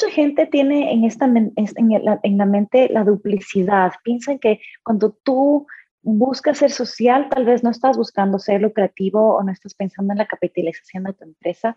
mucha 0.00 0.14
gente 0.14 0.46
tiene 0.46 0.92
en, 0.92 1.04
esta, 1.04 1.24
en, 1.24 2.38
la, 2.38 2.46
mente 2.46 2.88
la 2.88 3.02
duplicidad. 3.02 3.92
Piensan 4.04 4.38
que 4.38 4.60
cuando 4.84 5.10
tú 5.24 5.66
buscas 6.02 6.58
ser 6.58 6.70
social, 6.70 7.28
tal 7.28 7.44
vez 7.44 7.64
no 7.64 7.70
estás 7.70 7.96
buscando 7.96 8.38
ser 8.38 8.62
lucrativo 8.62 9.34
o 9.34 9.42
no 9.42 9.50
estás 9.50 9.74
pensando 9.74 10.12
en 10.12 10.18
la 10.18 10.26
capitalización 10.26 11.02
de 11.02 11.14
tu 11.14 11.24
empresa, 11.24 11.76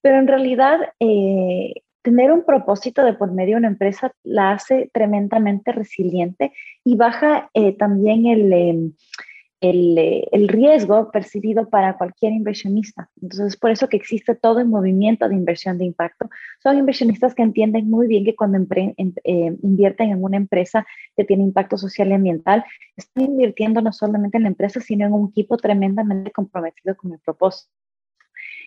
pero 0.00 0.18
en 0.18 0.28
realidad 0.28 0.78
eh, 1.00 1.82
tener 2.02 2.30
un 2.30 2.44
propósito 2.44 3.04
de 3.04 3.14
por 3.14 3.32
medio 3.32 3.54
de 3.54 3.58
una 3.58 3.68
empresa 3.68 4.12
la 4.22 4.52
hace 4.52 4.88
tremendamente 4.92 5.72
resiliente 5.72 6.52
y 6.84 6.96
baja 6.96 7.50
eh, 7.52 7.76
también 7.76 8.26
el... 8.26 8.52
Em, 8.52 8.92
el, 9.60 10.48
riesgo 10.48 11.10
percibido 11.10 11.68
para 11.68 11.96
cualquier 11.96 12.32
inversionista. 12.32 13.10
Entonces, 13.20 13.48
es 13.48 13.56
por 13.56 13.70
eso 13.70 13.88
que 13.88 13.96
existe 13.96 14.34
todo 14.34 14.60
el 14.60 14.68
movimiento 14.68 15.28
de 15.28 15.34
inversión 15.34 15.78
de 15.78 15.84
impacto. 15.84 16.28
Son 16.62 16.78
inversionistas 16.78 17.34
que 17.34 17.42
entienden 17.42 17.88
muy 17.90 18.06
bien 18.06 18.24
que 18.24 18.36
cuando 18.36 18.58
eh, 18.76 19.56
invierten 19.62 20.10
en 20.10 20.22
una 20.22 20.36
empresa 20.36 20.86
que 21.16 21.24
tiene 21.24 21.44
impacto 21.44 21.76
social 21.78 22.08
y 22.08 22.14
ambiental, 22.14 22.64
están 22.96 23.24
invirtiendo 23.24 23.80
no 23.80 23.92
solamente 23.92 24.36
en 24.36 24.44
la 24.44 24.50
empresa, 24.50 24.80
sino 24.80 25.06
en 25.06 25.12
un 25.12 25.28
equipo 25.30 25.56
tremendamente 25.56 26.30
comprometido 26.30 26.96
con 26.96 27.12
el 27.12 27.18
propósito. 27.20 27.72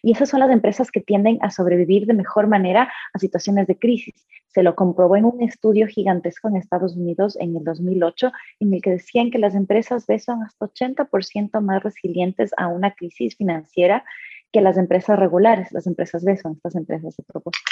Y 0.02 0.14
esas 0.14 0.30
son 0.30 0.40
las 0.40 0.52
empresas 0.52 0.92
que 0.92 1.02
tienden 1.02 1.40
a 1.42 1.52
sobrevivir 1.52 2.06
de 2.06 2.14
mejor 2.14 2.48
manera 2.48 2.92
a 3.14 3.20
situaciones 3.20 3.68
de 3.68 3.78
crisis. 3.78 4.26
Se 4.48 4.64
lo 4.64 4.76
comprobó 4.76 5.18
en 5.18 5.26
un 5.26 5.42
estudio 5.44 5.88
gigantesco 5.88 6.48
en 6.48 6.56
Estados 6.56 6.96
Unidos 6.96 7.38
en 7.40 7.56
el 7.56 7.64
2008, 7.64 8.32
en 8.62 8.74
el 8.74 8.82
que 8.82 8.92
decían 8.92 9.30
que 9.30 9.40
las 9.40 9.56
empresas 9.56 10.08
B 10.08 10.18
son 10.20 10.42
hasta 10.44 10.66
80% 10.66 11.62
más 11.62 11.84
resilientes 11.84 12.52
a 12.58 12.68
una 12.68 12.92
crisis 12.92 13.36
financiera 13.36 14.06
que 14.52 14.62
las 14.62 14.78
empresas 14.78 15.20
regulares. 15.20 15.72
Las 15.72 15.86
empresas 15.86 16.24
B 16.24 16.32
estas 16.32 16.76
empresas 16.76 17.16
de 17.18 17.24
propósito. 17.24 17.70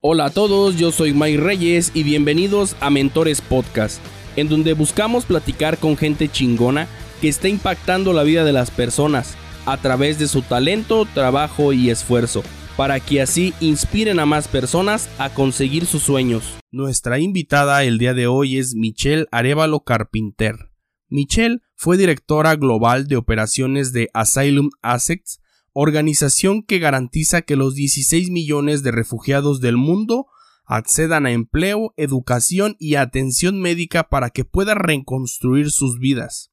Hola 0.00 0.26
a 0.26 0.30
todos, 0.30 0.76
yo 0.76 0.90
soy 0.92 1.14
Mike 1.14 1.38
Reyes 1.38 1.92
y 1.94 2.02
bienvenidos 2.02 2.76
a 2.80 2.90
Mentores 2.90 3.40
Podcast, 3.40 4.04
en 4.36 4.48
donde 4.48 4.74
buscamos 4.74 5.24
platicar 5.24 5.78
con 5.78 5.96
gente 5.96 6.28
chingona 6.28 6.86
que 7.20 7.28
está 7.28 7.48
impactando 7.48 8.12
la 8.12 8.22
vida 8.22 8.44
de 8.44 8.52
las 8.52 8.70
personas 8.70 9.36
a 9.66 9.76
través 9.76 10.18
de 10.18 10.28
su 10.28 10.42
talento, 10.42 11.06
trabajo 11.12 11.72
y 11.72 11.90
esfuerzo, 11.90 12.42
para 12.76 13.00
que 13.00 13.20
así 13.20 13.52
inspiren 13.60 14.20
a 14.20 14.26
más 14.26 14.48
personas 14.48 15.08
a 15.18 15.30
conseguir 15.30 15.86
sus 15.86 16.02
sueños. 16.02 16.54
Nuestra 16.70 17.18
invitada 17.18 17.84
el 17.84 17.98
día 17.98 18.14
de 18.14 18.26
hoy 18.26 18.58
es 18.58 18.74
Michelle 18.74 19.26
Arevalo 19.32 19.80
Carpinter. 19.80 20.70
Michelle 21.08 21.60
fue 21.74 21.96
directora 21.96 22.56
global 22.56 23.06
de 23.08 23.16
operaciones 23.16 23.92
de 23.92 24.08
Asylum 24.14 24.70
Assets, 24.82 25.40
organización 25.72 26.62
que 26.62 26.78
garantiza 26.78 27.42
que 27.42 27.56
los 27.56 27.74
16 27.74 28.30
millones 28.30 28.82
de 28.82 28.92
refugiados 28.92 29.60
del 29.60 29.76
mundo 29.76 30.26
accedan 30.64 31.26
a 31.26 31.32
empleo, 31.32 31.92
educación 31.96 32.76
y 32.78 32.96
atención 32.96 33.60
médica 33.60 34.08
para 34.08 34.30
que 34.30 34.44
puedan 34.44 34.78
reconstruir 34.78 35.70
sus 35.70 35.98
vidas. 35.98 36.50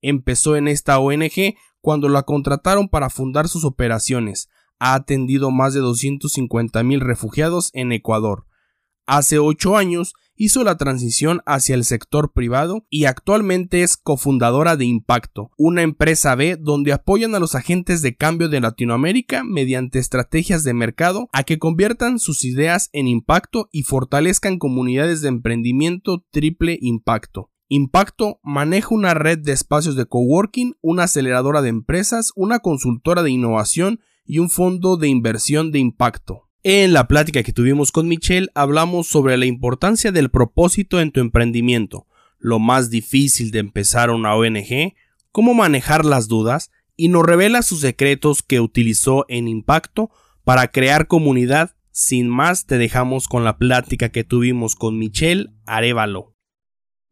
Empezó 0.00 0.56
en 0.56 0.68
esta 0.68 0.98
ONG 0.98 1.54
cuando 1.82 2.08
la 2.08 2.22
contrataron 2.22 2.88
para 2.88 3.10
fundar 3.10 3.48
sus 3.48 3.66
operaciones. 3.66 4.48
Ha 4.78 4.94
atendido 4.94 5.50
más 5.50 5.74
de 5.74 5.80
250 5.80 6.82
mil 6.82 7.00
refugiados 7.00 7.70
en 7.74 7.92
Ecuador. 7.92 8.46
Hace 9.06 9.38
ocho 9.38 9.76
años 9.76 10.14
hizo 10.34 10.64
la 10.64 10.76
transición 10.76 11.40
hacia 11.46 11.76
el 11.76 11.84
sector 11.84 12.32
privado 12.32 12.84
y 12.90 13.04
actualmente 13.04 13.82
es 13.82 13.96
cofundadora 13.96 14.76
de 14.76 14.84
Impacto, 14.84 15.50
una 15.56 15.82
empresa 15.82 16.34
B 16.34 16.56
donde 16.58 16.92
apoyan 16.92 17.34
a 17.34 17.38
los 17.38 17.54
agentes 17.54 18.02
de 18.02 18.16
cambio 18.16 18.48
de 18.48 18.60
Latinoamérica 18.60 19.44
mediante 19.44 20.00
estrategias 20.00 20.64
de 20.64 20.74
mercado 20.74 21.28
a 21.32 21.44
que 21.44 21.60
conviertan 21.60 22.18
sus 22.18 22.44
ideas 22.44 22.90
en 22.92 23.06
impacto 23.06 23.68
y 23.70 23.82
fortalezcan 23.82 24.58
comunidades 24.58 25.20
de 25.20 25.28
emprendimiento 25.28 26.24
triple 26.32 26.76
impacto. 26.80 27.51
Impacto 27.74 28.38
maneja 28.42 28.94
una 28.94 29.14
red 29.14 29.38
de 29.38 29.52
espacios 29.52 29.96
de 29.96 30.04
coworking, 30.04 30.74
una 30.82 31.04
aceleradora 31.04 31.62
de 31.62 31.70
empresas, 31.70 32.30
una 32.36 32.58
consultora 32.58 33.22
de 33.22 33.30
innovación 33.30 34.00
y 34.26 34.40
un 34.40 34.50
fondo 34.50 34.98
de 34.98 35.08
inversión 35.08 35.72
de 35.72 35.78
impacto. 35.78 36.50
En 36.62 36.92
la 36.92 37.08
plática 37.08 37.42
que 37.42 37.54
tuvimos 37.54 37.90
con 37.90 38.08
Michelle 38.08 38.50
hablamos 38.54 39.06
sobre 39.06 39.38
la 39.38 39.46
importancia 39.46 40.12
del 40.12 40.30
propósito 40.30 41.00
en 41.00 41.12
tu 41.12 41.20
emprendimiento, 41.20 42.06
lo 42.38 42.58
más 42.58 42.90
difícil 42.90 43.50
de 43.52 43.60
empezar 43.60 44.10
una 44.10 44.34
ONG, 44.34 44.92
cómo 45.30 45.54
manejar 45.54 46.04
las 46.04 46.28
dudas 46.28 46.70
y 46.94 47.08
nos 47.08 47.24
revela 47.24 47.62
sus 47.62 47.80
secretos 47.80 48.42
que 48.42 48.60
utilizó 48.60 49.24
en 49.28 49.48
Impacto 49.48 50.10
para 50.44 50.68
crear 50.68 51.06
comunidad. 51.06 51.74
Sin 51.90 52.28
más, 52.28 52.66
te 52.66 52.76
dejamos 52.76 53.28
con 53.28 53.44
la 53.44 53.56
plática 53.56 54.10
que 54.10 54.24
tuvimos 54.24 54.76
con 54.76 54.98
Michelle 54.98 55.54
Arevalo. 55.64 56.31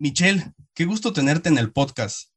Michelle, 0.01 0.43
qué 0.75 0.87
gusto 0.87 1.13
tenerte 1.13 1.51
en 1.51 1.59
el 1.59 1.73
podcast. 1.73 2.31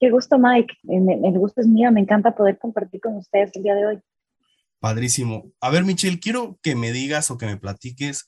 Qué 0.00 0.10
gusto, 0.10 0.38
Mike. 0.38 0.74
El, 0.88 1.38
gusto 1.38 1.60
es 1.60 1.66
mío. 1.66 1.92
Me 1.92 2.00
encanta 2.00 2.34
poder 2.34 2.58
compartir 2.58 3.02
con 3.02 3.16
ustedes 3.16 3.50
el 3.54 3.62
día 3.62 3.74
de 3.74 3.86
hoy. 3.86 4.00
Padrísimo. 4.80 5.52
A 5.60 5.68
ver, 5.68 5.84
Michelle, 5.84 6.18
quiero 6.18 6.58
que 6.62 6.74
me 6.74 6.92
digas 6.92 7.30
o 7.30 7.36
que 7.36 7.44
me 7.44 7.58
platiques 7.58 8.24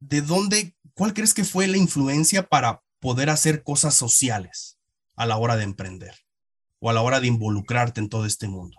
de 0.00 0.20
dónde, 0.20 0.74
cuál 0.94 1.14
crees 1.14 1.32
que 1.32 1.44
fue 1.44 1.66
la 1.66 1.78
influencia 1.78 2.42
para 2.42 2.82
poder 3.00 3.30
hacer 3.30 3.62
cosas 3.62 3.94
sociales 3.94 4.78
a 5.16 5.24
la 5.24 5.38
hora 5.38 5.56
de 5.56 5.64
emprender 5.64 6.12
o 6.78 6.90
a 6.90 6.92
la 6.92 7.00
hora 7.00 7.20
de 7.20 7.28
involucrarte 7.28 8.00
en 8.00 8.10
todo 8.10 8.26
este 8.26 8.48
mundo. 8.48 8.76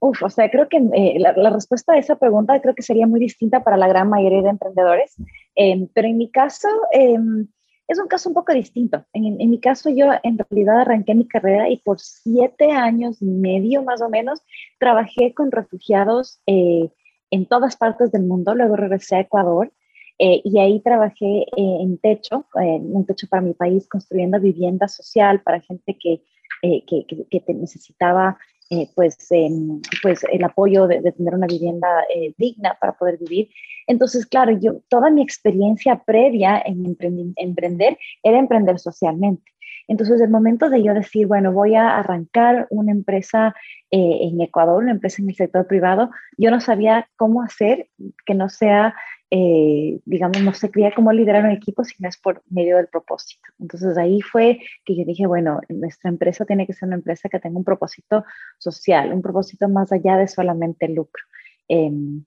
Uf, 0.00 0.22
o 0.22 0.30
sea, 0.30 0.50
creo 0.50 0.68
que 0.68 0.78
eh, 0.78 1.18
la, 1.18 1.50
respuesta 1.50 1.92
a 1.92 1.98
esa 1.98 2.16
pregunta 2.16 2.60
creo 2.60 2.74
que 2.74 2.82
sería 2.82 3.06
muy 3.06 3.20
distinta 3.20 3.62
para 3.62 3.76
la 3.76 3.86
gran 3.86 4.10
mayoría 4.10 4.42
de 4.42 4.50
emprendedores, 4.50 5.14
em, 5.54 5.88
pero 5.92 6.08
en 6.08 6.18
mi 6.18 6.30
caso 6.30 6.68
em, 6.92 7.46
es 7.88 7.98
un 7.98 8.06
caso 8.06 8.28
un 8.28 8.34
poco 8.34 8.52
distinto. 8.52 9.04
En, 9.12 9.36
mi 9.36 9.60
caso 9.60 9.90
yo 9.90 10.06
en 10.22 10.38
realidad 10.38 10.80
arranqué 10.80 11.14
mi 11.14 11.28
carrera 11.28 11.68
y 11.68 11.76
por 11.78 12.00
siete 12.00 12.72
años 12.72 13.20
y 13.20 13.26
medio 13.26 13.82
más 13.82 14.00
o 14.00 14.08
menos 14.08 14.40
trabajé 14.78 15.34
con 15.34 15.50
refugiados 15.50 16.40
eh, 16.46 16.88
en 17.30 17.46
todas 17.46 17.76
partes 17.76 18.10
del 18.12 18.22
mundo, 18.22 18.54
luego 18.54 18.76
regresé 18.76 19.16
a 19.16 19.20
Ecuador. 19.20 19.72
Eh, 20.18 20.40
y 20.44 20.60
ahí 20.60 20.80
trabajé 20.80 21.44
en 21.56 21.98
techo, 21.98 22.46
en 22.54 22.94
un 22.94 23.04
techo 23.04 23.26
para 23.28 23.42
mi 23.42 23.52
país, 23.52 23.88
construyendo 23.88 24.38
vivienda 24.38 24.86
social 24.86 25.42
para 25.42 25.60
gente 25.60 25.98
que, 25.98 26.22
que, 26.62 27.26
que 27.28 27.54
necesitaba 27.54 28.38
eh, 28.70 28.88
pues, 28.94 29.16
pues 30.02 30.24
el 30.30 30.44
apoyo 30.44 30.86
de, 30.86 31.00
tener 31.12 31.34
una 31.34 31.46
vivienda 31.46 32.04
eh, 32.14 32.34
digna 32.38 32.76
para 32.80 32.94
poder 32.94 33.18
vivir. 33.18 33.50
Entonces, 33.86 34.26
claro, 34.26 34.58
yo 34.58 34.80
toda 34.88 35.10
mi 35.10 35.22
experiencia 35.22 36.02
previa 36.04 36.62
en 36.64 36.96
emprender 37.36 37.98
era 38.22 38.38
emprender 38.38 38.78
socialmente. 38.78 39.54
Entonces, 39.86 40.20
el 40.20 40.30
momento 40.30 40.70
de 40.70 40.82
yo 40.82 40.94
decir, 40.94 41.26
bueno, 41.26 41.52
voy 41.52 41.74
a 41.74 41.98
arrancar 41.98 42.66
una 42.70 42.92
empresa 42.92 43.54
eh, 43.90 44.18
en 44.22 44.40
Ecuador, 44.40 44.82
una 44.82 44.92
empresa 44.92 45.20
en 45.22 45.28
el 45.28 45.36
sector 45.36 45.66
privado, 45.66 46.10
yo 46.38 46.50
no 46.50 46.60
sabía 46.60 47.08
cómo 47.16 47.42
hacer 47.42 47.88
que 48.24 48.34
no 48.34 48.48
sea 48.48 48.94
eh, 49.36 49.98
digamos, 50.04 50.40
no 50.42 50.54
se 50.54 50.70
cría 50.70 50.94
como 50.94 51.12
liderar 51.12 51.44
un 51.44 51.50
equipo, 51.50 51.82
sino 51.82 52.08
es 52.08 52.16
por 52.16 52.44
medio 52.50 52.76
del 52.76 52.86
propósito. 52.86 53.42
Entonces 53.58 53.98
ahí 53.98 54.20
fue 54.20 54.60
que 54.84 54.96
yo 54.96 55.04
dije, 55.04 55.26
bueno, 55.26 55.60
nuestra 55.70 56.08
empresa 56.08 56.44
tiene 56.44 56.68
que 56.68 56.72
ser 56.72 56.86
una 56.86 56.94
empresa 56.94 57.28
que 57.28 57.40
tenga 57.40 57.58
un 57.58 57.64
propósito 57.64 58.24
social, 58.58 59.12
un 59.12 59.22
propósito 59.22 59.68
más 59.68 59.90
allá 59.90 60.18
de 60.18 60.28
solamente 60.28 60.86
el 60.86 60.94
lucro. 60.94 61.24
Em, 61.66 62.24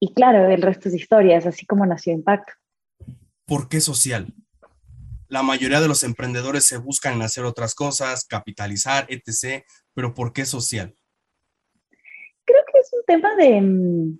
y 0.00 0.12
claro, 0.14 0.50
el 0.50 0.60
resto 0.60 0.88
es 0.88 0.96
historia, 0.96 1.36
es 1.36 1.46
así 1.46 1.64
como 1.64 1.86
nació 1.86 2.12
Impacto. 2.12 2.52
¿Por 3.46 3.68
qué 3.68 3.80
social? 3.80 4.34
La 5.28 5.44
mayoría 5.44 5.80
de 5.80 5.86
los 5.86 6.02
emprendedores 6.02 6.64
se 6.64 6.78
buscan 6.78 7.22
hacer 7.22 7.44
otras 7.44 7.76
cosas, 7.76 8.26
capitalizar, 8.26 9.06
etc., 9.10 9.62
pero 9.94 10.12
¿por 10.12 10.32
qué 10.32 10.44
social? 10.44 10.92
Creo 12.44 12.62
que 12.72 12.80
es 12.80 12.92
un 12.92 13.04
tema 13.06 13.36
de 13.36 13.60
mm, 13.60 14.18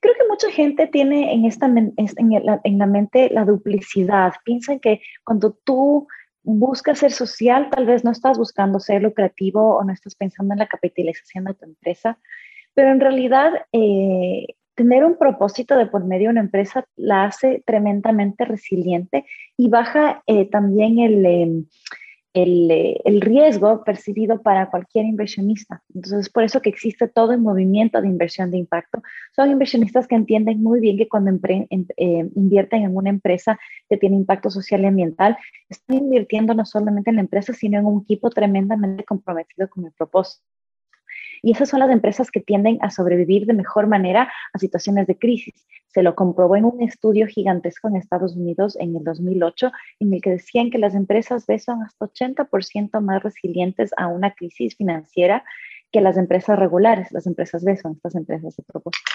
Creo 0.00 0.14
que 0.14 0.28
mucha 0.28 0.50
gente 0.50 0.86
tiene 0.86 1.32
en, 1.34 1.44
esta, 1.44 1.66
en, 1.66 2.78
la, 2.78 2.86
mente 2.86 3.28
la 3.30 3.44
duplicidad. 3.44 4.32
Piensan 4.44 4.80
que 4.80 5.02
cuando 5.24 5.52
tú 5.64 6.08
buscas 6.42 6.98
ser 6.98 7.12
social, 7.12 7.68
tal 7.70 7.86
vez 7.86 8.02
no 8.02 8.10
estás 8.10 8.38
buscando 8.38 8.80
ser 8.80 9.02
lucrativo 9.02 9.76
o 9.76 9.84
no 9.84 9.92
estás 9.92 10.14
pensando 10.14 10.54
en 10.54 10.60
la 10.60 10.68
capitalización 10.68 11.44
de 11.44 11.54
tu 11.54 11.66
empresa, 11.66 12.18
pero 12.72 12.90
en 12.90 13.00
realidad 13.00 13.52
eh, 13.72 14.46
tener 14.74 15.04
un 15.04 15.18
propósito 15.18 15.76
de 15.76 15.86
por 15.86 16.04
medio 16.04 16.28
de 16.28 16.32
una 16.32 16.40
empresa 16.40 16.86
la 16.96 17.24
hace 17.24 17.62
tremendamente 17.66 18.46
resiliente 18.46 19.26
y 19.56 19.68
baja 19.68 20.22
eh, 20.26 20.48
también 20.48 20.98
el... 20.98 21.26
Eh, 21.26 21.64
el, 22.32 23.20
riesgo 23.20 23.82
percibido 23.84 24.42
para 24.42 24.70
cualquier 24.70 25.04
inversionista. 25.04 25.82
Entonces, 25.94 26.28
por 26.28 26.44
eso 26.44 26.60
que 26.60 26.70
existe 26.70 27.08
todo 27.08 27.32
el 27.32 27.40
movimiento 27.40 28.00
de 28.00 28.08
inversión 28.08 28.50
de 28.50 28.58
impacto. 28.58 29.02
Son 29.34 29.50
inversionistas 29.50 30.06
que 30.06 30.14
entienden 30.14 30.62
muy 30.62 30.80
bien 30.80 30.96
que 30.96 31.08
cuando 31.08 31.30
eh, 31.48 32.30
invierten 32.34 32.82
en 32.82 32.96
una 32.96 33.10
empresa 33.10 33.58
que 33.88 33.96
tiene 33.96 34.16
impacto 34.16 34.50
social 34.50 34.82
y 34.82 34.86
ambiental, 34.86 35.36
están 35.68 35.98
invirtiendo 35.98 36.54
no 36.54 36.64
solamente 36.64 37.10
en 37.10 37.16
la 37.16 37.22
empresa, 37.22 37.52
sino 37.52 37.78
en 37.78 37.86
un 37.86 38.02
equipo 38.02 38.30
tremendamente 38.30 39.04
comprometido 39.04 39.68
con 39.68 39.86
el 39.86 39.92
propósito. 39.92 40.44
Y 41.42 41.52
esas 41.52 41.68
son 41.68 41.80
las 41.80 41.90
empresas 41.90 42.30
que 42.30 42.40
tienden 42.40 42.78
a 42.82 42.90
sobrevivir 42.90 43.46
de 43.46 43.54
mejor 43.54 43.86
manera 43.86 44.30
a 44.52 44.58
situaciones 44.58 45.06
de 45.06 45.16
crisis. 45.16 45.66
Se 45.88 46.02
lo 46.02 46.14
comprobó 46.14 46.56
en 46.56 46.64
un 46.64 46.82
estudio 46.82 47.26
gigantesco 47.26 47.88
en 47.88 47.96
Estados 47.96 48.36
Unidos 48.36 48.76
en 48.78 48.94
el 48.96 49.04
2008, 49.04 49.72
en 50.00 50.14
el 50.14 50.20
que 50.20 50.30
decían 50.30 50.70
que 50.70 50.78
las 50.78 50.94
empresas 50.94 51.46
B 51.46 51.58
son 51.58 51.82
hasta 51.82 52.06
80% 52.06 53.00
más 53.00 53.22
resilientes 53.22 53.90
a 53.96 54.06
una 54.06 54.32
crisis 54.32 54.76
financiera 54.76 55.44
que 55.90 56.00
las 56.00 56.16
empresas 56.16 56.58
regulares. 56.58 57.10
Las 57.10 57.26
empresas 57.26 57.64
B 57.64 57.76
son 57.76 57.92
estas 57.92 58.14
empresas 58.14 58.56
de 58.56 58.62
propósito. 58.62 59.10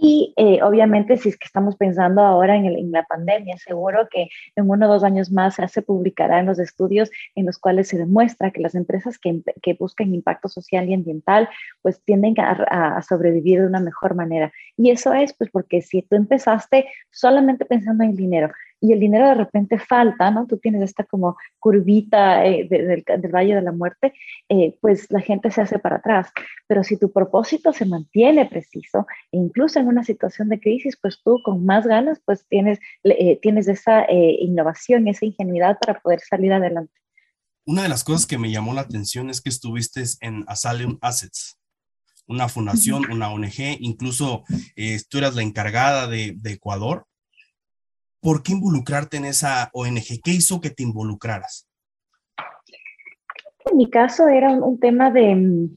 Y 0.00 0.32
eh, 0.36 0.62
obviamente, 0.62 1.16
si 1.16 1.28
es 1.28 1.36
que 1.36 1.46
estamos 1.46 1.74
pensando 1.76 2.22
ahora 2.22 2.54
en, 2.54 2.92
la 2.92 3.02
pandemia, 3.02 3.56
seguro 3.58 4.08
que 4.08 4.28
en 4.54 4.70
uno 4.70 4.86
o 4.86 4.92
dos 4.92 5.02
años 5.02 5.32
más 5.32 5.56
se 5.56 5.82
publicarán 5.82 6.46
los 6.46 6.60
estudios 6.60 7.10
en 7.34 7.46
los 7.46 7.58
cuales 7.58 7.88
se 7.88 7.98
demuestra 7.98 8.52
que 8.52 8.60
las 8.60 8.76
empresas 8.76 9.18
que, 9.18 9.42
que 9.60 9.74
buscan 9.74 10.14
impacto 10.14 10.48
social 10.48 10.88
y 10.88 10.94
ambiental, 10.94 11.48
pues 11.82 12.00
tienden 12.04 12.34
a, 12.38 12.96
a, 12.96 13.02
sobrevivir 13.02 13.60
de 13.60 13.66
una 13.66 13.80
mejor 13.80 14.14
manera. 14.14 14.52
Y 14.76 14.90
eso 14.90 15.12
es 15.12 15.34
pues 15.34 15.50
porque 15.50 15.82
si 15.82 16.02
tú 16.02 16.14
empezaste 16.14 16.86
solamente 17.10 17.64
pensando 17.64 18.04
en 18.04 18.14
dinero 18.14 18.52
y 18.80 18.92
el 18.92 19.00
dinero 19.00 19.26
de 19.26 19.34
repente 19.34 19.78
falta, 19.78 20.30
¿no? 20.30 20.46
Tú 20.46 20.58
tienes 20.58 20.82
esta 20.82 21.04
como 21.04 21.36
curvita 21.58 22.46
eh, 22.46 22.66
del, 22.68 23.04
del, 23.04 23.32
Valle 23.32 23.54
de 23.56 23.62
la 23.62 23.72
Muerte, 23.72 24.12
eh, 24.48 24.76
pues 24.80 25.10
la 25.10 25.20
gente 25.20 25.50
se 25.50 25.60
hace 25.60 25.78
para 25.78 25.96
atrás. 25.96 26.30
Pero 26.66 26.84
si 26.84 26.96
tu 26.96 27.12
propósito 27.12 27.72
se 27.72 27.86
mantiene 27.86 28.46
preciso, 28.46 29.06
e 29.32 29.38
incluso 29.38 29.80
en 29.80 29.88
una 29.88 30.04
situación 30.04 30.48
de 30.48 30.60
crisis, 30.60 30.96
pues 31.00 31.20
tú 31.24 31.40
con 31.44 31.64
más 31.64 31.86
ganas, 31.86 32.20
pues 32.24 32.46
tienes, 32.48 32.78
eh, 33.04 33.38
tienes 33.42 33.68
esa 33.68 34.02
eh, 34.04 34.36
innovación, 34.40 35.08
esa 35.08 35.26
ingenuidad 35.26 35.78
para 35.78 36.00
poder 36.00 36.20
salir 36.20 36.52
adelante. 36.52 36.92
Una 37.64 37.82
de 37.82 37.88
las 37.88 38.04
cosas 38.04 38.26
que 38.26 38.38
me 38.38 38.50
llamó 38.50 38.74
la 38.74 38.82
atención 38.82 39.28
es 39.28 39.40
que 39.40 39.50
estuviste 39.50 40.02
en 40.20 40.44
Asylum 40.46 40.98
Assets, 41.02 41.58
una 42.26 42.48
fundación, 42.48 43.10
una 43.10 43.30
ONG, 43.30 43.78
incluso 43.80 44.44
tú 45.08 45.18
eras 45.18 45.34
la 45.34 45.42
encargada 45.42 46.06
de, 46.06 46.34
de 46.36 46.52
Ecuador 46.52 47.06
¿por 48.20 48.42
qué 48.42 48.52
involucrarte 48.52 49.16
en 49.16 49.24
esa 49.24 49.70
ONG? 49.72 50.20
¿Qué 50.22 50.30
hizo 50.30 50.60
que 50.60 50.70
te 50.70 50.82
involucraras? 50.82 51.68
En 53.70 53.76
mi 53.76 53.90
caso 53.90 54.28
era 54.28 54.50
un, 54.50 54.78
tema 54.80 55.10
de, 55.10 55.34
mm, 55.34 55.76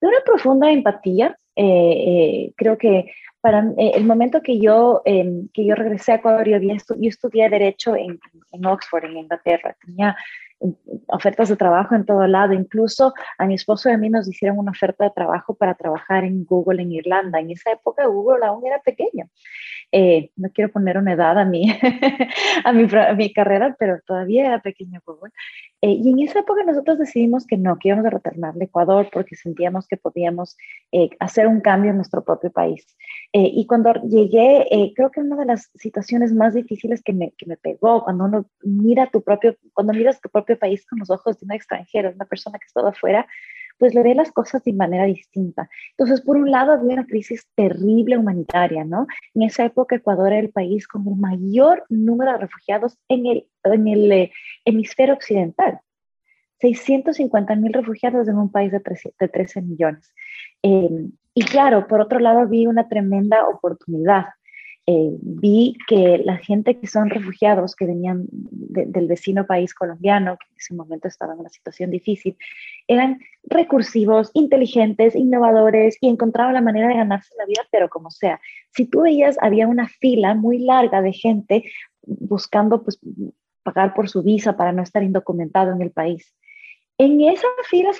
de, 0.00 0.06
una 0.06 0.20
profunda 0.24 0.70
empatía. 0.70 1.38
Eh, 1.56 1.64
eh, 1.66 2.52
creo 2.56 2.76
que 2.76 3.10
para 3.40 3.60
eh, 3.78 3.92
el 3.94 4.04
momento 4.04 4.40
que 4.42 4.58
yo, 4.58 5.02
em, 5.04 5.48
que 5.52 5.66
yo 5.66 5.74
regresé 5.74 6.12
a 6.12 6.14
Ecuador, 6.16 6.48
yo, 6.48 6.58
yo 6.58 7.08
estudié 7.08 7.48
Derecho 7.48 7.94
en, 7.94 8.18
en, 8.52 8.66
Oxford, 8.66 9.04
en 9.04 9.18
Inglaterra. 9.18 9.76
Tenía 9.84 10.16
ofertas 11.08 11.48
de 11.48 11.56
trabajo 11.56 11.94
en 11.94 12.04
todo 12.04 12.26
lado. 12.26 12.52
Incluso 12.52 13.12
a 13.38 13.46
mi 13.46 13.54
esposo 13.54 13.88
y 13.88 13.92
a 13.92 13.98
mí 13.98 14.08
nos 14.10 14.28
hicieron 14.28 14.58
una 14.58 14.70
oferta 14.70 15.04
de 15.04 15.10
trabajo 15.10 15.54
para 15.54 15.74
trabajar 15.74 16.24
en 16.24 16.44
Google 16.44 16.82
en 16.82 16.92
Irlanda. 16.92 17.40
En 17.40 17.50
esa 17.50 17.72
época 17.72 18.06
Google 18.06 18.44
aún 18.46 18.66
era 18.66 18.80
pequeño. 18.80 19.28
Eh, 19.92 20.30
no 20.36 20.50
quiero 20.50 20.72
poner 20.72 20.98
una 20.98 21.12
edad 21.12 21.38
a 21.38 21.44
mi, 21.44 21.70
a 22.64 22.72
mi, 22.72 22.86
mi, 23.16 23.32
carrera, 23.32 23.76
pero 23.78 24.00
todavía 24.06 24.46
era 24.46 24.60
pequeño 24.60 25.00
Google. 25.04 25.32
Eh, 25.82 25.92
y 25.92 26.10
en 26.10 26.20
esa 26.20 26.40
época 26.40 26.64
nosotros 26.64 26.98
decidimos 26.98 27.46
que 27.46 27.56
no, 27.56 27.78
que 27.78 27.88
íbamos 27.88 28.06
a 28.06 28.10
retornar 28.10 28.54
al 28.54 28.62
Ecuador 28.62 29.08
porque 29.12 29.36
sentíamos 29.36 29.86
que 29.86 29.96
podíamos 29.96 30.56
eh, 30.92 31.10
hacer 31.20 31.46
un 31.46 31.60
cambio 31.60 31.90
en 31.90 31.96
nuestro 31.96 32.24
propio 32.24 32.50
país. 32.50 32.96
Y 33.36 33.66
cuando 33.66 33.92
llegué, 34.04 34.92
creo 34.94 35.10
que 35.10 35.20
una 35.20 35.36
de 35.36 35.46
las 35.46 35.68
situaciones 35.74 36.32
más 36.32 36.54
difíciles 36.54 37.02
que 37.02 37.12
me, 37.12 37.32
que 37.32 37.46
me 37.46 37.56
pegó, 37.56 38.04
cuando 38.04 38.26
uno 38.26 38.46
mira 38.62 39.10
tu 39.10 39.22
propio, 39.22 39.56
cuando 39.72 39.92
miras 39.92 40.20
tu 40.20 40.28
propio 40.28 40.56
país 40.56 40.86
con 40.86 41.00
los 41.00 41.10
ojos 41.10 41.40
de 41.40 41.46
un 41.46 41.52
extranjero, 41.52 42.12
una 42.14 42.26
persona 42.26 42.60
que 42.60 42.66
está 42.66 42.88
afuera, 42.88 43.26
pues 43.78 43.94
le 43.94 44.02
ve 44.02 44.14
las 44.14 44.32
cosas 44.32 44.62
de 44.64 44.72
manera 44.72 45.04
distinta. 45.04 45.68
Entonces, 45.90 46.20
por 46.20 46.36
un 46.36 46.50
lado, 46.50 46.72
había 46.72 46.94
una 46.94 47.06
crisis 47.06 47.46
terrible 47.54 48.16
humanitaria, 48.16 48.84
¿no? 48.84 49.06
En 49.34 49.42
esa 49.42 49.64
época, 49.64 49.96
Ecuador 49.96 50.32
era 50.32 50.40
el 50.40 50.50
país 50.50 50.86
con 50.86 51.06
el 51.06 51.16
mayor 51.16 51.84
número 51.88 52.32
de 52.32 52.38
refugiados 52.38 52.98
en 53.08 53.26
el, 53.26 53.48
en 53.64 53.88
el 53.88 54.12
eh, 54.12 54.32
hemisferio 54.64 55.14
occidental. 55.14 55.80
650 56.60 57.56
mil 57.56 57.72
refugiados 57.72 58.28
en 58.28 58.38
un 58.38 58.50
país 58.50 58.72
de 58.72 58.80
13, 58.80 59.14
de 59.18 59.28
13 59.28 59.62
millones. 59.62 60.14
Eh, 60.62 61.08
y 61.34 61.44
claro, 61.44 61.86
por 61.86 62.00
otro 62.00 62.18
lado, 62.20 62.46
vi 62.46 62.66
una 62.66 62.88
tremenda 62.88 63.48
oportunidad 63.48 64.26
eh, 64.86 65.16
vi 65.22 65.78
que 65.88 66.18
la 66.18 66.36
gente 66.36 66.78
que 66.78 66.86
son 66.86 67.08
refugiados, 67.08 67.74
que 67.74 67.86
venían 67.86 68.26
del 68.30 69.06
vecino 69.06 69.46
país 69.46 69.72
colombiano, 69.72 70.36
que 70.36 70.46
en 70.50 70.58
ese 70.58 70.74
momento 70.74 71.08
estaba 71.08 71.32
en 71.32 71.40
una 71.40 71.48
situación 71.48 71.90
difícil, 71.90 72.36
eran 72.86 73.18
recursivos, 73.44 74.30
inteligentes, 74.34 75.16
innovadores 75.16 75.96
y 76.02 76.08
encontraban 76.08 76.52
la 76.52 76.60
manera 76.60 76.88
de 76.88 76.96
ganarse 76.96 77.34
la 77.38 77.46
vida, 77.46 77.62
pero 77.72 77.88
como 77.88 78.10
sea. 78.10 78.38
Si 78.72 78.84
tú 78.84 79.02
veías, 79.02 79.38
había 79.40 79.68
una 79.68 79.88
fila 79.88 80.34
muy 80.34 80.58
larga 80.58 81.00
de 81.00 81.14
gente 81.14 81.64
buscando 82.02 82.82
pues, 82.82 82.98
pagar 83.62 83.94
por 83.94 84.10
su 84.10 84.22
visa 84.22 84.54
para 84.54 84.72
no 84.72 84.82
estar 84.82 85.02
indocumentado 85.02 85.72
en 85.72 85.80
el 85.80 85.92
país. 85.92 86.34
En 86.98 87.20
esa 87.20 87.48
fila 87.68 87.90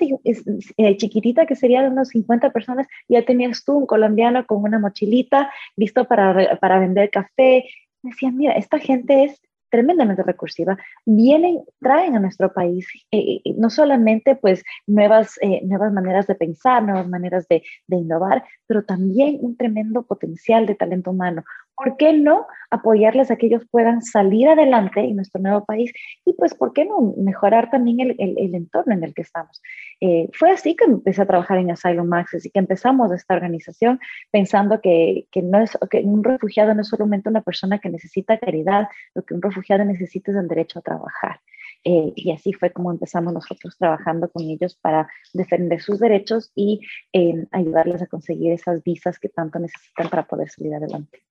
eh, 0.77 0.97
chiquitita, 0.97 1.47
que 1.47 1.57
sería 1.57 1.83
de 1.83 1.89
unos 1.89 2.09
50 2.09 2.51
personas, 2.51 2.87
ya 3.09 3.25
tenías 3.25 3.65
tú 3.65 3.79
un 3.79 3.87
colombiano 3.87 4.47
con 4.47 4.63
una 4.63 4.79
mochilita 4.79 5.53
listo 5.77 6.05
para, 6.05 6.57
para 6.61 6.79
vender 6.79 7.11
café. 7.11 7.65
Decían, 8.03 8.37
mira, 8.37 8.53
esta 8.53 8.79
gente 8.79 9.25
es 9.25 9.41
tremendamente 9.71 10.23
recursiva, 10.23 10.79
vienen, 11.05 11.65
traen 11.81 12.15
a 12.15 12.21
nuestro 12.21 12.53
país 12.53 12.87
eh, 13.11 13.41
eh, 13.45 13.55
no 13.57 13.71
solamente 13.71 14.37
pues 14.37 14.63
nuevas, 14.87 15.37
nuevas 15.63 15.93
maneras 15.93 16.29
de 16.29 16.37
pensar, 16.37 16.85
nuevas 16.85 17.09
maneras 17.09 17.49
de, 17.49 17.65
de, 17.89 17.97
innovar, 17.97 18.45
pero 18.69 18.85
también 18.85 19.39
un 19.41 19.57
tremendo 19.57 20.05
potencial 20.05 20.67
de 20.67 20.77
talento 20.77 21.11
humano, 21.11 21.43
¿por 21.77 21.97
qué 21.97 22.13
no 22.13 22.47
apoyarles 22.71 23.31
a 23.31 23.37
que 23.37 23.47
ellos 23.47 23.63
puedan 23.71 24.03
salir 24.03 24.49
adelante 24.49 25.01
en 25.01 25.17
nuestro 25.17 25.41
nuevo 25.41 25.65
país? 25.65 25.93
Y 26.25 26.33
pues, 26.35 26.55
¿por 26.55 26.73
qué 26.73 26.85
no 26.85 27.15
mejorar 27.17 27.71
también 27.71 28.01
el, 28.01 28.17
el, 28.19 28.55
entorno 28.55 28.95
en 28.95 29.05
el 29.05 29.15
que 29.15 29.23
estamos? 29.23 29.61
Eh, 30.01 30.29
fue 30.33 30.51
así 30.51 30.77
que 30.77 30.85
empecé 30.85 31.23
a 31.23 31.27
trabajar 31.27 31.59
en 31.59 31.71
Asylum 31.71 32.13
Access 32.13 32.47
y 32.47 32.51
que 32.51 32.59
empezamos 32.59 33.13
esta 33.13 33.35
organización 33.35 34.01
pensando 34.31 34.81
que, 34.81 35.27
que, 35.31 35.43
no 35.43 35.61
es, 35.61 35.77
que 35.91 36.01
un 36.01 36.23
refugiado 36.25 36.75
no 36.75 36.83
es 36.83 36.89
solamente 36.89 37.29
una 37.29 37.43
persona 37.43 37.79
que 37.79 37.91
necesita 37.91 38.39
caridad, 38.39 38.89
lo 39.15 39.23
que 39.23 39.35
un 39.35 39.43
refugiado 39.43 39.85
necesita 39.85 40.33
es 40.33 40.39
el 40.39 40.49
derecho 40.49 40.79
a 40.79 40.83
trabajar. 40.83 41.41
Eh, 41.85 42.13
y 42.17 42.33
así 42.33 42.53
fue 42.55 42.71
como 42.71 42.91
empezamos 42.91 43.33
nosotros 43.35 43.77
trabajando 43.77 44.31
con 44.31 44.43
ellos 44.45 44.75
para 44.81 45.07
defender 45.35 45.83
sus 45.83 46.01
derechos 46.01 46.51
y 46.55 46.81
eh, 47.13 47.47
ayudarles 47.51 48.01
a 48.01 48.07
conseguir 48.07 48.53
esas 48.53 48.83
visas 48.83 49.19
que 49.19 49.29
tanto 49.29 49.59
necesitan 49.59 50.09
para 50.09 50.27
poder 50.27 50.49
salir 50.49 50.75
adelante 50.75 51.23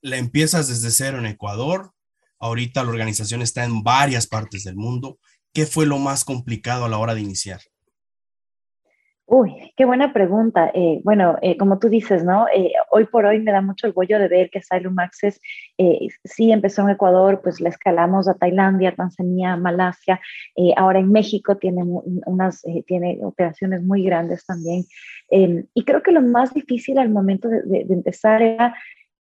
la 0.00 0.16
empiezas 0.16 0.68
desde 0.68 0.90
cero 0.90 1.18
en 1.18 1.26
Ecuador, 1.26 1.92
ahorita 2.38 2.84
la 2.84 2.90
organización 2.90 3.42
está 3.42 3.64
en 3.64 3.82
varias 3.82 4.26
partes 4.26 4.64
del 4.64 4.76
mundo. 4.76 5.18
¿Qué 5.52 5.66
fue 5.66 5.86
lo 5.86 5.98
más 5.98 6.24
complicado 6.24 6.84
a 6.84 6.88
la 6.88 6.98
hora 6.98 7.14
de 7.14 7.20
iniciar? 7.20 7.60
Uy, 9.30 9.74
qué 9.76 9.84
buena 9.84 10.14
pregunta. 10.14 10.70
Eh, 10.72 11.02
bueno, 11.04 11.36
eh, 11.42 11.58
como 11.58 11.78
tú 11.78 11.90
dices, 11.90 12.24
¿no? 12.24 12.46
Eh, 12.48 12.72
hoy 12.90 13.04
por 13.04 13.26
hoy 13.26 13.40
me 13.40 13.52
da 13.52 13.60
mucho 13.60 13.88
orgullo 13.88 14.18
de 14.18 14.26
ver 14.26 14.48
que 14.48 14.60
Asylum 14.60 14.98
Access 14.98 15.38
sí 16.24 16.50
empezó 16.50 16.80
en 16.80 16.90
Ecuador, 16.90 17.42
pues 17.42 17.60
la 17.60 17.68
escalamos 17.68 18.26
a 18.26 18.38
Tailandia, 18.38 18.94
Tanzania, 18.96 19.54
Malasia, 19.58 20.18
ahora 20.76 21.00
en 21.00 21.12
México 21.12 21.58
tiene, 21.58 21.82
unas, 21.84 22.62
tiene 22.86 23.18
operaciones 23.22 23.82
muy 23.82 24.02
grandes 24.02 24.46
también. 24.46 24.84
Em, 25.28 25.66
y 25.74 25.84
creo 25.84 26.02
que 26.02 26.12
lo 26.12 26.22
más 26.22 26.54
difícil 26.54 26.98
al 26.98 27.10
momento 27.10 27.48
de, 27.48 27.60
de 27.66 27.94
empezar 27.94 28.40
era 28.40 28.74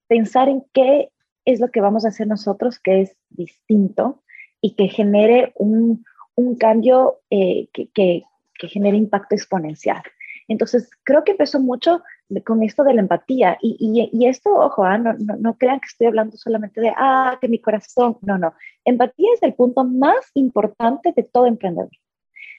pensar 0.07 0.49
en 0.49 0.63
qué 0.73 1.09
es 1.45 1.59
lo 1.59 1.69
que 1.69 1.81
vamos 1.81 2.05
a 2.05 2.09
hacer 2.09 2.27
nosotros 2.27 2.79
que 2.79 3.01
es 3.01 3.17
distinto 3.29 4.23
y 4.61 4.75
que 4.75 4.87
genere 4.87 5.53
un, 5.55 6.03
un 6.35 6.55
cambio 6.55 7.19
eh, 7.29 7.67
que, 7.73 7.89
que, 7.93 8.23
genere 8.67 8.97
impacto 8.97 9.35
exponencial. 9.35 10.01
Entonces, 10.47 10.89
creo 11.03 11.23
que 11.23 11.31
empezó 11.31 11.59
mucho 11.59 12.01
con 12.45 12.63
esto 12.63 12.83
de 12.83 12.93
la 12.93 13.01
empatía. 13.01 13.57
Y, 13.61 13.77
y, 13.79 14.09
y 14.11 14.27
esto, 14.27 14.49
ojo, 14.55 14.83
ah, 14.83 14.97
no, 14.97 15.13
no, 15.13 15.35
no, 15.37 15.57
crean 15.57 15.79
que 15.79 15.87
estoy 15.87 16.07
hablando 16.07 16.35
solamente 16.37 16.81
de, 16.81 16.91
ah, 16.95 17.37
que 17.39 17.47
mi 17.47 17.59
corazón. 17.59 18.17
No, 18.21 18.37
no. 18.37 18.53
Empatía 18.83 19.29
es 19.35 19.43
el 19.43 19.53
punto 19.53 19.83
más 19.83 20.31
importante 20.33 21.13
de 21.15 21.23
todo 21.23 21.45
emprendedor. 21.45 21.89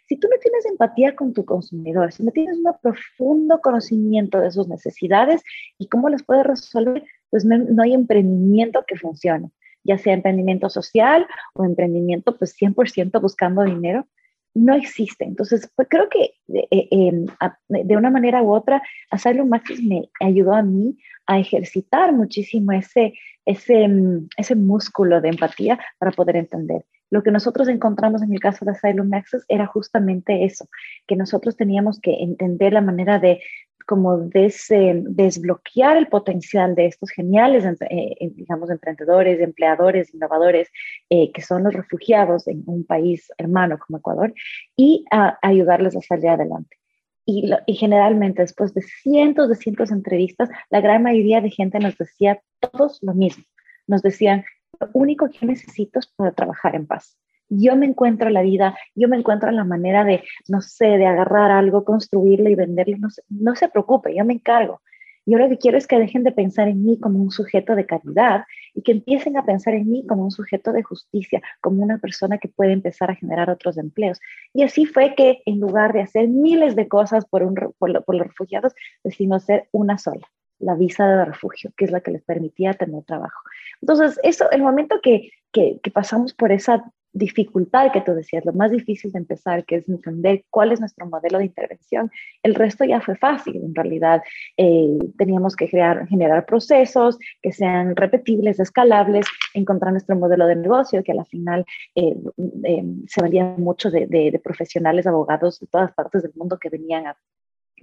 Si 0.06 0.16
tú 0.16 0.28
no 0.30 0.38
tienes 0.38 0.64
empatía 0.66 1.16
con 1.16 1.32
tu 1.32 1.44
consumidor, 1.44 2.12
si 2.12 2.22
no 2.22 2.30
tienes 2.30 2.58
un 2.58 2.72
profundo 2.80 3.60
conocimiento 3.60 4.40
de 4.40 4.50
sus 4.50 4.68
necesidades 4.68 5.42
y 5.78 5.88
cómo 5.88 6.08
las 6.08 6.22
puedes 6.22 6.46
resolver, 6.46 7.04
pues 7.30 7.44
no, 7.44 7.82
hay 7.82 7.92
emprendimiento 7.92 8.84
que 8.86 8.96
funcione, 8.96 9.50
ya 9.82 9.98
sea 9.98 10.14
emprendimiento 10.14 10.70
social 10.70 11.26
o 11.54 11.64
emprendimiento 11.64 12.36
pues 12.38 12.56
100% 12.56 13.20
buscando 13.20 13.64
dinero, 13.64 14.06
no 14.54 14.74
existe. 14.74 15.24
Entonces, 15.24 15.70
pues 15.74 15.88
creo 15.90 16.08
que 16.08 16.34
eh, 16.54 16.68
eh, 16.70 16.88
em, 16.90 17.26
de 17.68 17.96
una 17.96 18.10
manera 18.10 18.42
u 18.42 18.54
otra, 18.54 18.82
Asylum 19.10 19.48
Maxis 19.48 19.82
me 19.82 20.08
ayudó 20.20 20.54
a 20.54 20.62
mí 20.62 20.96
a 21.26 21.38
ejercitar 21.38 22.12
muchísimo 22.12 22.72
ese, 22.72 23.12
ese, 23.44 23.88
mm, 23.88 24.28
ese 24.36 24.54
músculo 24.54 25.20
de 25.20 25.30
empatía 25.30 25.78
para 25.98 26.12
poder 26.12 26.36
entender. 26.36 26.84
Lo 27.10 27.22
que 27.22 27.30
nosotros 27.30 27.68
encontramos 27.68 28.22
en 28.22 28.32
el 28.32 28.40
caso 28.40 28.64
de 28.64 28.72
Asylum 28.72 29.12
Access 29.14 29.44
era 29.48 29.66
justamente 29.66 30.44
eso, 30.44 30.68
que 31.06 31.16
nosotros 31.16 31.56
teníamos 31.56 32.00
que 32.00 32.22
entender 32.22 32.72
la 32.72 32.80
manera 32.80 33.18
de 33.18 33.40
como 33.86 34.18
des, 34.18 34.66
desbloquear 34.68 35.96
el 35.96 36.08
potencial 36.08 36.74
de 36.74 36.86
estos 36.86 37.10
geniales, 37.10 37.64
eh, 37.64 37.76
eh, 37.88 38.30
digamos, 38.34 38.68
emprendedores, 38.68 39.40
empleadores, 39.40 40.12
innovadores, 40.12 40.68
eh, 41.08 41.30
que 41.32 41.40
son 41.40 41.62
los 41.62 41.72
refugiados 41.72 42.48
en 42.48 42.64
un 42.66 42.84
país 42.84 43.30
hermano 43.38 43.78
como 43.78 43.98
Ecuador, 43.98 44.34
y 44.76 45.04
a, 45.10 45.38
ayudarles 45.40 45.96
a 45.96 46.00
salir 46.00 46.28
adelante. 46.28 46.76
Y, 47.24 47.50
y, 47.66 47.74
generalmente 47.74 48.42
después 48.42 48.74
de 48.74 48.82
cientos 48.82 49.48
de 49.48 49.56
cientos 49.56 49.88
de 49.88 49.96
entrevistas, 49.96 50.48
la 50.70 50.80
gran 50.80 51.02
mayoría 51.02 51.40
de 51.40 51.50
gente 51.50 51.78
nos 51.78 51.96
decía 51.96 52.40
todos 52.60 52.98
lo 53.02 53.14
mismo. 53.14 53.44
Nos 53.88 54.02
decían, 54.02 54.44
lo 54.80 54.88
único 54.92 55.28
que 55.30 55.46
necesito 55.46 55.98
es 55.98 56.06
poder 56.06 56.34
trabajar 56.34 56.74
en 56.74 56.86
paz 56.86 57.16
yo 57.48 57.76
me 57.76 57.86
encuentro 57.86 58.30
la 58.30 58.42
vida, 58.42 58.76
yo 58.94 59.08
me 59.08 59.16
encuentro 59.16 59.50
la 59.50 59.64
manera 59.64 60.04
de, 60.04 60.24
no 60.48 60.60
sé, 60.60 60.86
de 60.86 61.06
agarrar 61.06 61.50
algo, 61.50 61.84
construirlo 61.84 62.50
y 62.50 62.54
venderlo, 62.54 62.96
no 62.98 63.08
no 63.28 63.56
se 63.56 63.68
preocupe, 63.68 64.14
yo 64.14 64.24
me 64.24 64.34
encargo. 64.34 64.80
Yo 65.28 65.38
lo 65.38 65.48
que 65.48 65.58
quiero 65.58 65.76
es 65.76 65.88
que 65.88 65.98
dejen 65.98 66.22
de 66.22 66.30
pensar 66.30 66.68
en 66.68 66.84
mí 66.84 67.00
como 67.00 67.20
un 67.20 67.32
sujeto 67.32 67.74
de 67.74 67.84
caridad 67.84 68.44
y 68.74 68.82
que 68.82 68.92
empiecen 68.92 69.36
a 69.36 69.44
pensar 69.44 69.74
en 69.74 69.90
mí 69.90 70.06
como 70.06 70.22
un 70.22 70.30
sujeto 70.30 70.72
de 70.72 70.84
justicia, 70.84 71.42
como 71.60 71.82
una 71.82 71.98
persona 71.98 72.38
que 72.38 72.46
puede 72.46 72.72
empezar 72.72 73.10
a 73.10 73.16
generar 73.16 73.50
otros 73.50 73.76
empleos. 73.76 74.20
Y 74.54 74.62
así 74.62 74.86
fue 74.86 75.16
que 75.16 75.42
en 75.44 75.58
lugar 75.58 75.92
de 75.92 76.02
hacer 76.02 76.28
miles 76.28 76.76
de 76.76 76.86
cosas 76.86 77.26
por, 77.26 77.42
los 77.42 78.26
refugiados, 78.26 78.72
decidimos 79.02 79.42
hacer 79.42 79.68
una 79.72 79.98
sola, 79.98 80.28
la 80.60 80.76
visa 80.76 81.08
de 81.08 81.24
refugio, 81.24 81.72
que 81.76 81.86
es 81.86 81.90
la 81.90 82.02
que 82.02 82.12
les 82.12 82.22
permitía 82.22 82.74
tener 82.74 83.02
trabajo. 83.02 83.40
Entonces, 83.80 84.18
eso, 84.22 84.50
el 84.50 84.62
momento 84.62 85.00
que, 85.02 85.30
que, 85.52 85.80
pasamos 85.92 86.34
por 86.34 86.52
esa 86.52 86.84
dificultad 87.12 87.92
que 87.92 88.02
tú 88.02 88.12
decías, 88.12 88.44
lo 88.44 88.52
más 88.52 88.70
difícil 88.70 89.10
de 89.10 89.18
empezar, 89.18 89.64
que 89.64 89.76
es 89.76 89.88
entender 89.88 90.44
cuál 90.50 90.72
es 90.72 90.80
nuestro 90.80 91.06
modelo 91.06 91.38
de 91.38 91.46
intervención, 91.46 92.10
el 92.42 92.54
resto 92.54 92.84
ya 92.84 93.00
fue 93.00 93.16
fácil. 93.16 93.56
En 93.56 93.74
realidad, 93.74 94.22
eh, 94.58 94.98
teníamos 95.16 95.56
que 95.56 95.68
crear, 95.68 96.06
generar 96.08 96.44
procesos 96.44 97.18
que 97.42 97.52
sean 97.52 97.96
repetibles, 97.96 98.60
escalables, 98.60 99.24
encontrar 99.54 99.92
nuestro 99.92 100.14
modelo 100.14 100.46
de 100.46 100.56
negocio, 100.56 101.02
que 101.02 101.12
a 101.12 101.14
la 101.14 101.24
final 101.24 101.64
eh, 101.94 102.14
eh, 102.64 102.84
se 103.06 103.22
valía 103.22 103.44
mucho 103.56 103.90
de, 103.90 104.06
de 104.06 104.40
profesionales, 104.44 105.06
abogados 105.06 105.58
de 105.58 105.68
todas 105.68 105.92
partes 105.94 106.22
del 106.22 106.32
mundo 106.34 106.58
que 106.58 106.68
venían 106.68 107.06
a 107.06 107.16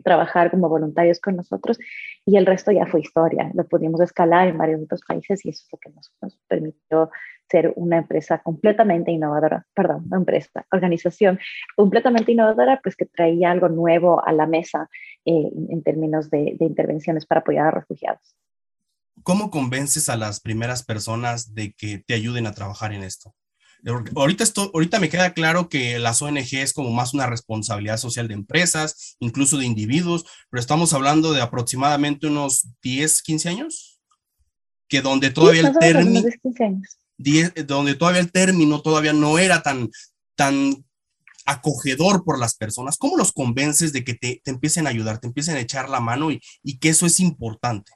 trabajar 0.03 0.51
como 0.51 0.69
voluntarios 0.69 1.19
con 1.19 1.35
nosotros 1.35 1.77
y 2.25 2.37
el 2.37 2.45
resto 2.45 2.71
ya 2.71 2.85
fue 2.85 3.01
historia. 3.01 3.51
Lo 3.53 3.67
pudimos 3.67 4.01
escalar 4.01 4.47
en 4.47 4.57
varios 4.57 4.81
otros 4.81 5.01
países 5.07 5.45
y 5.45 5.49
eso 5.49 5.63
es 5.65 5.71
lo 5.71 5.79
que 5.79 5.89
nos, 5.89 6.11
nos 6.21 6.37
permitió 6.47 7.11
ser 7.49 7.73
una 7.75 7.97
empresa 7.97 8.39
completamente 8.39 9.11
innovadora, 9.11 9.65
perdón, 9.73 10.05
una 10.07 10.17
empresa, 10.17 10.65
organización 10.71 11.39
completamente 11.75 12.31
innovadora, 12.31 12.79
pues 12.81 12.95
que 12.95 13.05
traía 13.05 13.51
algo 13.51 13.69
nuevo 13.69 14.25
a 14.25 14.31
la 14.31 14.47
mesa 14.47 14.89
eh, 15.25 15.51
en 15.69 15.83
términos 15.83 16.29
de, 16.29 16.55
de 16.57 16.65
intervenciones 16.65 17.25
para 17.25 17.41
apoyar 17.41 17.67
a 17.67 17.71
refugiados. 17.71 18.35
¿Cómo 19.21 19.51
convences 19.51 20.09
a 20.09 20.17
las 20.17 20.39
primeras 20.39 20.83
personas 20.83 21.53
de 21.53 21.73
que 21.73 21.99
te 21.99 22.13
ayuden 22.13 22.47
a 22.47 22.53
trabajar 22.53 22.93
en 22.93 23.03
esto? 23.03 23.33
Ahorita, 24.15 24.43
esto, 24.43 24.71
ahorita 24.73 24.99
me 24.99 25.09
queda 25.09 25.33
claro 25.33 25.67
que 25.67 25.99
las 25.99 26.21
ONG 26.21 26.53
es 26.53 26.73
como 26.73 26.91
más 26.91 27.13
una 27.13 27.27
responsabilidad 27.27 27.97
social 27.97 28.29
de 28.29 28.33
empresas, 28.33 29.17
incluso 29.19 29.57
de 29.57 29.65
individuos, 29.65 30.25
pero 30.49 30.61
estamos 30.61 30.93
hablando 30.93 31.33
de 31.33 31.41
aproximadamente 31.41 32.27
unos 32.27 32.67
10, 32.81 33.21
15 33.21 33.49
años, 33.49 33.99
que 34.87 35.01
donde 35.01 35.31
todavía 35.31 35.67
el 35.67 35.77
término, 35.77 36.21
donde 37.67 37.95
todavía 37.95 38.21
el 38.21 38.31
término 38.31 38.81
todavía 38.81 39.11
no 39.11 39.37
era 39.37 39.61
tan, 39.61 39.89
tan 40.35 40.85
acogedor 41.45 42.23
por 42.23 42.39
las 42.39 42.55
personas. 42.55 42.97
¿Cómo 42.97 43.17
los 43.17 43.33
convences 43.33 43.91
de 43.91 44.05
que 44.05 44.13
te, 44.13 44.41
te 44.45 44.51
empiecen 44.51 44.87
a 44.87 44.91
ayudar, 44.91 45.19
te 45.19 45.27
empiecen 45.27 45.57
a 45.57 45.59
echar 45.59 45.89
la 45.89 45.99
mano 45.99 46.31
y, 46.31 46.41
y 46.61 46.77
que 46.79 46.89
eso 46.89 47.05
es 47.05 47.19
importante? 47.19 47.91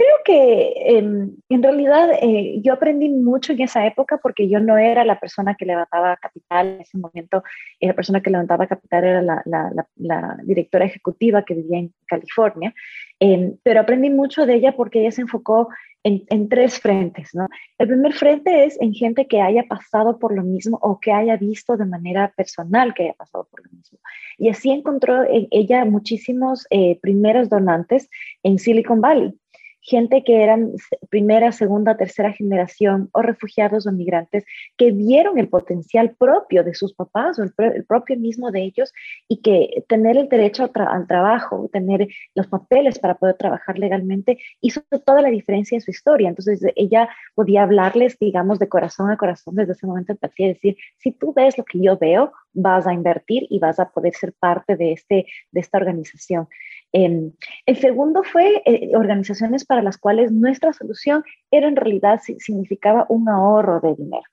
Creo 0.00 0.16
que 0.24 0.72
em, 0.96 1.36
en 1.50 1.62
realidad 1.62 2.08
eh, 2.22 2.58
yo 2.62 2.72
aprendí 2.72 3.10
mucho 3.10 3.52
en 3.52 3.60
esa 3.60 3.86
época 3.86 4.16
porque 4.16 4.48
yo 4.48 4.58
no 4.58 4.78
era 4.78 5.04
la 5.04 5.20
persona 5.20 5.56
que 5.56 5.66
levantaba 5.66 6.16
capital 6.16 6.68
en 6.68 6.80
ese 6.80 6.96
momento. 6.96 7.44
Eh, 7.78 7.88
la 7.88 7.92
persona 7.92 8.22
que 8.22 8.30
levantaba 8.30 8.66
capital 8.66 9.04
era 9.04 9.20
la, 9.20 9.42
la, 9.44 9.86
la, 9.96 10.38
directora 10.44 10.86
ejecutiva 10.86 11.44
que 11.44 11.52
vivía 11.52 11.80
en 11.80 11.92
California. 12.06 12.72
Em, 13.18 13.58
pero 13.62 13.80
aprendí 13.80 14.08
mucho 14.08 14.46
de 14.46 14.54
ella 14.54 14.74
porque 14.74 15.00
ella 15.00 15.10
se 15.10 15.20
enfocó 15.20 15.68
en, 16.02 16.24
en, 16.30 16.48
tres 16.48 16.80
frentes. 16.80 17.34
¿no? 17.34 17.46
El 17.76 17.88
primer 17.88 18.14
frente 18.14 18.64
es 18.64 18.80
en 18.80 18.94
gente 18.94 19.26
que 19.26 19.42
haya 19.42 19.64
pasado 19.64 20.18
por 20.18 20.34
lo 20.34 20.42
mismo 20.42 20.78
o 20.80 20.98
que 20.98 21.12
haya 21.12 21.36
visto 21.36 21.76
de 21.76 21.84
manera 21.84 22.32
personal 22.34 22.94
que 22.94 23.02
haya 23.02 23.14
pasado 23.18 23.46
por 23.50 23.66
lo 23.66 23.70
mismo. 23.70 23.98
Y 24.38 24.48
así 24.48 24.70
encontró 24.70 25.24
en 25.24 25.46
ella 25.50 25.84
muchísimos 25.84 26.66
eh, 26.70 26.98
primeros 27.02 27.50
donantes 27.50 28.08
en 28.42 28.58
Silicon 28.58 29.02
Valley 29.02 29.38
gente 29.80 30.22
que 30.24 30.42
eran 30.42 30.72
primera, 31.08 31.52
segunda, 31.52 31.96
tercera 31.96 32.32
generación 32.32 33.08
o 33.12 33.22
refugiados 33.22 33.86
o 33.86 33.92
migrantes 33.92 34.44
que 34.76 34.92
vieron 34.92 35.38
el 35.38 35.48
potencial 35.48 36.14
propio 36.18 36.62
de 36.64 36.74
sus 36.74 36.94
papás 36.94 37.38
o 37.38 37.42
el, 37.42 37.84
propio 37.84 38.18
mismo 38.18 38.50
de 38.50 38.62
ellos 38.62 38.92
y 39.28 39.40
que 39.40 39.84
tener 39.88 40.16
el 40.16 40.28
derecho 40.28 40.70
al 40.74 41.06
trabajo, 41.06 41.68
tener 41.72 42.08
los 42.34 42.46
papeles 42.46 42.98
para 42.98 43.14
poder 43.14 43.36
trabajar 43.36 43.78
legalmente 43.78 44.38
hizo 44.60 44.82
toda 45.04 45.22
la 45.22 45.30
diferencia 45.30 45.76
en 45.76 45.80
su 45.80 45.90
historia. 45.90 46.28
Entonces 46.28 46.60
ella 46.76 47.08
podía 47.34 47.62
hablarles, 47.62 48.18
digamos, 48.18 48.58
de 48.58 48.68
corazón 48.68 49.10
a 49.10 49.16
corazón 49.16 49.54
desde 49.54 49.72
ese 49.72 49.86
momento 49.86 50.12
empatía 50.12 50.46
y 50.46 50.54
decir, 50.54 50.76
si 50.98 51.12
tú 51.12 51.32
ves 51.34 51.56
lo 51.56 51.64
que 51.64 51.80
yo 51.80 51.96
veo, 51.96 52.32
vas 52.52 52.86
a 52.86 52.92
invertir 52.92 53.46
y 53.50 53.58
vas 53.58 53.78
a 53.78 53.90
poder 53.90 54.14
ser 54.14 54.32
parte 54.32 54.76
de, 54.76 54.92
este, 54.92 55.26
de 55.52 55.60
esta 55.60 55.78
organización. 55.78 56.48
Em, 56.92 57.32
el 57.66 57.76
segundo 57.76 58.22
fue 58.22 58.62
eh, 58.64 58.90
organizaciones 58.96 59.64
para 59.64 59.82
las 59.82 59.96
cuales 59.98 60.32
nuestra 60.32 60.72
solución 60.72 61.22
era 61.50 61.68
en 61.68 61.76
realidad 61.76 62.20
significaba 62.38 63.06
un 63.08 63.28
ahorro 63.28 63.80
de 63.80 63.94
dinero. 63.94 64.24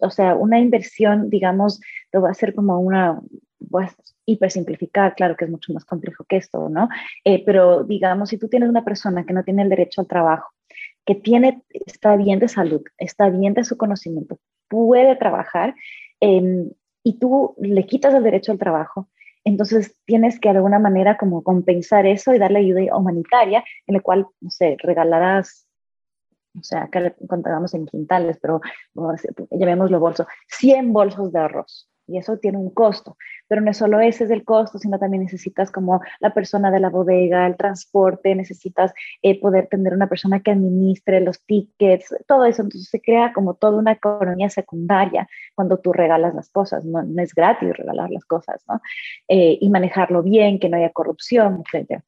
o 0.00 0.10
sea, 0.10 0.34
una 0.34 0.58
inversión, 0.60 1.30
digamos, 1.30 1.80
lo 2.12 2.20
va 2.20 2.28
a 2.28 2.32
hacer 2.32 2.54
como 2.54 2.78
una, 2.80 3.18
voy 3.58 3.84
a 3.84 3.94
hipersimplificar, 4.26 5.14
claro 5.14 5.36
que 5.36 5.44
es 5.44 5.50
mucho 5.50 5.72
más 5.72 5.84
complejo 5.84 6.24
que 6.24 6.36
esto, 6.36 6.68
¿no? 6.68 6.88
Eh, 7.24 7.42
pero 7.44 7.84
digamos, 7.84 8.28
si 8.28 8.38
tú 8.38 8.48
tienes 8.48 8.68
una 8.68 8.84
persona 8.84 9.24
que 9.24 9.32
no 9.32 9.42
tiene 9.42 9.62
el 9.62 9.68
derecho 9.68 10.00
al 10.02 10.06
trabajo, 10.06 10.50
que 11.06 11.14
tiene, 11.14 11.62
está 11.86 12.16
bien 12.16 12.38
de 12.38 12.48
salud, 12.48 12.82
está 12.98 13.28
bien 13.30 13.54
de 13.54 13.64
su 13.64 13.76
conocimiento, 13.76 14.38
puede 14.68 15.16
trabajar, 15.16 15.74
em, 16.20 16.70
y 17.02 17.18
tú 17.18 17.54
le 17.58 17.86
quitas 17.86 18.14
el 18.14 18.22
derecho 18.22 18.52
al 18.52 18.58
trabajo, 18.58 19.08
entonces 19.44 19.96
tienes 20.04 20.38
que 20.38 20.50
de 20.50 20.56
alguna 20.56 20.78
manera 20.78 21.16
como 21.16 21.42
compensar 21.42 22.06
eso 22.06 22.34
y 22.34 22.38
darle 22.38 22.58
ayuda 22.58 22.96
humanitaria, 22.96 23.64
en 23.86 23.94
la 23.94 24.00
cual, 24.00 24.26
no 24.40 24.50
sé, 24.50 24.76
regalarás, 24.82 25.66
o 26.58 26.62
sea, 26.62 26.84
acá 26.84 27.00
en 27.00 27.86
quintales, 27.86 28.38
pero 28.40 28.60
llamémoslo 29.50 30.00
bolso, 30.00 30.26
100 30.48 30.92
bolsos 30.92 31.32
de 31.32 31.38
arroz 31.38 31.88
y 32.06 32.18
eso 32.18 32.38
tiene 32.38 32.58
un 32.58 32.70
costo, 32.70 33.16
pero 33.50 33.62
no 33.62 33.72
es 33.72 33.78
solo 33.78 33.98
ese 33.98 34.22
es 34.24 34.30
el 34.30 34.44
costo, 34.44 34.78
sino 34.78 34.96
también 34.96 35.24
necesitas 35.24 35.72
como 35.72 36.00
la 36.20 36.32
persona 36.32 36.70
de 36.70 36.78
la 36.78 36.88
bodega, 36.88 37.48
el 37.48 37.56
transporte, 37.56 38.32
necesitas 38.36 38.92
eh, 39.22 39.40
poder 39.40 39.66
tener 39.66 39.92
una 39.92 40.06
persona 40.06 40.38
que 40.38 40.52
administre 40.52 41.20
los 41.20 41.44
tickets, 41.44 42.14
todo 42.28 42.44
eso, 42.44 42.62
entonces 42.62 42.88
se 42.88 43.00
crea 43.00 43.32
como 43.32 43.54
toda 43.54 43.76
una 43.76 43.90
economía 43.90 44.48
secundaria 44.50 45.28
cuando 45.56 45.78
tú 45.78 45.92
regalas 45.92 46.32
las 46.32 46.48
cosas, 46.48 46.84
no, 46.84 47.02
es 47.20 47.34
gratis 47.34 47.76
regalar 47.76 48.10
las 48.10 48.24
cosas, 48.24 48.62
¿no? 48.68 48.80
Eh, 49.26 49.58
y 49.60 49.68
manejarlo 49.68 50.22
bien, 50.22 50.60
que 50.60 50.68
no 50.68 50.76
haya 50.76 50.90
corrupción, 50.90 51.64
etc. 51.72 52.04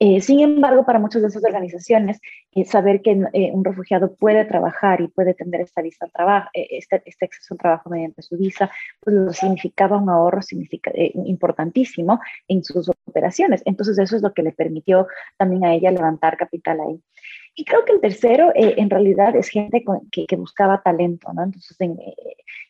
Eh, 0.00 0.20
sin 0.20 0.40
embargo, 0.40 0.84
para 0.84 1.00
muchas 1.00 1.22
de 1.22 1.28
esas 1.28 1.44
organizaciones, 1.44 2.20
eh, 2.54 2.64
saber 2.64 3.02
que 3.02 3.10
eh, 3.32 3.50
un 3.52 3.64
refugiado 3.64 4.14
puede 4.14 4.44
trabajar 4.44 5.00
y 5.00 5.08
puede 5.08 5.34
tener 5.34 5.60
esta 5.60 5.82
visa 5.82 6.04
al 6.04 6.12
trabajo, 6.12 6.48
este, 6.52 7.02
este, 7.04 7.24
acceso 7.24 7.54
al 7.54 7.58
trabajo 7.58 7.90
mediante 7.90 8.22
su 8.22 8.36
visa, 8.36 8.70
pues 9.00 9.16
lo 9.16 9.32
significaba 9.32 9.96
un 9.96 10.08
ahorro 10.08 10.40
significa, 10.42 10.92
importantísimo 10.94 12.20
en 12.46 12.62
sus 12.62 12.88
operaciones. 13.06 13.62
Entonces, 13.64 13.98
eso 13.98 14.16
es 14.16 14.22
lo 14.22 14.32
que 14.32 14.42
le 14.42 14.52
permitió 14.52 15.08
también 15.36 15.64
a 15.64 15.74
ella 15.74 15.90
levantar 15.90 16.36
capital 16.36 16.80
ahí. 16.80 17.00
Y 17.58 17.64
creo 17.64 17.84
que 17.84 17.92
el 17.92 18.00
tercero, 18.00 18.52
en 18.54 18.88
realidad, 18.88 19.34
es 19.34 19.48
gente 19.48 19.84
que, 20.12 20.26
que, 20.26 20.36
buscaba 20.36 20.80
talento, 20.80 21.32
¿no? 21.32 21.42
Entonces, 21.42 21.76
en, 21.80 21.98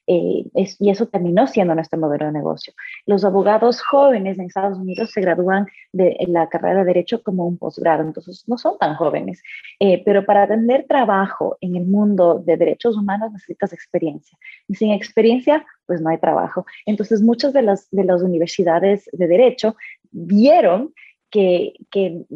eh, 0.06 0.50
y 0.54 0.88
eso 0.88 1.06
terminó 1.08 1.46
siendo 1.46 1.74
nuestro 1.74 2.00
modelo 2.00 2.24
de 2.24 2.32
negocio. 2.32 2.72
Los 3.04 3.22
abogados 3.22 3.82
jóvenes 3.82 4.38
en 4.38 4.46
Estados 4.46 4.78
Unidos 4.78 5.10
se 5.10 5.20
gradúan 5.20 5.66
de 5.92 6.16
la 6.28 6.48
carrera 6.48 6.78
de 6.78 6.86
Derecho 6.86 7.22
como 7.22 7.46
un 7.46 7.58
posgrado, 7.58 8.02
entonces 8.02 8.44
no 8.46 8.56
son 8.56 8.78
tan 8.78 8.94
jóvenes, 8.94 9.42
eh, 9.78 10.02
pero 10.06 10.24
para 10.24 10.48
tener 10.48 10.86
trabajo 10.86 11.58
en 11.60 11.76
el 11.76 11.84
mundo 11.84 12.42
de 12.42 12.56
derechos 12.56 12.96
humanos 12.96 13.30
necesitas 13.30 13.74
experiencia. 13.74 14.38
Y 14.68 14.74
sin 14.76 14.92
experiencia, 14.92 15.66
pues 15.84 16.00
no 16.00 16.08
hay 16.08 16.16
trabajo. 16.16 16.64
Entonces, 16.86 17.20
muchas 17.20 17.52
de 17.52 17.60
las, 17.60 17.90
de 17.90 18.04
las 18.04 18.22
universidades 18.22 19.10
de 19.12 19.26
Derecho 19.26 19.76
vieron 20.10 20.94
que, 21.30 21.74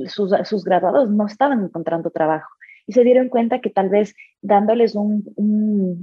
sus, 0.06 0.32
sus 0.44 0.64
graduados 0.64 1.10
no 1.10 1.26
estaban 1.26 1.64
encontrando 1.64 2.10
trabajo. 2.10 2.48
Y 2.86 2.94
se 2.94 3.04
dieron 3.04 3.28
cuenta 3.28 3.60
que 3.60 3.70
tal 3.70 3.88
vez 3.88 4.14
dándoles 4.40 4.96
un, 4.96 5.22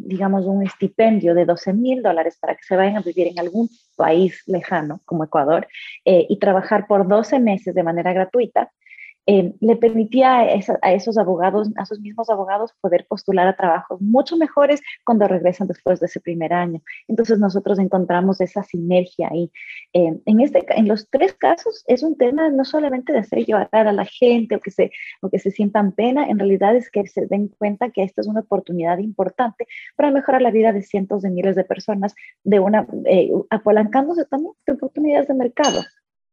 digamos, 0.07 0.45
un 0.45 0.63
estipendio 0.63 1.35
de 1.35 1.45
12 1.45 1.73
mil 1.73 2.01
dólares 2.01 2.37
para 2.39 2.55
que 2.55 2.63
se 2.63 2.75
vayan 2.75 2.97
a 2.97 3.01
vivir 3.01 3.27
en 3.27 3.39
algún 3.39 3.69
país 3.97 4.41
lejano 4.47 5.01
como 5.05 5.25
Ecuador 5.25 5.67
eh, 6.05 6.25
y 6.29 6.39
trabajar 6.39 6.87
por 6.87 7.07
12 7.07 7.39
meses 7.39 7.75
de 7.75 7.83
manera 7.83 8.13
gratuita, 8.13 8.71
eh, 9.31 9.53
le 9.59 9.75
permitía 9.75 10.39
a, 10.39 10.91
esos 10.91 11.15
abogados, 11.19 11.69
a 11.75 11.83
esos 11.83 11.99
mismos 11.99 12.31
abogados, 12.31 12.73
poder 12.81 13.05
postular 13.07 13.47
a 13.47 13.55
trabajos 13.55 14.01
mucho 14.01 14.35
mejores 14.37 14.81
cuando 15.05 15.27
regresan 15.27 15.67
después 15.67 15.99
de 15.99 16.07
ese 16.07 16.19
primer 16.19 16.51
año. 16.51 16.81
Entonces 17.07 17.37
nosotros 17.37 17.77
encontramos 17.77 18.41
esa 18.41 18.63
sinergia 18.63 19.29
ahí. 19.31 19.51
Eh, 19.93 20.19
en, 20.25 20.41
este, 20.41 20.65
en 20.69 20.87
los 20.87 21.07
tres 21.11 21.33
casos 21.33 21.83
es 21.85 22.01
un 22.01 22.17
tema 22.17 22.49
no 22.49 22.65
solamente 22.65 23.13
de 23.13 23.19
hacer 23.19 23.45
llorar 23.45 23.87
a 23.87 23.91
la 23.91 24.05
gente 24.05 24.55
o 24.55 24.61
que, 24.61 24.71
se, 24.71 24.89
o 25.21 25.29
que 25.29 25.37
se 25.37 25.51
sientan 25.51 25.91
pena, 25.91 26.25
en 26.27 26.39
realidad 26.39 26.75
es 26.75 26.89
que 26.89 27.05
se 27.05 27.27
den 27.27 27.49
cuenta 27.49 27.91
que 27.91 28.01
esta 28.01 28.21
es 28.21 28.27
una 28.27 28.39
oportunidad 28.39 28.97
importante 28.97 29.67
para 29.95 30.09
mejorar 30.09 30.41
la 30.41 30.49
vida 30.49 30.73
de 30.73 30.81
cientos 30.81 31.21
de 31.21 31.29
miles 31.29 31.55
de 31.55 31.65
personas, 31.65 32.15
de 32.43 32.59
una, 32.59 32.87
eh, 33.05 33.29
apalancándose 33.51 34.25
también 34.25 34.53
de 34.65 34.73
oportunidades 34.73 35.27
de 35.27 35.35
mercado 35.35 35.81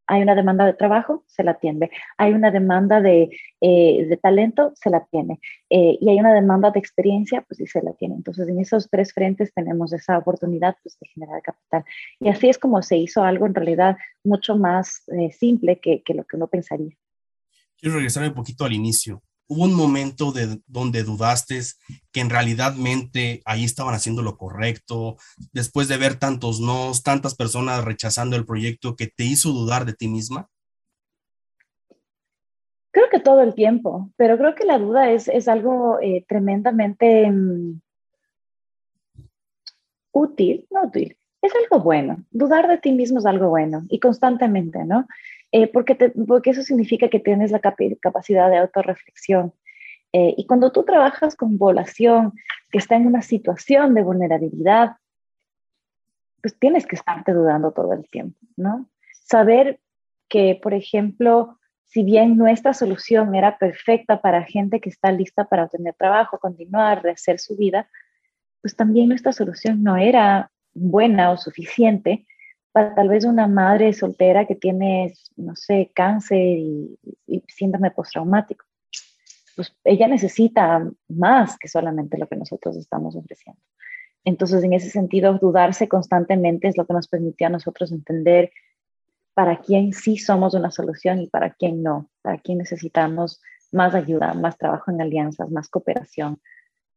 hay 0.06 0.22
una 0.22 0.34
demanda 0.34 0.64
de 0.64 0.75
trabajo, 0.75 1.25
se 1.26 1.42
la 1.42 1.52
atiende. 1.52 1.90
Hay 2.16 2.32
una 2.32 2.50
demanda 2.50 3.00
de, 3.00 3.30
eh, 3.60 4.18
talento, 4.22 4.72
se 4.76 4.90
la 4.90 5.04
tiene. 5.06 5.40
Eh, 5.70 5.98
y 6.00 6.08
hay 6.08 6.18
una 6.18 6.32
demanda 6.32 6.70
de 6.70 6.78
experiencia, 6.78 7.42
pues 7.42 7.58
sí 7.58 7.66
se 7.66 7.82
la 7.82 7.92
tiene. 7.94 8.14
Entonces, 8.14 8.48
en 8.48 8.60
esos 8.60 8.88
tres 8.88 9.12
frentes 9.12 9.52
tenemos 9.52 9.92
esa 9.92 10.18
oportunidad 10.18 10.76
pues, 10.82 10.96
de 11.00 11.08
generar 11.08 11.42
capital. 11.42 11.84
Y 12.20 12.28
así 12.28 12.48
es 12.48 12.58
como 12.58 12.82
se 12.82 12.96
hizo 12.96 13.22
algo 13.22 13.46
en 13.46 13.54
realidad 13.54 13.96
mucho 14.25 14.56
más 14.56 15.02
eh, 15.08 15.30
simple 15.32 15.80
que, 15.80 16.02
que 16.02 16.14
lo 16.14 16.25
que 16.25 16.36
uno 16.36 16.46
pensaría. 16.46 16.94
Quiero 17.76 17.96
regresar 17.96 18.26
un 18.26 18.34
poquito 18.34 18.64
al 18.64 18.72
inicio 18.72 19.22
hubo 19.49 19.65
un 19.65 19.75
momento 19.75 20.33
de, 20.33 20.61
donde 20.67 21.03
dudaste 21.03 21.61
que 22.12 22.21
en 22.21 22.31
realidadmente 22.31 23.43
ahí 23.45 23.65
estaban 23.65 23.95
haciendo 23.95 24.23
lo 24.23 24.37
correcto, 24.37 25.17
después 25.53 25.88
de 25.88 25.97
ver 25.97 26.19
tantos 26.19 26.61
nos, 26.61 27.03
tantas 27.03 27.35
personas 27.35 27.85
rechazando 27.85 28.37
el 28.37 28.47
proyecto 28.47 28.97
que 28.97 29.07
te 29.07 29.25
hizo 29.25 29.50
dudar 29.50 29.85
de 29.85 29.95
ti 29.95 30.09
misma? 30.09 30.49
Creo 32.91 33.11
que 33.11 33.21
todo 33.21 33.43
el 33.43 33.55
tiempo, 33.55 34.11
pero 34.17 34.38
creo 34.38 34.55
que 34.55 34.65
la 34.65 34.79
duda 34.79 35.11
es, 35.11 35.29
es 35.29 35.49
algo 35.49 35.99
eh, 36.00 36.25
tremendamente 36.26 37.31
mm, 37.31 37.81
útil, 40.12 40.67
no 40.71 40.85
útil, 40.85 41.17
es 41.43 41.53
algo 41.55 41.85
bueno. 41.85 42.25
Dudar 42.31 42.67
de 42.69 42.79
ti 42.79 42.93
mismo 42.93 43.19
es 43.19 43.26
algo 43.26 43.50
bueno 43.50 43.85
y 43.88 44.00
constantemente, 44.00 44.85
¿no? 44.85 45.07
Eh, 45.53 45.69
porque, 45.69 45.95
porque 46.26 46.50
eso 46.50 46.62
significa 46.62 47.09
que 47.09 47.21
tienes 47.21 47.50
la 47.50 47.61
capacidad 47.61 48.50
de 48.50 48.59
autorreflexión. 48.59 49.53
Eh, 50.12 50.35
y 50.37 50.47
cuando 50.47 50.73
tú 50.73 50.85
trabajas 50.85 51.37
con 51.37 51.59
población 51.59 52.33
que 52.71 52.79
está 52.79 52.97
en 52.97 53.07
una 53.07 53.23
situación 53.23 53.95
de 53.95 54.03
vulnerabilidad, 54.03 54.97
pues 56.41 56.59
tienes 56.59 56.87
que 56.87 56.97
estarte 56.97 57.33
dudando 57.33 57.73
todo 57.73 57.93
el 57.93 58.09
tiempo, 58.09 58.38
¿no? 58.57 58.88
Saber 59.12 59.81
que, 60.29 60.59
por 60.62 60.75
ejemplo, 60.75 61.59
si 61.85 62.03
bien 62.03 62.37
nuestra 62.37 62.75
solución 62.75 63.35
era 63.35 63.59
perfecta 63.59 64.21
para 64.21 64.45
gente 64.45 64.81
que 64.81 64.91
está 64.91 65.11
lista 65.12 65.45
para 65.45 65.65
obtener 65.65 65.95
trabajo, 65.95 66.38
continuar, 66.38 67.03
rehacer 67.03 67.38
su 67.38 67.57
vida, 67.57 67.88
pues 68.61 68.76
también 68.76 69.09
nuestra 69.09 69.33
solución 69.33 69.83
no 69.83 69.97
era 69.97 70.50
buena 70.75 71.31
o 71.31 71.37
suficiente 71.37 72.26
tal 72.95 73.09
vez 73.09 73.25
una 73.25 73.49
madre 73.49 73.92
soltera 73.92 74.47
que 74.47 74.54
tiene, 74.54 75.14
no 75.37 75.56
sé, 75.56 75.90
cáncer 75.95 76.38
y, 76.38 76.99
síndrome 77.49 77.90
postraumático. 77.90 78.66
Pues 79.54 79.75
ella 79.85 80.06
necesita 80.09 80.87
más 81.09 81.59
que 81.59 81.68
solamente 81.68 82.18
lo 82.18 82.26
que 82.26 82.37
nosotros 82.37 82.76
estamos 82.76 83.16
ofreciendo. 83.16 83.61
Entonces, 84.25 84.62
en 84.62 84.75
ese 84.75 84.90
sentido, 84.90 85.38
dudarse 85.38 85.88
constantemente 85.88 86.68
es 86.68 86.76
lo 86.76 86.87
que 86.87 86.92
nos 86.92 87.09
permitió 87.09 87.47
a 87.47 87.50
nosotros 87.50 87.92
entender 87.92 88.50
para 89.33 89.61
quién 89.61 89.92
sí 89.92 90.18
somos 90.18 90.54
una 90.54 90.71
solución 90.71 91.21
y 91.21 91.28
para 91.28 91.54
quién 91.54 91.83
no, 91.83 92.11
para 92.23 92.38
quién 92.38 92.59
necesitamos 92.59 93.40
más 93.73 93.95
ayuda, 93.95 94.34
más 94.34 94.58
trabajo 94.58 94.91
en 94.91 95.00
alianzas, 95.00 95.50
más 95.50 95.69
cooperación. 95.69 96.41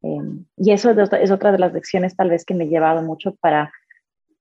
Em, 0.02 0.46
y 0.58 0.72
eso 0.72 0.92
es 0.92 1.32
otra 1.32 1.52
de 1.52 1.60
las 1.60 1.74
lecciones 1.74 2.16
tal 2.16 2.30
vez 2.30 2.46
que 2.46 2.54
me 2.54 2.66
he 2.66 2.68
llevado 2.68 3.02
mucho 3.02 3.36
para 3.36 3.72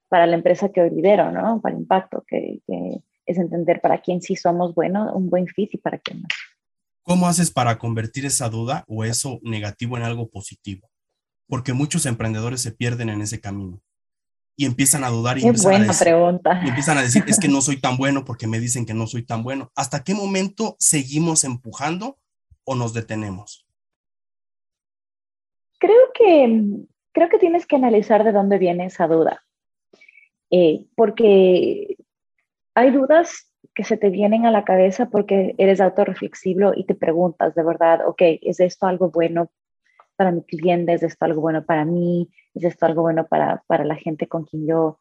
para 0.09 0.27
la 0.27 0.37
empresa 0.37 0.71
que 0.71 0.81
hoy 0.81 0.91
lidero, 0.91 1.31
¿no? 1.31 1.61
Para 1.61 1.77
impacto, 1.77 2.25
que, 2.27 2.61
es 3.27 3.37
entender 3.37 3.81
para 3.81 4.01
quién 4.01 4.23
sí 4.23 4.37
somos 4.37 4.75
buenos, 4.75 5.15
un 5.15 5.29
buen 5.29 5.47
fit 5.47 5.75
y 5.75 5.77
para 5.77 5.99
quién 5.99 6.23
no. 6.23 6.29
¿Cómo 7.03 7.27
haces 7.27 7.51
para 7.51 7.79
convertir 7.79 8.25
esa 8.25 8.49
duda 8.49 8.85
o 8.89 9.05
eso 9.05 9.39
negativo 9.43 9.97
en 9.97 10.03
algo 10.03 10.29
positivo? 10.29 10.89
Porque 11.47 11.75
muchos 11.75 12.07
emprendedores 12.07 12.63
se 12.63 12.73
pierden 12.73 13.11
en 13.11 13.21
ese 13.21 13.41
camino 13.41 13.83
y 14.57 14.65
empiezan 14.65 15.05
a 15.05 15.09
dudar 15.09 15.39
y, 15.39 15.45
empiezan, 15.45 15.71
buena 15.71 15.85
a 15.85 15.89
decir, 15.89 16.05
pregunta. 16.07 16.61
y 16.65 16.69
empiezan 16.69 16.99
a 16.99 17.03
decir, 17.03 17.23
es 17.27 17.39
que 17.39 17.49
no 17.49 17.61
soy 17.63 17.81
tan 17.81 17.97
bueno 17.97 18.25
porque 18.25 18.47
me 18.47 18.61
dicen 18.61 18.87
que 18.87 18.95
no 18.95 19.07
soy 19.07 19.25
tan 19.25 19.43
bueno. 19.43 19.71
¿Hasta 19.77 20.03
qué 20.03 20.15
momento 20.15 20.77
seguimos 20.79 21.45
empujando 21.45 22.19
o 22.65 22.75
nos 22.75 22.93
detenemos? 22.93 23.67
Creo 25.79 26.13
que, 26.13 26.63
creo 27.13 27.29
que 27.29 27.39
tienes 27.39 27.67
que 27.67 27.77
analizar 27.77 28.25
de 28.25 28.33
dónde 28.33 28.59
viene 28.59 28.87
esa 28.87 29.07
duda. 29.07 29.45
Eh, 30.51 30.85
porque 30.97 31.97
hay 32.75 32.91
dudas 32.91 33.53
que 33.75 33.85
se 33.85 33.97
te 33.97 34.11
vienen 34.11 34.47
a 34.47 34.51
la 34.51 34.65
cabeza 34.65 35.09
porque 35.11 35.55
eres 35.59 35.81
autorreflexivo 35.81 36.73
y 36.75 36.85
te 36.85 36.95
preguntas 36.95 37.55
de 37.55 37.63
verdad, 37.63 38.07
ok, 38.07 38.23
¿es 38.43 38.61
esto 38.61 38.87
algo 38.87 39.11
bueno 39.11 39.51
para 40.17 40.33
mi 40.33 40.43
cliente? 40.43 40.95
¿Es 40.95 41.03
esto 41.03 41.25
algo 41.25 41.41
bueno 41.41 41.65
para 41.65 41.85
mí? 41.85 42.29
¿Es 42.55 42.65
esto 42.65 42.87
algo 42.87 43.03
bueno 43.03 43.27
para, 43.27 43.63
para 43.67 43.85
la 43.85 43.95
gente 43.95 44.27
con 44.27 44.45
quien 44.45 44.67
yo, 44.67 44.99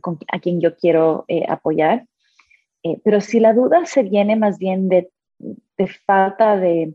con, 0.00 0.18
a 0.30 0.40
quien 0.40 0.60
yo 0.60 0.76
quiero 0.76 1.24
eh, 1.28 1.44
apoyar? 1.48 2.06
Eh, 2.82 3.00
pero 3.02 3.20
si 3.20 3.40
la 3.40 3.54
duda 3.54 3.86
se 3.86 4.02
viene 4.02 4.36
más 4.36 4.58
bien 4.58 4.88
de, 4.88 5.10
de 5.38 5.86
falta 5.86 6.56
de, 6.56 6.94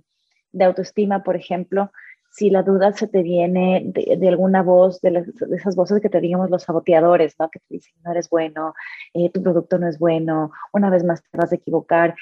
de 0.52 0.64
autoestima, 0.64 1.24
por 1.24 1.36
ejemplo, 1.36 1.92
si 2.34 2.50
la 2.50 2.64
duda 2.64 2.92
se 2.94 3.08
te 3.08 3.22
viene 3.22 3.84
de, 3.86 4.28
alguna 4.28 4.64
voz, 4.64 5.00
de, 5.02 5.24
esas 5.56 5.76
voces 5.76 6.02
que 6.02 6.10
te 6.10 6.20
digamos 6.20 6.50
los 6.50 6.64
saboteadores, 6.64 7.36
¿no? 7.38 7.48
Que 7.52 7.60
te 7.60 7.66
dicen, 7.76 7.94
no 8.04 8.12
eres 8.12 8.28
bueno, 8.28 8.74
eh, 9.14 9.30
tu 9.30 9.44
producto 9.44 9.78
no 9.78 9.88
es 9.88 10.00
bueno, 10.00 10.52
una 10.74 10.90
vez 10.90 11.04
más 11.04 11.22
te 11.22 11.38
vas 11.38 11.52
a 11.52 11.56
equivocar. 11.56 12.16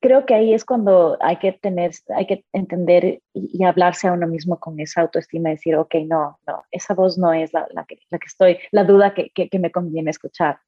Creo 0.00 0.26
que 0.26 0.34
ahí 0.34 0.52
es 0.52 0.66
cuando 0.66 1.16
hay 1.20 1.38
que 1.38 1.52
tener, 1.52 1.92
hay 2.14 2.26
que 2.26 2.44
entender 2.52 3.22
y, 3.32 3.64
hablarse 3.64 4.06
a 4.06 4.12
uno 4.12 4.26
mismo 4.26 4.60
con 4.60 4.78
esa 4.80 5.00
autoestima 5.00 5.48
y 5.48 5.52
decir, 5.52 5.74
ok, 5.74 5.94
no, 6.06 6.38
no, 6.46 6.64
esa 6.70 6.92
voz 6.92 7.16
no 7.16 7.32
es 7.32 7.54
la, 7.54 7.66
que, 7.88 7.98
estoy, 8.26 8.58
la 8.70 8.84
duda 8.84 9.14
que, 9.14 9.30
que, 9.30 9.58
me 9.58 9.72
conviene 9.72 10.10
escuchar. 10.10 10.58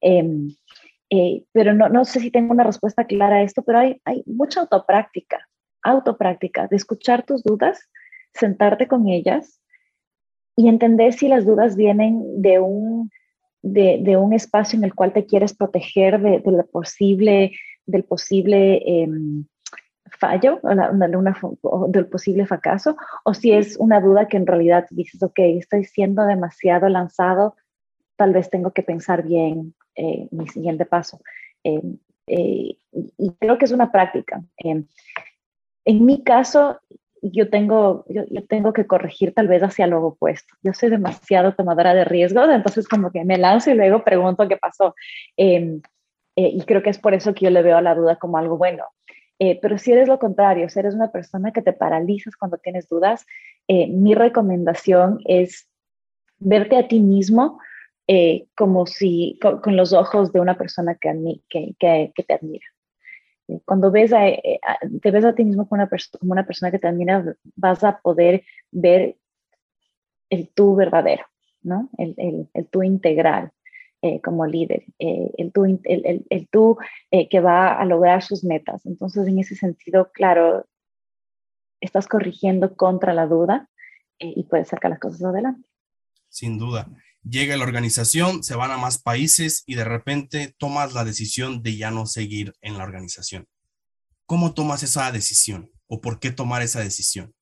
Em, 0.00 0.48
eh, 1.10 1.44
pero 1.52 1.74
no, 1.74 1.88
no 1.88 2.04
sé 2.04 2.18
si 2.18 2.32
tengo 2.32 2.52
una 2.52 2.64
respuesta 2.64 3.04
clara 3.04 3.36
a 3.36 3.42
esto, 3.42 3.62
pero 3.62 3.78
hay, 3.78 4.00
hay 4.04 4.24
mucha 4.26 4.62
autopráctica 4.62 5.46
autopráctica, 5.82 6.66
de 6.68 6.76
escuchar 6.76 7.24
tus 7.24 7.42
dudas, 7.42 7.88
sentarte 8.34 8.86
con 8.86 9.08
ellas 9.08 9.60
y 10.56 10.68
entender 10.68 11.12
si 11.12 11.28
las 11.28 11.44
dudas 11.46 11.76
vienen 11.76 12.42
de 12.42 12.58
un, 12.58 13.10
de, 13.62 14.16
un 14.16 14.32
espacio 14.32 14.78
en 14.78 14.84
el 14.84 14.94
cual 14.94 15.12
te 15.12 15.26
quieres 15.26 15.54
proteger 15.54 16.20
de, 16.20 16.42
lo 16.44 16.66
posible, 16.66 17.52
del 17.86 18.04
posible 18.04 18.82
em, 18.84 19.46
fallo 20.18 20.60
o 20.62 21.88
del 21.88 22.06
posible 22.06 22.46
fracaso, 22.46 22.96
o 23.24 23.32
si 23.32 23.52
es 23.52 23.76
una 23.78 24.00
duda 24.00 24.28
que 24.28 24.36
en 24.36 24.46
realidad 24.46 24.86
dices, 24.90 25.22
ok, 25.22 25.38
estoy 25.38 25.84
siendo 25.84 26.24
demasiado 26.26 26.88
lanzado, 26.88 27.56
tal 28.16 28.32
vez 28.32 28.50
tengo 28.50 28.72
que 28.72 28.82
pensar 28.82 29.22
bien 29.22 29.74
eh, 29.94 30.28
mi 30.30 30.46
siguiente 30.48 30.84
paso. 30.84 31.20
Em, 31.64 31.98
eh, 32.26 32.76
y 32.92 33.32
creo 33.38 33.58
que 33.58 33.64
es 33.64 33.72
una 33.72 33.90
práctica. 33.90 34.42
Em, 34.56 34.86
en 35.90 36.06
mi 36.06 36.22
caso, 36.22 36.78
yo 37.20 37.50
tengo, 37.50 38.04
yo, 38.08 38.24
tengo 38.46 38.72
que 38.72 38.86
corregir 38.86 39.34
tal 39.34 39.48
vez 39.48 39.60
hacia 39.62 39.88
lo 39.88 40.04
opuesto. 40.04 40.54
Yo 40.62 40.72
soy 40.72 40.88
demasiado 40.88 41.54
tomadora 41.54 41.94
de 41.94 42.04
riesgos, 42.04 42.48
entonces 42.48 42.86
como 42.86 43.10
que 43.10 43.24
me 43.24 43.38
lanzo 43.38 43.70
y 43.70 43.74
luego 43.74 44.04
pregunto 44.04 44.46
qué 44.48 44.56
pasó. 44.56 44.94
Em, 45.36 45.82
eh, 46.36 46.48
y 46.54 46.62
creo 46.62 46.82
que 46.82 46.90
es 46.90 46.98
por 46.98 47.12
eso 47.12 47.34
que 47.34 47.46
yo 47.46 47.50
le 47.50 47.62
veo 47.62 47.76
a 47.76 47.82
la 47.82 47.94
duda 47.94 48.16
como 48.16 48.38
algo 48.38 48.56
bueno. 48.56 48.84
Eh, 49.40 49.58
pero 49.60 49.78
si 49.78 49.90
eres 49.90 50.06
lo 50.06 50.18
contrario, 50.18 50.68
si 50.68 50.78
eres 50.78 50.94
una 50.94 51.10
persona 51.10 51.52
que 51.52 51.62
te 51.62 51.72
paralizas 51.72 52.36
cuando 52.36 52.58
tienes 52.58 52.88
dudas, 52.88 53.26
eh, 53.66 53.88
mi 53.88 54.14
recomendación 54.14 55.18
es 55.24 55.68
verte 56.38 56.76
a 56.76 56.88
ti 56.88 57.00
mismo 57.00 57.58
como 58.56 58.86
si 58.86 59.38
con, 59.40 59.76
los 59.76 59.92
ojos 59.92 60.32
de 60.32 60.40
una 60.40 60.58
persona 60.58 60.96
que, 60.96 61.40
que, 61.48 62.12
que 62.12 62.22
te 62.24 62.34
admira. 62.34 62.66
Cuando 63.64 63.90
ves 63.90 64.12
eh, 64.12 64.60
a, 64.66 64.78
te 65.00 65.10
ves 65.10 65.24
a 65.24 65.34
ti 65.34 65.44
mismo 65.44 65.68
como 65.68 65.82
una, 65.82 65.90
como 66.18 66.32
una 66.32 66.46
persona 66.46 66.70
que 66.70 66.78
te 66.78 66.88
admira, 66.88 67.36
vas 67.56 67.84
a 67.84 67.98
poder 68.00 68.44
ver 68.70 69.16
el 70.28 70.48
tú 70.48 70.76
verdadero, 70.76 71.24
¿no? 71.62 71.88
El, 71.98 72.14
el, 72.16 72.48
el 72.54 72.66
tú 72.66 72.82
integral 72.82 73.50
eh, 74.02 74.20
como 74.20 74.46
líder, 74.46 74.84
eh, 74.98 75.30
el 75.36 75.52
tú, 75.52 75.64
el, 75.64 76.24
el, 76.30 76.48
tú 76.48 76.78
que 77.10 77.40
va 77.40 77.78
a 77.78 77.84
lograr 77.84 78.22
sus 78.22 78.44
metas. 78.44 78.86
Entonces, 78.86 79.26
en 79.26 79.38
ese 79.38 79.56
sentido, 79.56 80.10
claro, 80.12 80.64
estás 81.80 82.06
corrigiendo 82.06 82.76
contra 82.76 83.14
la 83.14 83.26
duda 83.26 83.68
eh, 84.18 84.32
y 84.36 84.44
puedes 84.44 84.68
sacar 84.68 84.90
las 84.90 85.00
cosas 85.00 85.24
adelante. 85.24 85.68
Sin 86.28 86.58
duda. 86.58 86.86
Llega 87.22 87.56
la 87.56 87.64
organización, 87.64 88.42
se 88.42 88.56
van 88.56 88.70
a 88.70 88.78
más 88.78 89.00
países 89.02 89.62
y 89.66 89.74
de 89.74 89.84
repente 89.84 90.54
tomas 90.58 90.94
la 90.94 91.04
decisión 91.04 91.62
de 91.62 91.76
ya 91.76 91.90
no 91.90 92.06
seguir 92.06 92.54
en 92.62 92.78
la 92.78 92.84
organización. 92.84 93.46
¿Cómo 94.26 94.54
tomas 94.54 94.82
esa 94.82 95.10
decisión 95.12 95.70
o 95.86 96.00
por 96.00 96.18
qué 96.18 96.30
tomar 96.30 96.62
esa 96.62 96.80
decisión? 96.80 97.34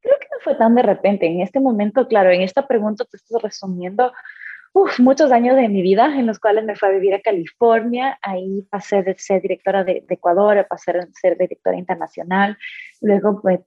Creo 0.00 0.16
que 0.20 0.26
no 0.30 0.38
fue 0.44 0.54
tan 0.54 0.74
de 0.74 0.82
repente. 0.82 1.26
En 1.26 1.40
este 1.40 1.58
momento, 1.58 2.06
claro, 2.06 2.30
en 2.30 2.42
esta 2.42 2.66
pregunta 2.66 3.04
te 3.04 3.16
estás 3.16 3.42
resumiendo 3.42 4.12
muchos 4.98 5.32
años 5.32 5.56
de 5.56 5.68
mi 5.68 5.82
vida 5.82 6.16
en 6.16 6.26
los 6.26 6.38
cuales 6.38 6.64
me 6.64 6.76
fui 6.76 6.88
a 6.88 6.92
vivir 6.92 7.14
a 7.14 7.20
California. 7.20 8.18
Ahí 8.22 8.62
pasé 8.70 9.02
de 9.02 9.16
ser 9.18 9.42
directora 9.42 9.82
de, 9.84 10.04
de 10.06 10.14
Ecuador, 10.14 10.64
pasé 10.68 10.92
a 10.92 11.06
ser 11.20 11.36
directora 11.36 11.76
internacional. 11.76 12.56
Luego 13.02 13.40
pues, 13.40 13.60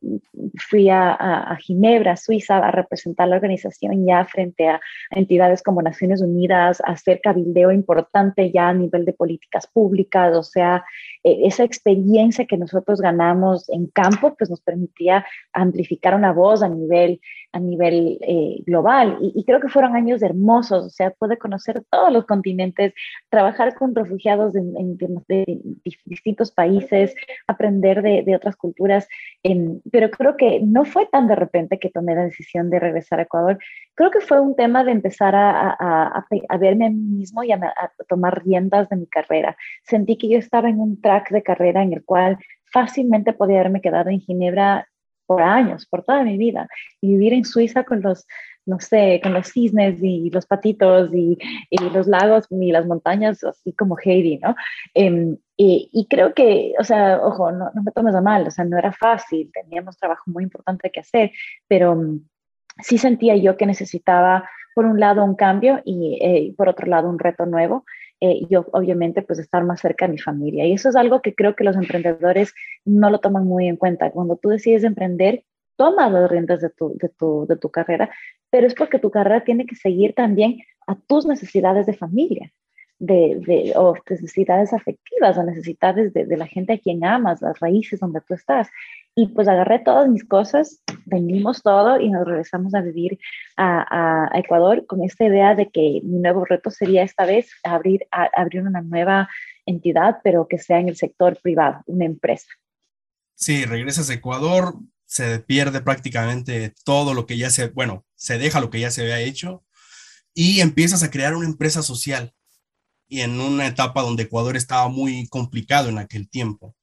fui 0.70 0.90
a, 0.90 1.58
Ginebra, 1.60 2.16
Suiza, 2.16 2.58
a 2.58 2.72
representar 2.72 3.28
la 3.28 3.38
organización 3.38 4.06
ya 4.06 4.26
frente 4.26 4.68
a, 4.68 4.80
entidades 5.10 5.64
como 5.64 5.82
Naciones 5.82 6.22
Unidas, 6.22 6.82
a 6.82 6.92
hacer 6.92 7.20
cabildeo 7.22 7.72
importante 7.72 8.52
ya 8.52 8.70
a 8.70 8.74
nivel 8.74 9.06
de 9.06 9.14
políticas 9.14 9.66
públicas. 9.66 10.36
O 10.36 10.44
sea, 10.44 10.84
e, 11.24 11.48
esa 11.48 11.64
experiencia 11.64 12.46
que 12.46 12.58
nosotros 12.58 13.02
ganamos 13.02 13.68
en 13.70 13.88
campo, 13.88 14.36
pues 14.38 14.50
nos 14.50 14.62
permitía 14.62 15.26
amplificar 15.52 16.14
una 16.14 16.32
voz 16.32 16.62
a 16.62 16.70
nivel, 16.70 17.20
a 17.54 17.60
nivel 17.60 18.20
eh, 18.22 18.62
global. 18.66 19.18
Y, 19.20 19.44
creo 19.46 19.60
que 19.60 19.70
fueron 19.70 19.96
años 19.96 20.22
hermosos. 20.22 20.86
O 20.86 20.90
sea, 20.90 21.10
pude 21.10 21.38
conocer 21.38 21.84
todos 21.90 22.14
los 22.14 22.26
continentes, 22.26 22.94
trabajar 23.30 23.74
con 23.74 23.96
refugiados 23.96 24.56
en, 24.56 24.98
de, 25.28 25.60
distintos 26.06 26.52
países, 26.52 27.16
aprender 27.48 28.04
de 28.04 28.36
otras 28.36 28.56
culturas 28.56 29.08
pero 29.92 30.10
creo 30.10 30.38
que 30.38 30.62
no 30.62 30.86
fue 30.86 31.06
tan 31.08 31.28
de 31.28 31.36
repente 31.36 31.80
que 31.80 31.90
tomé 31.90 32.16
la 32.16 32.24
decisión 32.24 32.70
de 32.70 32.80
regresar 32.80 33.20
a 33.20 33.24
Ecuador. 33.24 33.60
Creo 33.96 34.12
que 34.12 34.22
fue 34.22 34.40
un 34.40 34.56
tema 34.56 34.84
de 34.84 34.92
empezar 34.92 35.36
a, 35.36 35.72
a, 35.72 36.58
verme 36.58 36.88
a 36.88 36.90
mí 36.90 37.18
mismo 37.18 37.44
y 37.44 37.52
a, 37.52 37.60
tomar 38.08 38.44
riendas 38.44 38.90
de 38.90 38.96
mi 38.96 39.08
carrera. 39.08 39.58
Sentí 39.84 40.18
que 40.18 40.30
yo 40.30 40.38
estaba 40.38 40.70
en 40.70 40.80
un 40.80 41.02
track 41.02 41.30
de 41.32 41.44
carrera 41.44 41.84
en 41.84 41.94
el 41.94 42.04
cual 42.06 42.38
fácilmente 42.72 43.34
podía 43.34 43.60
haberme 43.60 43.82
quedado 43.82 44.10
en 44.10 44.20
Ginebra 44.20 44.88
por 45.26 45.42
años, 45.42 45.86
por 45.86 46.04
toda 46.04 46.24
mi 46.24 46.38
vida, 46.38 46.68
y 47.02 47.10
vivir 47.10 47.34
en 47.34 47.46
Suiza 47.46 47.84
con 47.84 48.02
los, 48.02 48.26
no 48.66 48.80
sé, 48.80 49.20
con 49.22 49.34
los 49.34 49.48
cisnes 49.48 50.02
y 50.02 50.30
los 50.30 50.46
patitos 50.46 51.10
y, 51.14 51.38
y 51.70 51.78
los 51.90 52.08
lagos 52.08 52.46
y 52.50 52.72
las 52.72 52.86
montañas, 52.86 53.44
así 53.44 53.74
como 53.74 53.98
Heidi, 54.04 54.38
¿no? 54.38 54.56
Em, 54.94 55.38
y, 55.58 55.90
y, 55.92 56.08
creo 56.08 56.34
que, 56.34 56.74
o 56.80 56.84
sea, 56.84 57.20
ojo, 57.22 57.52
no, 57.52 57.72
no, 57.74 57.84
me 57.84 57.92
tomes 57.92 58.16
a 58.16 58.22
mal, 58.22 58.48
o 58.48 58.52
sea, 58.52 58.66
no 58.66 58.78
era 58.78 58.92
fácil, 58.92 59.52
teníamos 59.54 59.98
trabajo 59.98 60.24
muy 60.28 60.44
importante 60.44 60.90
que 60.92 61.02
hacer, 61.02 61.32
pero 61.68 61.92
um, 61.94 62.26
sí 62.80 62.98
sentía 62.98 63.36
yo 63.36 63.58
que 63.58 63.66
necesitaba, 63.66 64.50
por 64.74 64.86
un 64.86 65.00
lado, 65.00 65.24
un 65.24 65.36
cambio 65.36 65.82
y 65.86 66.18
eh, 66.22 66.54
por 66.58 66.70
otro 66.70 66.88
lado, 66.88 67.10
un 67.10 67.20
reto 67.20 67.46
nuevo. 67.46 67.86
Eh, 68.26 68.48
yo, 68.50 68.66
obviamente, 68.72 69.22
pues 69.22 69.38
estar 69.40 69.66
más 69.66 69.82
cerca 69.82 70.06
de 70.06 70.14
mi 70.14 70.18
familia. 70.18 70.66
Y 70.66 70.72
eso 70.72 70.88
es 70.88 70.96
algo 70.96 71.22
que 71.22 71.36
creo 71.36 71.58
que 71.58 71.66
los 71.66 71.76
emprendedores 71.76 72.54
no 72.86 73.10
lo 73.10 73.20
toman 73.20 73.46
muy 73.46 73.68
en 73.68 73.76
cuenta. 73.76 74.12
Cuando 74.12 74.38
tú 74.38 74.48
decides 74.48 74.86
emprender, 74.86 75.44
toma 75.76 76.10
las 76.10 76.32
riendas 76.32 76.62
de 76.62 76.70
tu, 76.70 76.96
de, 76.98 77.10
tu, 77.10 77.46
de 77.50 77.58
tu 77.58 77.70
carrera, 77.70 78.10
pero 78.50 78.66
es 78.66 78.76
porque 78.76 78.98
tu 78.98 79.12
carrera 79.12 79.44
tiene 79.44 79.66
que 79.66 79.76
seguir 79.76 80.14
también 80.16 80.60
a 80.88 80.96
tus 80.96 81.26
necesidades 81.26 81.86
de 81.86 81.94
familia 81.94 82.54
de, 83.00 83.42
de, 83.46 83.74
o 83.76 83.96
necesidades 84.10 84.72
afectivas 84.74 85.38
o 85.38 85.44
necesidades 85.44 86.14
de, 86.14 86.26
de, 86.26 86.38
la 86.38 86.48
gente 86.48 86.74
a 86.74 86.78
quien 86.78 87.04
amas, 87.04 87.42
las 87.42 87.60
raíces 87.60 88.00
donde 88.00 88.22
tú 88.22 88.34
estás. 88.34 88.70
Y 89.16 89.28
pues 89.28 89.48
agarré 89.48 89.80
todas 89.80 90.08
mis 90.10 90.24
cosas, 90.24 90.82
vendimos 91.06 91.62
todo 91.62 92.00
y 92.00 92.10
nos 92.10 92.26
regresamos 92.26 92.74
a 92.74 92.82
vivir 92.82 93.20
a, 93.58 94.30
a, 94.34 94.40
Ecuador 94.40 94.86
con 94.88 95.04
esta 95.04 95.26
idea 95.26 95.54
de 95.54 95.70
que 95.70 96.02
mi 96.04 96.20
nuevo 96.20 96.46
reto 96.46 96.72
sería 96.72 97.04
esta 97.04 97.26
vez 97.26 97.52
abrir, 97.64 98.08
abrir 98.12 98.64
una 98.64 98.82
nueva 98.82 99.30
entidad, 99.66 100.18
pero 100.24 100.48
que 100.48 100.58
sea 100.58 100.80
en 100.80 100.90
el 100.90 100.96
sector 100.96 101.38
privado, 101.42 101.82
una 101.86 102.06
empresa. 102.06 102.48
Sí, 103.36 103.66
regresas 103.66 104.10
a 104.10 104.14
Ecuador, 104.14 104.76
se 105.06 105.40
pierde 105.40 105.82
prácticamente 105.82 106.74
todo 106.86 107.14
lo 107.14 107.26
que 107.26 107.38
ya 107.38 107.50
se, 107.50 107.68
bueno, 107.68 108.06
se 108.16 108.38
deja 108.38 108.62
lo 108.62 108.70
que 108.70 108.80
ya 108.80 108.90
se 108.90 109.02
había 109.02 109.20
hecho 109.20 109.64
y 110.34 110.62
empiezas 110.62 111.04
a 111.04 111.12
crear 111.12 111.36
una 111.36 111.48
empresa 111.48 111.84
social 111.84 112.34
y 113.14 113.22
en 113.22 113.40
una 113.40 113.68
etapa 113.68 114.02
donde 114.02 114.24
Ecuador 114.24 114.58
estaba 114.58 114.88
muy 114.88 115.28
complicado 115.28 115.88
en 115.88 116.00
aquel 116.00 116.28
tiempo. 116.28 116.76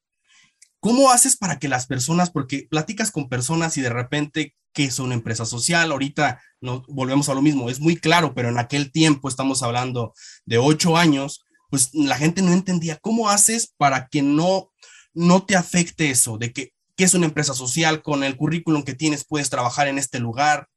¿Cómo 0.79 1.11
haces 1.11 1.37
para 1.37 1.59
que 1.59 1.69
las 1.69 1.87
personas, 1.87 2.31
porque 2.31 2.69
platicas 2.71 3.11
con 3.11 3.29
personas 3.29 3.77
y 3.77 3.81
de 3.81 3.89
repente, 3.89 4.55
¿qué 4.73 4.85
es 4.85 5.01
una 5.01 5.15
empresa 5.15 5.45
social? 5.45 5.91
Ahorita 5.91 6.41
no, 6.61 6.85
volvemos 6.87 7.29
a 7.29 7.35
lo 7.35 7.43
mismo, 7.43 7.69
es 7.69 7.81
muy 7.81 7.97
claro, 7.97 8.33
pero 8.33 8.49
en 8.49 8.61
aquel 8.61 8.93
tiempo, 8.93 9.29
estamos 9.29 9.65
hablando 9.65 10.15
de 10.45 10.59
ocho 10.59 10.97
años, 10.97 11.45
pues 11.69 11.91
la 11.95 12.17
gente 12.17 12.43
no 12.43 12.53
entendía 12.53 12.97
cómo 12.99 13.29
haces 13.29 13.75
para 13.77 14.07
que 14.07 14.23
no, 14.23 14.71
no 15.13 15.43
te 15.43 15.57
afecte 15.57 16.11
eso, 16.11 16.39
de 16.39 16.53
que, 16.53 16.75
¿qué 16.95 17.03
es 17.03 17.15
una 17.15 17.27
empresa 17.27 17.55
social? 17.55 18.03
Con 18.03 18.23
el 18.23 18.37
currículum 18.37 18.85
que 18.85 18.95
tienes 18.95 19.25
puedes 19.25 19.51
trabajar 19.51 19.89
en 19.89 19.99
este 19.99 20.21
lugar. 20.21 20.69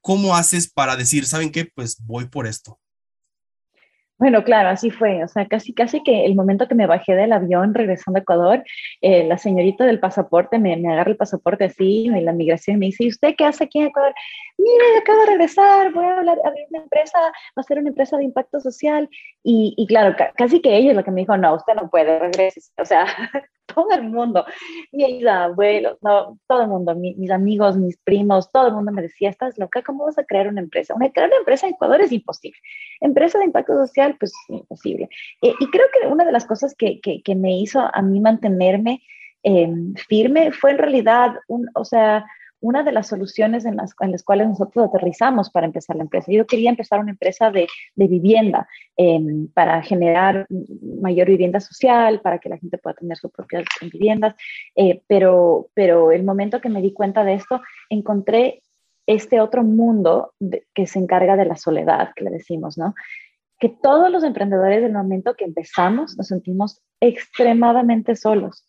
¿Cómo 0.00 0.36
haces 0.36 0.72
para 0.72 0.96
decir, 0.96 1.26
¿saben 1.26 1.52
qué? 1.52 1.66
Pues 1.66 1.98
voy 2.00 2.28
por 2.28 2.46
esto. 2.46 2.80
Bueno, 4.20 4.44
claro, 4.44 4.68
así 4.68 4.90
fue. 4.90 5.24
O 5.24 5.28
sea, 5.28 5.46
casi, 5.46 5.72
casi 5.72 6.02
que 6.02 6.26
el 6.26 6.34
momento 6.34 6.68
que 6.68 6.74
me 6.74 6.86
bajé 6.86 7.14
del 7.14 7.32
avión 7.32 7.72
regresando 7.72 8.18
a 8.18 8.20
Ecuador, 8.20 8.62
eh, 9.00 9.24
la 9.26 9.38
señorita 9.38 9.86
del 9.86 9.98
pasaporte 9.98 10.58
me, 10.58 10.76
me, 10.76 10.92
agarra 10.92 11.12
el 11.12 11.16
pasaporte 11.16 11.64
así, 11.64 12.04
y 12.04 12.20
la 12.20 12.34
migración 12.34 12.78
me 12.78 12.86
dice, 12.86 13.04
¿y 13.04 13.08
usted 13.08 13.34
qué 13.34 13.46
hace 13.46 13.64
aquí 13.64 13.78
en 13.78 13.86
Ecuador? 13.86 14.12
Mire, 14.62 14.98
acabo 14.98 15.20
de 15.20 15.26
regresar, 15.26 15.92
voy 15.92 16.04
a 16.04 16.18
hablar, 16.18 16.38
abrir 16.44 16.66
una 16.70 16.82
empresa, 16.82 17.18
va 17.18 17.60
a 17.60 17.62
ser 17.62 17.78
una 17.78 17.88
empresa 17.88 18.16
de 18.18 18.24
impacto 18.24 18.60
social. 18.60 19.08
Y, 19.42 19.74
y 19.76 19.86
claro, 19.86 20.14
casi 20.36 20.60
que 20.60 20.76
ella 20.76 20.90
es 20.90 20.96
la 20.96 21.02
que 21.02 21.10
me 21.10 21.22
dijo, 21.22 21.36
no, 21.36 21.54
usted 21.54 21.74
no 21.74 21.88
puede, 21.88 22.18
regrese. 22.18 22.60
O 22.76 22.84
sea, 22.84 23.06
todo 23.74 23.90
el 23.92 24.02
mundo, 24.02 24.44
mis 24.92 25.26
abuelos, 25.26 25.96
no, 26.02 26.38
todo 26.46 26.62
el 26.62 26.68
mundo, 26.68 26.94
mis 26.94 27.30
amigos, 27.30 27.76
mis 27.76 27.96
primos, 27.98 28.50
todo 28.50 28.68
el 28.68 28.74
mundo 28.74 28.92
me 28.92 29.02
decía, 29.02 29.30
estás 29.30 29.56
loca, 29.58 29.82
¿cómo 29.82 30.04
vas 30.04 30.18
a 30.18 30.24
crear 30.24 30.48
una 30.48 30.60
empresa? 30.60 30.94
Una, 30.94 31.10
crear 31.10 31.28
una 31.28 31.38
empresa 31.38 31.66
en 31.66 31.74
Ecuador 31.74 32.00
es 32.02 32.12
imposible. 32.12 32.58
Empresa 33.00 33.38
de 33.38 33.46
impacto 33.46 33.74
social, 33.86 34.16
pues 34.18 34.32
imposible. 34.48 35.08
Y 35.40 35.70
creo 35.70 35.86
que 35.92 36.06
una 36.06 36.24
de 36.24 36.32
las 36.32 36.44
cosas 36.44 36.74
que, 36.74 37.00
que, 37.00 37.22
que 37.22 37.34
me 37.34 37.58
hizo 37.58 37.80
a 37.80 38.02
mí 38.02 38.20
mantenerme 38.20 39.02
eh, 39.42 39.72
firme 40.06 40.52
fue 40.52 40.72
en 40.72 40.78
realidad, 40.78 41.36
un, 41.48 41.68
o 41.74 41.84
sea, 41.84 42.26
una 42.60 42.82
de 42.82 42.92
las 42.92 43.08
soluciones 43.08 43.64
en 43.64 43.76
las, 43.76 43.94
en 44.00 44.12
las, 44.12 44.22
cuales 44.22 44.48
nosotros 44.48 44.86
aterrizamos 44.86 45.50
para 45.50 45.66
empezar 45.66 45.96
la 45.96 46.02
empresa. 46.02 46.30
Yo 46.30 46.46
quería 46.46 46.70
empezar 46.70 47.00
una 47.00 47.12
empresa 47.12 47.50
de, 47.50 47.66
de 47.94 48.06
vivienda 48.06 48.68
em, 48.96 49.48
para 49.48 49.82
generar 49.82 50.46
mayor 51.00 51.28
vivienda 51.28 51.60
social, 51.60 52.20
para 52.20 52.38
que 52.38 52.48
la 52.48 52.58
gente 52.58 52.78
pueda 52.78 52.94
tener 52.94 53.16
sus 53.16 53.30
propias 53.30 53.64
viviendas, 53.80 54.34
eh, 54.76 55.02
pero, 55.06 55.68
pero 55.74 56.12
el 56.12 56.22
momento 56.22 56.60
que 56.60 56.68
me 56.68 56.82
di 56.82 56.92
cuenta 56.92 57.24
de 57.24 57.34
esto, 57.34 57.60
encontré 57.88 58.62
este 59.06 59.40
otro 59.40 59.64
mundo 59.64 60.34
que 60.74 60.86
se 60.86 60.98
encarga 60.98 61.36
de 61.36 61.46
la 61.46 61.56
soledad, 61.56 62.10
que 62.14 62.24
le 62.24 62.30
decimos, 62.30 62.78
¿no? 62.78 62.94
Que 63.60 63.68
todos 63.68 64.10
los 64.10 64.24
emprendedores 64.24 64.82
del 64.82 64.92
momento 64.92 65.34
que 65.34 65.44
empezamos 65.44 66.16
nos 66.16 66.26
sentimos 66.26 66.82
extremadamente 67.00 68.16
solos 68.16 68.66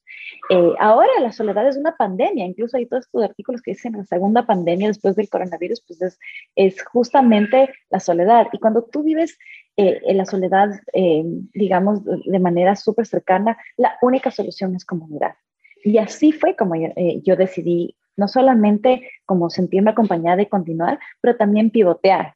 eh, 0.49 0.73
ahora 0.80 1.10
la 1.21 1.32
soledad 1.32 1.67
es 1.67 1.77
una 1.77 1.95
pandemia, 1.95 2.45
incluso 2.45 2.77
hay 2.77 2.86
todos 2.86 3.06
estos 3.06 3.23
artículos 3.23 3.62
que 3.62 3.71
dicen 3.71 3.93
la 3.93 4.06
segunda 4.06 4.45
pandemia 4.45 4.88
después 4.88 5.15
del 5.15 5.30
coronavirus, 5.30 5.82
pues 5.88 6.19
es, 6.56 6.84
justamente 6.86 7.69
la 7.89 7.99
soledad. 7.99 8.47
Y 8.51 8.60
cuando 8.60 8.84
tú 8.84 9.04
vives 9.04 9.38
eh, 9.77 10.01
en 10.04 10.17
la 10.17 10.25
soledad, 10.25 10.69
eh, 10.93 11.23
digamos, 11.54 12.04
de 12.04 12.39
manera 12.39 12.75
súper 12.75 13.06
cercana, 13.06 13.58
la 13.77 13.97
única 14.01 14.32
solución 14.32 14.75
es 14.75 14.86
comunidad. 14.86 15.36
Y 15.84 15.97
así 15.97 16.32
fue 16.32 16.56
como 16.56 16.75
yo, 16.75 16.89
yo 17.23 17.36
decidí 17.36 17.95
no 18.17 18.27
solamente 18.27 19.10
como 19.25 19.49
sentirme 19.49 19.91
acompañada 19.91 20.41
y 20.41 20.47
continuar, 20.47 20.99
pero 21.21 21.38
también 21.38 21.71
pivotear 21.71 22.36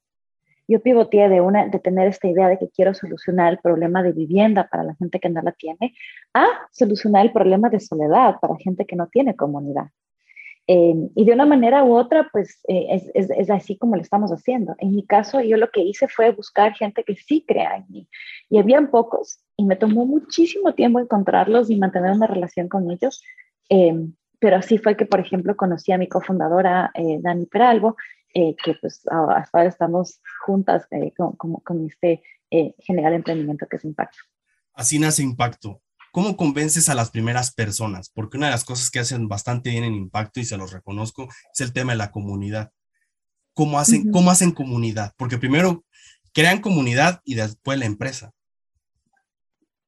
yo 0.68 0.82
pivoteé 0.82 1.30
de, 1.30 1.42
una, 1.42 1.68
de 1.68 1.80
tener 1.80 2.08
esta 2.08 2.28
idea 2.28 2.48
de 2.48 2.58
que 2.58 2.70
quiero 2.70 2.94
solucionar 2.94 3.54
el 3.54 3.60
problema 3.60 4.04
de 4.04 4.12
vivienda 4.12 4.68
para 4.70 4.84
la 4.84 4.96
gente 4.96 5.20
que 5.20 5.30
no 5.30 5.42
la 5.42 5.52
tiene, 5.52 5.94
a 6.34 6.46
solucionar 6.72 7.26
el 7.26 7.32
problema 7.32 7.70
de 7.70 7.80
soledad 7.80 8.36
para 8.42 8.56
gente 8.58 8.86
que 8.86 8.96
no 8.96 9.08
tiene 9.08 9.36
comunidad. 9.36 9.88
Em, 10.68 11.10
y 11.14 11.26
de 11.26 11.34
una 11.34 11.46
manera 11.46 11.84
u 11.84 11.96
otra, 11.96 12.28
pues 12.32 12.60
eh, 12.68 13.12
es, 13.14 13.50
así 13.52 13.78
como 13.78 13.96
lo 13.96 14.02
estamos 14.02 14.32
haciendo. 14.32 14.76
En 14.80 14.96
mi 14.96 15.06
caso, 15.06 15.40
yo 15.42 15.58
lo 15.58 15.70
que 15.70 15.82
hice 15.82 16.08
fue 16.08 16.32
buscar 16.32 16.74
gente 16.74 17.04
que 17.04 17.16
sí 17.16 17.46
crea 17.48 17.78
en 17.78 17.86
mí. 17.90 18.10
Y 18.50 18.58
habían 18.58 18.90
pocos, 18.90 19.40
y 19.58 19.66
me 19.66 19.76
tomó 19.76 20.06
muchísimo 20.06 20.74
tiempo 20.74 21.00
encontrarlos 21.00 21.70
y 21.70 21.78
mantener 21.78 22.12
una 22.12 22.28
relación 22.28 22.68
con 22.68 22.90
ellos. 22.90 23.24
Eh, 23.70 23.94
pero 24.40 24.58
así 24.58 24.78
fue 24.78 24.98
que, 24.98 25.06
por 25.06 25.20
ejemplo, 25.20 25.56
conocí 25.56 25.92
a 25.92 25.98
mi 25.98 26.08
cofundadora, 26.08 26.92
eh, 26.96 27.20
Dani 27.22 27.46
Peralvo, 27.46 27.96
eh, 28.36 28.56
que 28.64 28.76
pues 28.76 29.02
hasta 29.08 29.58
ahora 29.58 29.70
estamos 29.70 30.20
juntas 30.46 30.86
eh, 30.92 31.12
con, 31.18 31.36
con, 31.36 31.88
este 31.88 32.22
eh, 32.52 32.76
general 32.80 33.14
emprendimiento 33.14 33.66
que 33.68 33.78
es 33.78 33.86
Impacto. 33.86 34.20
Así 34.74 35.00
nace 35.00 35.24
Impacto. 35.24 35.82
¿cómo 36.12 36.38
convences 36.38 36.88
a 36.88 36.96
las 36.96 37.12
primeras 37.12 37.54
personas? 37.54 38.10
Porque 38.10 38.38
una 38.38 38.46
de 38.46 38.54
las 38.54 38.64
cosas 38.64 38.90
que 38.90 39.00
hacen 39.00 39.28
bastante 39.28 39.70
bien 39.72 39.84
en 39.84 39.96
Impacto, 39.96 40.40
y 40.40 40.46
se 40.46 40.56
los 40.56 40.72
reconozco, 40.72 41.28
es 41.54 41.60
el 41.60 41.74
tema 41.74 41.92
de 41.92 41.98
la 41.98 42.12
comunidad. 42.12 42.72
¿Cómo 43.54 43.80
hacen, 43.80 44.12
¿cómo 44.12 44.32
hacen 44.32 44.52
comunidad? 44.52 45.12
Porque 45.18 45.38
primero 45.38 45.84
crean 46.34 46.62
comunidad 46.62 47.20
y 47.26 47.36
después 47.36 47.78
la 47.78 47.86
empresa. 47.86 48.32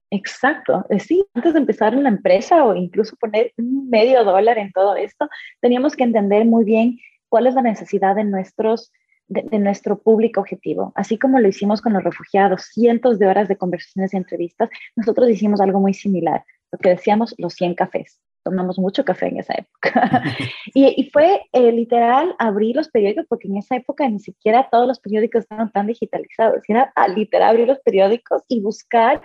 Exacto, 0.09 0.85
eh, 0.89 0.99
sí, 0.99 1.25
antes 1.33 1.53
de 1.53 1.59
empezar 1.59 1.95
una 1.95 2.09
empresa 2.09 2.65
o 2.65 2.75
incluso 2.75 3.15
poner 3.15 3.53
medio 3.55 4.25
dólar 4.25 4.57
en 4.57 4.73
todo 4.73 4.97
esto, 4.97 5.29
teníamos 5.61 5.95
que 5.95 6.03
entender 6.03 6.43
muy 6.43 6.65
bien 6.65 6.99
cuál 7.29 7.47
es 7.47 7.55
la 7.55 7.61
necesidad 7.61 8.15
de 8.15 8.23
nuestros 8.23 8.91
de, 9.27 9.59
nuestro 9.59 9.99
público 9.99 10.39
objetivo. 10.41 10.93
Así 10.95 11.17
como 11.17 11.39
lo 11.39 11.47
hicimos 11.47 11.81
con 11.81 11.93
los 11.93 12.03
refugiados, 12.03 12.63
cientos 12.73 13.19
de 13.19 13.27
horas 13.27 13.47
de 13.47 13.57
conversaciones 13.57 14.13
y 14.13 14.17
entrevistas, 14.17 14.69
nosotros 14.95 15.29
hicimos 15.29 15.61
algo 15.61 15.79
muy 15.79 15.93
similar, 15.93 16.43
lo 16.71 16.79
que 16.79 16.89
decíamos 16.89 17.35
los 17.37 17.53
100 17.53 17.75
cafés. 17.75 18.19
Tomamos 18.43 18.79
mucho 18.79 19.03
café 19.03 19.27
en 19.27 19.39
esa 19.39 19.55
época. 19.55 20.23
y, 20.73 21.09
fue 21.11 21.41
eh, 21.51 21.71
literal 21.73 22.33
abrir 22.39 22.77
los 22.77 22.87
periódicos, 22.89 23.25
porque 23.27 23.49
en 23.49 23.57
esa 23.57 23.75
época 23.75 24.07
ni 24.07 24.19
siquiera 24.19 24.69
todos 24.71 24.87
los 24.87 24.99
periódicos 24.99 25.41
estaban 25.41 25.71
tan 25.71 25.87
digitalizados. 25.87 26.61
Era 26.67 26.93
a, 26.95 27.09
literal 27.09 27.49
abrir 27.49 27.67
los 27.67 27.79
periódicos 27.79 28.43
y 28.47 28.61
buscar 28.61 29.21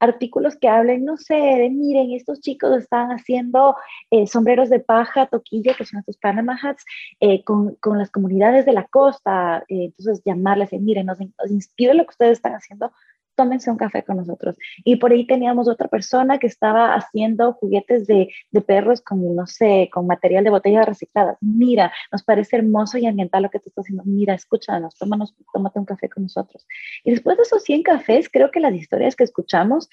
artículos 0.00 0.56
que 0.56 0.68
hablen, 0.68 1.04
no 1.04 1.16
sé, 1.16 1.34
de 1.34 1.70
miren, 1.70 2.12
estos 2.12 2.40
chicos 2.40 2.76
están 2.78 3.10
haciendo 3.10 3.76
eh, 4.10 4.26
sombreros 4.26 4.70
de 4.70 4.80
paja, 4.80 5.26
toquilla, 5.26 5.74
que 5.74 5.84
son 5.84 6.00
estos 6.00 6.16
Panama 6.16 6.58
hats, 6.60 6.84
eh, 7.20 7.44
con, 7.44 7.76
con, 7.76 7.98
las 7.98 8.10
comunidades 8.10 8.64
de 8.66 8.72
la 8.72 8.84
costa. 8.84 9.58
Eh, 9.68 9.84
entonces, 9.84 10.22
llamarles, 10.24 10.72
miren, 10.72 11.06
nos, 11.06 11.18
nos 11.20 11.50
inspira 11.50 11.94
lo 11.94 12.04
que 12.04 12.10
ustedes 12.10 12.32
están 12.32 12.54
haciendo, 12.54 12.92
tómense 13.40 13.70
un 13.70 13.78
café 13.78 14.02
con 14.02 14.18
nosotros. 14.18 14.54
Y 14.84 14.96
por 14.96 15.12
ahí 15.12 15.26
teníamos 15.26 15.66
otra 15.66 15.88
persona 15.88 16.38
que 16.38 16.46
estaba 16.46 16.94
haciendo 16.94 17.54
juguetes 17.54 18.06
de, 18.06 18.28
perros 18.66 19.00
con, 19.00 19.34
no 19.34 19.46
sé, 19.46 19.88
con 19.90 20.06
material 20.06 20.44
de 20.44 20.50
botellas 20.50 20.84
recicladas. 20.84 21.38
Mira, 21.40 21.90
nos 22.12 22.22
parece 22.22 22.56
hermoso 22.56 22.98
y 22.98 23.06
ambiental 23.06 23.44
lo 23.44 23.48
que 23.48 23.58
tú 23.58 23.70
estás 23.70 23.86
haciendo. 23.86 24.04
Mira, 24.04 24.34
escúchanos, 24.34 24.94
tómanos, 24.94 25.34
tómate 25.54 25.78
un 25.78 25.86
café 25.86 26.10
con 26.10 26.24
nosotros. 26.24 26.66
Y 27.02 27.12
después 27.12 27.38
de 27.38 27.44
esos 27.44 27.62
100 27.62 27.82
cafés, 27.82 28.28
creo 28.30 28.50
que 28.50 28.60
las 28.60 28.74
historias 28.74 29.16
que 29.16 29.24
escuchamos 29.24 29.88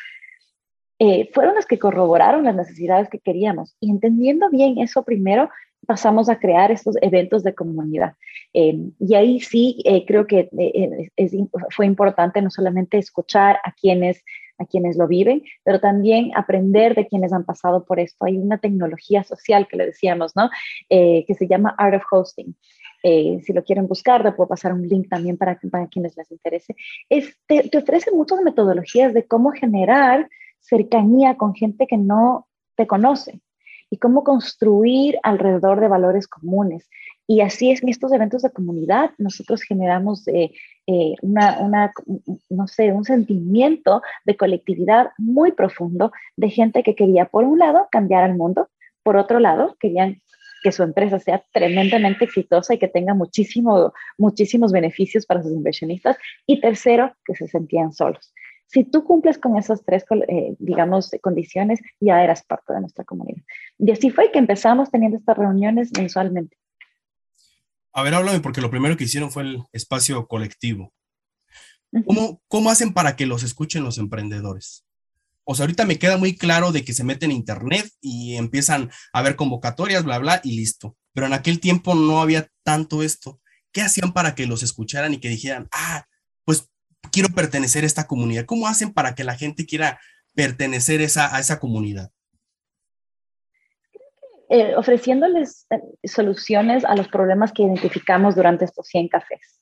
eh, 1.00 1.30
fueron 1.34 1.56
las 1.56 1.66
que 1.66 1.80
corroboraron 1.80 2.44
las 2.44 2.56
necesidades 2.56 3.08
que 3.08 3.20
queríamos. 3.20 3.78
Y 3.80 3.92
entendiendo 3.92 4.50
bien 4.50 4.78
eso 4.80 5.04
primero, 5.04 5.50
pasamos 5.86 6.30
a 6.30 6.40
crear 6.40 6.72
estos 6.72 6.96
eventos 7.02 7.44
de 7.44 7.56
comunidad. 7.56 8.14
Eh, 8.54 8.78
y 9.00 9.16
ahí 9.16 9.40
sí 9.40 9.82
eh, 9.86 10.06
creo 10.06 10.28
que 10.28 10.50
eh, 10.58 11.10
fue 11.70 11.86
importante 11.86 12.42
no 12.42 12.50
solamente 12.50 12.98
escuchar 12.98 13.60
a 13.64 13.72
quienes, 13.72 14.24
a 14.58 14.66
quienes 14.66 14.98
lo 14.98 15.08
viven, 15.08 15.44
pero 15.64 15.80
también 15.80 16.32
aprender 16.36 16.96
de 16.96 17.08
quienes 17.08 17.32
han 17.32 17.46
pasado 17.46 17.86
por 17.86 18.00
esto. 18.00 18.26
Hay 18.26 18.38
una 18.38 18.58
tecnología 18.58 19.24
social 19.24 19.68
que 19.68 19.78
le 19.78 19.86
decíamos, 19.88 20.36
¿no? 20.36 20.50
que 20.90 21.36
se 21.38 21.48
llama 21.48 21.76
Art 21.78 21.96
of 21.96 22.04
Hosting. 22.12 22.56
si 23.04 23.54
lo 23.54 23.64
quieren 23.64 23.88
buscar, 23.88 24.24
le 24.24 24.32
puedo 24.32 24.50
pasar 24.50 24.74
un 24.74 24.88
link 24.88 25.08
también 25.10 25.38
para, 25.38 25.60
para 25.72 25.88
quienes 25.88 26.18
les 26.18 26.32
interese. 26.32 26.76
Este, 27.10 27.70
te 27.70 27.78
ofrece 27.78 28.12
muchas 28.12 28.42
metodologías 28.42 29.14
de 29.14 29.26
cómo 29.26 29.52
generar 29.52 30.28
cercanía 30.60 31.38
con 31.38 31.54
gente 31.54 31.88
que 31.88 31.98
no 31.98 32.48
te 32.76 32.88
conoce 32.88 33.40
y 33.90 33.98
cómo 33.98 34.24
construir 34.24 35.18
alrededor 35.24 35.80
de 35.80 35.88
valores 35.88 36.28
comunes. 36.28 36.90
Y 37.26 37.42
así 37.42 37.72
es 37.72 37.84
en 37.84 37.90
estos 37.90 38.14
eventos 38.14 38.42
de 38.42 38.52
comunidad, 38.52 39.12
nosotros 39.18 39.62
generamos 39.62 40.28
eh, 40.30 40.52
eh, 40.88 41.14
una, 41.22 41.92
no 42.50 42.68
sé, 42.68 42.94
un 42.94 43.04
sentimiento 43.04 44.02
de 44.24 44.38
colectividad 44.38 45.12
muy 45.18 45.52
profundo 45.52 46.12
de 46.38 46.50
gente 46.50 46.84
que 46.84 46.96
quería, 46.96 47.26
por 47.26 47.44
un 47.44 47.60
lado, 47.60 47.88
cambiar 47.92 48.24
al 48.24 48.38
mundo, 48.38 48.70
por 49.04 49.18
otro 49.18 49.40
lado, 49.40 49.76
querían 49.80 50.22
que 50.64 50.72
su 50.72 50.84
empresa 50.84 51.20
sea 51.20 51.44
tremendamente 51.54 52.26
exitosa 52.26 52.74
y 52.74 52.80
que 52.80 52.88
tenga 52.88 53.14
muchísimo, 53.14 53.94
muchísimos 54.18 54.72
beneficios 54.72 55.26
para 55.26 55.44
sus 55.44 55.52
inversionistas. 55.52 56.18
Y 56.46 56.60
tercero, 56.60 57.14
que 57.26 57.36
se 57.36 57.48
sentían 57.48 57.92
solos. 57.92 58.34
Si 58.68 58.84
tú 58.84 59.04
cumples 59.04 59.38
con 59.38 59.58
esas 59.58 59.84
tres, 59.86 60.06
eh, 60.28 60.56
digamos, 60.60 61.12
condiciones, 61.22 61.80
ya 62.00 62.24
eras 62.24 62.44
parte 62.44 62.74
de 62.74 62.82
nuestra 62.82 63.06
comunidad. 63.06 63.42
Y 63.78 63.92
así 63.92 64.10
fue 64.10 64.32
que 64.32 64.40
empezamos 64.40 64.92
teniendo 64.92 65.18
estas 65.18 65.38
reuniones 65.38 65.92
mensualmente. 65.98 66.58
A 67.94 68.04
ver, 68.04 68.14
háblame, 68.14 68.42
porque 68.42 68.62
lo 68.62 68.70
primero 68.70 68.98
que 68.98 69.06
hicieron 69.06 69.32
fue 69.32 69.44
el 69.44 69.64
espacio 69.72 70.28
colectivo. 70.28 70.94
¿Cómo, 72.06 72.42
¿Cómo 72.48 72.70
hacen 72.70 72.94
para 72.94 73.16
que 73.16 73.26
los 73.26 73.44
escuchen 73.44 73.84
los 73.84 73.98
emprendedores? 73.98 74.86
O 75.46 75.56
sea, 75.56 75.64
ahorita 75.64 75.86
me 75.86 75.98
queda 75.98 76.18
muy 76.18 76.36
claro 76.36 76.74
de 76.74 76.84
que 76.84 76.94
se 76.94 77.06
meten 77.06 77.32
en 77.32 77.38
internet 77.38 77.90
y 78.02 78.36
empiezan 78.36 78.92
a 79.14 79.22
ver 79.22 79.38
convocatorias, 79.38 80.04
bla, 80.04 80.20
bla, 80.20 80.42
y 80.44 80.58
listo. 80.58 80.98
Pero 81.14 81.28
en 81.28 81.34
aquel 81.34 81.62
tiempo 81.62 81.96
no 81.96 82.22
había 82.22 82.50
tanto 82.64 83.02
esto. 83.02 83.40
¿Qué 83.72 83.82
hacían 83.82 84.12
para 84.12 84.36
que 84.36 84.46
los 84.46 84.62
escucharan 84.62 85.14
y 85.14 85.20
que 85.20 85.30
dijeran, 85.30 85.70
ah, 85.72 86.06
quiero 87.18 87.34
pertenecer 87.34 87.84
a 87.84 87.88
esta 87.88 88.06
comunidad? 88.06 88.46
¿Cómo 88.46 88.68
hacen 88.68 88.94
para 88.94 89.16
que 89.16 89.24
la 89.24 89.34
gente 89.34 89.66
quiera 89.66 90.00
pertenecer 90.36 91.02
esa, 91.02 91.36
a 91.36 91.40
esa 91.40 91.60
comunidad? 91.60 92.12
Eh, 94.50 94.76
ofreciéndoles 94.76 95.66
eh, 95.72 95.82
soluciones 96.08 96.86
a 96.86 96.96
los 96.96 97.08
problemas 97.08 97.52
que 97.52 97.64
identificamos 97.64 98.36
durante 98.36 98.66
estos 98.66 98.86
100 98.86 99.08
cafés. 99.08 99.60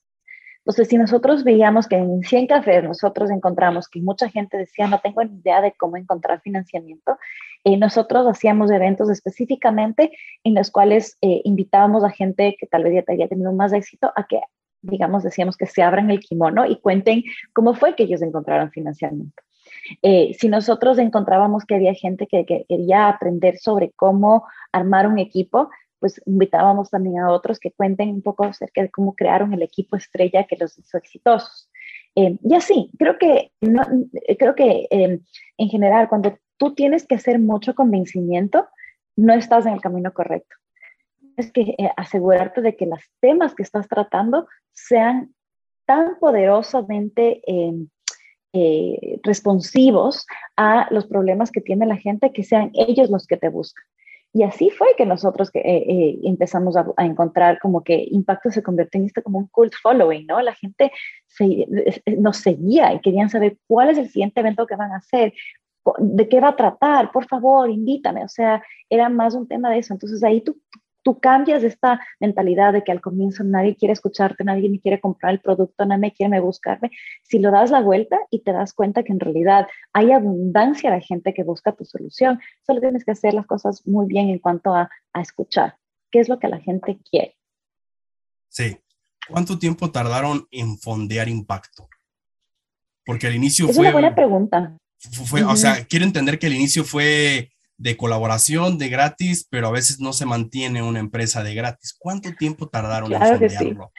Entonces, 0.58 0.90
si 0.90 0.98
nosotros 0.98 1.46
veíamos 1.46 1.88
que 1.88 1.96
en 1.96 2.24
100 2.24 2.48
cafés 2.48 2.84
nosotros 2.84 3.32
encontramos 3.32 3.88
que 3.88 4.02
mucha 4.02 4.28
gente 4.28 4.58
decía, 4.58 4.88
no 4.88 5.00
tengo 5.00 5.24
ni 5.24 5.40
idea 5.40 5.62
de 5.62 5.72
cómo 5.78 5.96
encontrar 5.96 6.42
financiamiento, 6.42 7.18
y 7.64 7.78
nosotros 7.78 8.28
hacíamos 8.28 8.70
eventos 8.70 9.10
específicamente 9.10 10.12
en 10.44 10.56
los 10.56 10.72
cuales 10.72 11.18
eh, 11.22 11.40
invitábamos 11.46 12.04
a 12.04 12.10
gente 12.10 12.58
que 12.60 12.68
tal 12.68 12.84
vez 12.84 12.96
ya 12.96 13.14
había 13.14 13.30
tenido 13.30 13.54
más 13.54 13.72
éxito 13.72 14.12
a 14.14 14.28
que 14.28 14.42
digamos, 14.86 15.24
decíamos 15.24 15.58
que 15.58 15.66
se 15.66 15.82
abran 15.82 16.12
el 16.12 16.20
kimono 16.20 16.66
y 16.66 16.80
cuenten 16.80 17.24
cómo 17.54 17.74
fue 17.74 17.96
que 17.96 18.04
ellos 18.04 18.22
encontraron 18.22 18.72
financiamiento. 18.72 19.44
Eh, 20.02 20.36
si 20.40 20.50
nosotros 20.50 20.98
encontrábamos 20.98 21.66
que 21.66 21.76
había 21.76 21.94
gente 21.94 22.28
que, 22.28 22.46
quería 22.46 23.08
aprender 23.08 23.58
sobre 23.58 23.92
cómo 23.96 24.46
armar 24.72 25.08
un 25.08 25.20
equipo, 25.20 25.70
pues 26.00 26.22
invitábamos 26.26 26.90
también 26.90 27.20
a 27.20 27.32
otros 27.32 27.60
que 27.60 27.72
cuenten 27.72 28.10
un 28.10 28.22
poco 28.22 28.44
acerca 28.44 28.82
de 28.82 28.90
cómo 28.90 29.16
crearon 29.16 29.54
el 29.54 29.62
equipo 29.62 29.96
estrella 29.96 30.46
que 30.46 30.58
los 30.58 30.78
hizo 30.78 30.98
exitosos. 30.98 31.70
Eh, 32.16 32.38
y 32.44 32.56
así, 32.56 32.92
creo 32.98 33.18
que, 33.18 33.52
creo 34.40 34.56
que 34.56 34.88
eh, 34.90 35.20
en 35.58 35.70
general, 35.70 36.08
cuando 36.10 36.38
tú 36.58 36.74
tienes 36.74 37.06
que 37.06 37.16
hacer 37.16 37.40
mucho 37.40 37.76
convencimiento, 37.76 38.68
no 39.16 39.34
estás 39.34 39.66
en 39.66 39.74
el 39.74 39.82
camino 39.82 40.14
correcto 40.14 40.56
que 41.54 41.76
eh, 41.78 41.92
asegurarte 41.98 42.62
de 42.62 42.76
que 42.76 42.86
los 42.86 43.00
temas 43.20 43.56
que 43.56 43.64
estás 43.64 43.88
tratando 43.88 44.48
sean 44.74 45.34
tan 45.86 46.18
poderosamente 46.20 47.42
em, 47.46 47.90
eh, 48.54 49.20
responsivos 49.24 50.26
a 50.56 50.88
los 50.92 51.06
problemas 51.06 51.52
que 51.52 51.62
tiene 51.62 51.86
la 51.86 51.98
gente, 51.98 52.32
que 52.32 52.44
sean 52.44 52.72
ellos 52.74 53.10
los 53.10 53.28
que 53.28 53.38
te 53.38 53.50
buscan. 53.50 53.84
Y 54.34 54.44
así 54.44 54.70
fue 54.70 54.88
que 54.98 55.06
nosotros 55.06 55.50
que, 55.50 55.60
eh, 55.60 56.20
empezamos 56.24 56.76
a, 56.76 56.86
encontrar 56.98 57.58
como 57.60 57.84
que 57.84 58.06
Impacto 58.12 58.52
se 58.52 58.64
convirtió 58.64 59.00
en 59.00 59.08
esto 59.08 59.24
como 59.24 59.38
un 59.38 59.48
cult 59.48 59.74
following, 59.82 60.26
¿no? 60.28 60.42
La 60.42 60.54
gente 60.54 60.92
nos 62.18 62.38
seguía 62.38 62.94
y 62.94 63.00
querían 63.00 63.30
saber 63.30 63.58
cuál 63.66 63.92
es 63.92 63.98
el 63.98 64.10
siguiente 64.10 64.42
evento 64.42 64.68
que 64.68 64.76
van 64.76 64.92
a 64.92 64.98
hacer, 64.98 65.34
de 66.00 66.28
qué 66.28 66.40
va 66.40 66.50
a 66.50 66.56
tratar, 66.56 67.12
por 67.12 67.28
favor, 67.28 67.70
invítame. 67.70 68.24
O 68.24 68.28
sea, 68.28 68.62
era 68.90 69.10
más 69.10 69.36
un 69.36 69.48
tema 69.48 69.70
de 69.70 69.80
eso. 69.80 69.94
Entonces 69.94 70.24
ahí 70.24 70.42
tú 70.42 70.58
tú 71.06 71.20
cambias 71.20 71.64
esta 71.64 72.02
mentalidad 72.20 72.74
de 72.74 72.84
que 72.84 72.92
al 72.92 73.00
comienzo 73.00 73.44
nadie 73.44 73.76
quiere 73.76 73.94
escucharte, 73.94 74.44
nadie 74.44 74.68
me 74.70 74.80
quiere 74.80 75.00
comprar 75.00 75.34
el 75.34 75.40
producto, 75.40 75.86
nadie 75.86 76.02
me 76.02 76.12
quiere 76.12 76.32
me 76.32 76.40
buscarme, 76.40 76.90
si 77.22 77.38
lo 77.38 77.52
das 77.52 77.70
la 77.70 77.82
vuelta 77.82 78.18
y 78.32 78.40
te 78.40 78.52
das 78.52 78.74
cuenta 78.74 79.04
que 79.04 79.14
en 79.14 79.20
realidad 79.20 79.68
hay 79.94 80.12
abundancia 80.12 80.90
de 80.90 81.02
gente 81.02 81.36
que 81.36 81.44
busca 81.44 81.74
tu 81.74 81.86
solución, 81.86 82.40
solo 82.66 82.82
tienes 82.82 83.06
que 83.06 83.12
hacer 83.12 83.36
las 83.36 83.46
cosas 83.46 83.86
muy 83.86 84.08
bien 84.08 84.30
en 84.30 84.40
cuanto 84.40 84.74
a, 84.74 84.90
escuchar 85.22 85.78
qué 86.12 86.20
es 86.20 86.28
lo 86.28 86.40
que 86.40 86.50
la 86.50 86.60
gente 86.60 87.00
quiere. 87.10 87.38
Sí. 88.50 88.78
¿Cuánto 89.30 89.58
tiempo 89.58 89.92
tardaron 89.92 90.46
en 90.52 90.78
fondear 90.78 91.30
impacto? 91.30 91.88
Porque 93.06 93.28
al 93.28 93.36
inicio 93.36 93.70
es 93.70 93.76
fue... 93.78 93.86
Es 93.86 93.94
una 93.94 93.94
buena 93.94 94.14
pregunta. 94.14 94.78
Fue, 94.98 95.44
O 95.44 95.56
sea, 95.56 95.86
quiero 95.86 96.04
entender 96.04 96.38
que 96.38 96.48
el 96.48 96.56
inicio 96.56 96.84
fue 96.84 97.55
de 97.78 97.98
colaboración, 97.98 98.78
de 98.78 98.90
gratis, 98.90 99.48
pero 99.50 99.68
a 99.68 99.72
veces 99.72 100.00
no 100.00 100.14
se 100.14 100.26
mantiene 100.26 100.82
una 100.82 101.00
empresa 101.00 101.44
de 101.44 101.56
gratis. 101.56 101.96
¿Cuánto 101.98 102.34
tiempo 102.34 102.68
tardaron 102.68 103.12
en 103.12 103.22
fondearlo? 103.22 103.92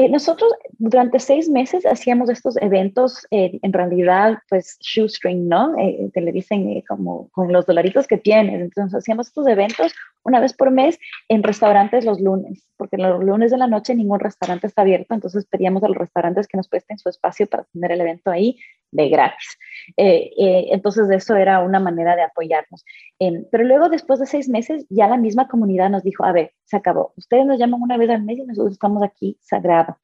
Eh, 0.00 0.08
nosotros 0.08 0.52
durante 0.78 1.18
seis 1.18 1.48
meses 1.48 1.84
hacíamos 1.84 2.30
estos 2.30 2.56
eventos, 2.58 3.26
eh, 3.32 3.58
en 3.62 3.72
realidad, 3.72 4.38
pues 4.48 4.78
shoestring, 4.78 5.48
¿no? 5.48 5.76
Eh, 5.76 6.08
te 6.14 6.20
le 6.20 6.30
dicen 6.30 6.84
como 6.86 7.28
con 7.30 7.52
los 7.52 7.66
dolaritos 7.66 8.06
que 8.06 8.16
tienes. 8.16 8.60
Entonces 8.60 8.96
hacíamos 8.96 9.26
estos 9.26 9.48
eventos 9.48 9.92
una 10.22 10.38
vez 10.38 10.52
por 10.52 10.70
mes 10.70 11.00
en 11.28 11.42
restaurantes 11.42 12.04
los 12.04 12.20
lunes, 12.20 12.64
porque 12.76 12.96
los 12.96 13.24
lunes 13.24 13.50
de 13.50 13.58
la 13.58 13.66
noche 13.66 13.92
ningún 13.96 14.20
restaurante 14.20 14.68
está 14.68 14.82
abierto, 14.82 15.14
entonces 15.14 15.46
pedíamos 15.46 15.82
a 15.82 15.88
los 15.88 15.96
restaurantes 15.96 16.46
que 16.46 16.56
nos 16.56 16.68
presten 16.68 16.98
su 16.98 17.08
espacio 17.08 17.48
para 17.48 17.64
tener 17.64 17.90
el 17.90 18.00
evento 18.00 18.30
ahí 18.30 18.56
de 18.90 19.08
gratis. 19.08 19.58
Eh, 19.96 20.30
eh, 20.38 20.66
entonces, 20.70 21.10
eso 21.10 21.36
era 21.36 21.60
una 21.60 21.80
manera 21.80 22.16
de 22.16 22.22
apoyarnos. 22.22 22.84
Em, 23.18 23.44
pero 23.50 23.64
luego, 23.64 23.88
después 23.88 24.20
de 24.20 24.26
seis 24.26 24.48
meses, 24.48 24.86
ya 24.88 25.08
la 25.08 25.16
misma 25.16 25.48
comunidad 25.48 25.90
nos 25.90 26.02
dijo, 26.02 26.24
a 26.24 26.32
ver, 26.32 26.52
se 26.64 26.76
acabó. 26.76 27.12
Ustedes 27.16 27.46
nos 27.46 27.58
llaman 27.58 27.82
una 27.82 27.96
vez 27.96 28.10
al 28.10 28.22
mes 28.22 28.38
y 28.38 28.44
nosotros 28.44 28.72
estamos 28.72 29.02
aquí 29.02 29.38
sagrado. 29.40 29.98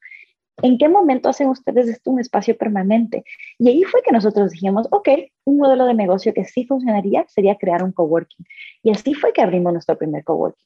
¿En 0.62 0.78
qué 0.78 0.88
momento 0.88 1.28
hacen 1.28 1.48
ustedes 1.48 1.88
esto 1.88 2.10
un 2.10 2.20
espacio 2.20 2.56
permanente? 2.56 3.24
Y 3.58 3.68
ahí 3.68 3.82
fue 3.82 4.02
que 4.02 4.12
nosotros 4.12 4.52
dijimos, 4.52 4.86
ok, 4.90 5.08
un 5.44 5.56
modelo 5.58 5.84
de 5.86 5.94
negocio 5.94 6.32
que 6.32 6.44
sí 6.44 6.64
funcionaría 6.64 7.24
sería 7.28 7.56
crear 7.56 7.82
un 7.82 7.92
coworking. 7.92 8.46
Y 8.82 8.90
así 8.90 9.14
fue 9.14 9.32
que 9.32 9.42
abrimos 9.42 9.72
nuestro 9.72 9.98
primer 9.98 10.22
coworking. 10.22 10.64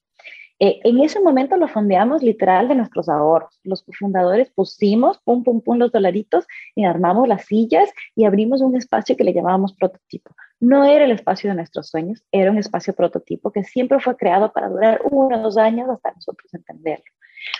Eh, 0.60 0.80
en 0.82 0.98
ese 1.00 1.20
momento 1.20 1.56
lo 1.56 1.68
fondeamos 1.68 2.22
literal 2.22 2.66
de 2.68 2.74
nuestros 2.74 3.08
ahorros. 3.08 3.60
Los 3.62 3.84
fundadores 3.98 4.50
pusimos, 4.50 5.18
pum, 5.18 5.44
pum, 5.44 5.60
pum, 5.60 5.78
los 5.78 5.92
dolaritos 5.92 6.46
y 6.74 6.84
armamos 6.84 7.28
las 7.28 7.44
sillas 7.44 7.90
y 8.16 8.24
abrimos 8.24 8.60
un 8.60 8.76
espacio 8.76 9.16
que 9.16 9.24
le 9.24 9.32
llamábamos 9.32 9.74
prototipo. 9.74 10.34
No 10.60 10.84
era 10.84 11.04
el 11.04 11.12
espacio 11.12 11.50
de 11.50 11.56
nuestros 11.56 11.88
sueños, 11.88 12.24
era 12.32 12.50
un 12.50 12.58
espacio 12.58 12.92
prototipo 12.92 13.52
que 13.52 13.62
siempre 13.62 14.00
fue 14.00 14.16
creado 14.16 14.52
para 14.52 14.68
durar 14.68 15.00
uno 15.08 15.38
o 15.38 15.42
dos 15.42 15.56
años 15.56 15.88
hasta 15.88 16.10
nosotros 16.12 16.52
entenderlo. 16.52 17.04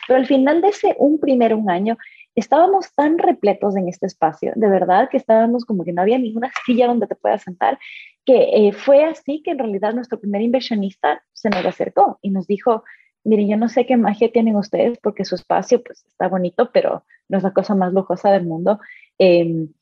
Pero 0.09 0.19
al 0.19 0.27
final 0.27 0.61
de 0.61 0.69
ese 0.69 0.97
un 0.99 1.21
primer 1.21 1.55
un 1.55 1.71
año, 1.71 1.97
estábamos 2.35 2.93
tan 2.95 3.19
repletos 3.19 3.77
en 3.77 3.89
este 3.89 4.07
espacio, 4.07 4.53
de 4.55 4.69
verdad 4.69 5.09
que 5.09 5.17
estábamos 5.17 5.65
como 5.65 5.85
que 5.85 5.93
no 5.93 6.03
había 6.03 6.19
ninguna 6.19 6.51
silla 6.67 6.87
donde 6.87 7.07
te 7.07 7.17
puedas 7.17 7.43
sentar, 7.43 7.79
que 8.29 8.69
eh, 8.69 8.73
fue 8.73 9.05
así 9.05 9.41
que 9.43 9.53
en 9.53 9.59
realidad 9.59 9.95
nuestro 9.95 10.21
primer 10.21 10.43
inversionista 10.43 11.25
se 11.33 11.49
nos 11.49 11.65
acercó 11.65 12.19
y 12.21 12.29
nos 12.29 12.47
dijo, 12.47 12.85
miren, 13.25 13.49
yo 13.49 13.57
no 13.57 13.71
sé 13.71 13.87
qué 13.87 13.97
magia 13.97 14.31
tienen 14.31 14.55
ustedes 14.55 14.99
porque 14.99 15.25
su 15.25 15.35
espacio 15.35 15.83
pues 15.83 16.05
está 16.05 16.29
bonito, 16.29 16.69
pero 16.71 17.07
no 17.31 17.39
es 17.39 17.43
la 17.43 17.55
cosa 17.55 17.75
más 17.75 17.95
lujosa 17.95 18.31
del 18.31 18.45
mundo. 18.45 18.81
Em, 19.17 19.73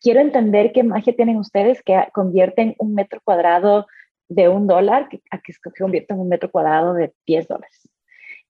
quiero 0.00 0.20
entender 0.20 0.72
qué 0.72 0.82
magia 0.82 1.14
tienen 1.14 1.36
ustedes 1.36 1.82
que 1.82 2.02
convierten 2.14 2.76
un 2.78 2.94
metro 2.94 3.20
cuadrado 3.22 3.86
de 4.30 4.48
un 4.48 4.66
dólar 4.66 5.10
a 5.30 5.38
que 5.42 5.52
se 5.52 5.60
convierten 5.78 6.16
en 6.16 6.22
un 6.22 6.30
metro 6.30 6.50
cuadrado 6.50 6.94
de 6.94 7.12
10 7.26 7.46
dólares. 7.46 7.90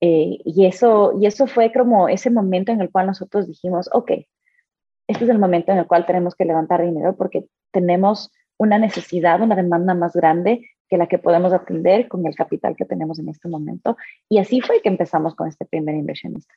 Eh, 0.01 0.39
y, 0.45 0.67
eso, 0.67 1.19
y 1.21 1.27
eso 1.27 1.49
fue 1.49 1.73
como 1.73 2.09
ese 2.09 2.31
momento 2.31 2.71
en 2.71 2.81
el 2.81 2.93
cual 2.93 3.09
nosotros 3.09 3.49
dijimos, 3.49 3.91
ok, 3.93 4.13
este 5.09 5.25
es 5.25 5.31
el 5.31 5.41
momento 5.41 5.73
en 5.73 5.79
el 5.79 5.89
cual 5.89 6.07
tenemos 6.07 6.37
que 6.37 6.45
levantar 6.45 6.81
dinero 6.81 7.17
porque 7.17 7.47
tenemos 7.73 8.31
una 8.61 8.79
necesidad, 8.79 9.41
una 9.41 9.57
demanda 9.57 9.95
más 9.95 10.13
grande 10.13 10.69
que 10.87 10.99
la 10.99 11.07
que 11.07 11.17
podemos 11.17 11.51
atender 11.55 12.09
con 12.09 12.27
el 12.27 12.35
capital 12.35 12.77
que 12.77 12.85
tenemos 12.85 13.19
en 13.19 13.31
este 13.31 13.49
momento. 13.49 13.97
Y 14.29 14.37
así 14.37 14.61
fue 14.61 14.83
que 14.83 14.91
empezamos 14.91 15.35
con 15.35 15.49
este 15.49 15.65
primer 15.65 15.95
inversionista. 15.95 16.53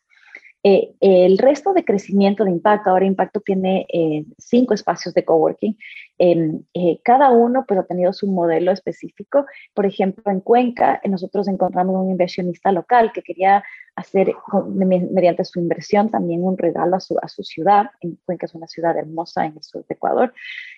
Eh, 0.63 0.93
el 0.99 1.37
resto 1.37 1.73
de 1.73 1.85
crecimiento 1.85 2.43
de 2.43 2.51
Impacto, 2.51 2.89
ahora 2.89 3.05
Impacto 3.05 3.39
tiene 3.39 3.85
eh, 3.87 4.25
cinco 4.37 4.73
espacios 4.73 5.13
de 5.13 5.23
coworking. 5.23 5.77
Eh, 6.25 7.01
cada 7.03 7.31
uno 7.31 7.65
pues, 7.67 7.77
ha 7.79 7.83
tenido 7.83 8.13
su 8.13 8.27
modelo 8.27 8.71
específico. 8.71 9.45
Por 9.73 9.85
ejemplo, 9.85 10.31
en 10.31 10.39
Cuenca 10.39 11.01
nosotros 11.03 11.49
encontramos 11.49 11.95
un 11.97 12.11
inversionista 12.11 12.71
local 12.71 13.11
que 13.13 13.21
quería 13.21 13.63
hacer 13.95 14.33
mediante 15.11 15.45
su 15.45 15.59
inversión 15.59 16.09
también 16.09 16.43
un 16.43 16.57
regalo 16.57 16.95
a 16.95 16.99
su, 17.01 17.17
a 17.21 17.27
su 17.27 17.43
ciudad. 17.43 17.91
En 17.99 18.17
Cuenca 18.25 18.45
es 18.45 18.55
una 18.55 18.67
ciudad 18.67 18.97
hermosa 18.97 19.45
en 19.45 19.53
el 19.57 19.63
sur 19.63 19.85
de 19.85 19.95
Ecuador. 19.95 20.33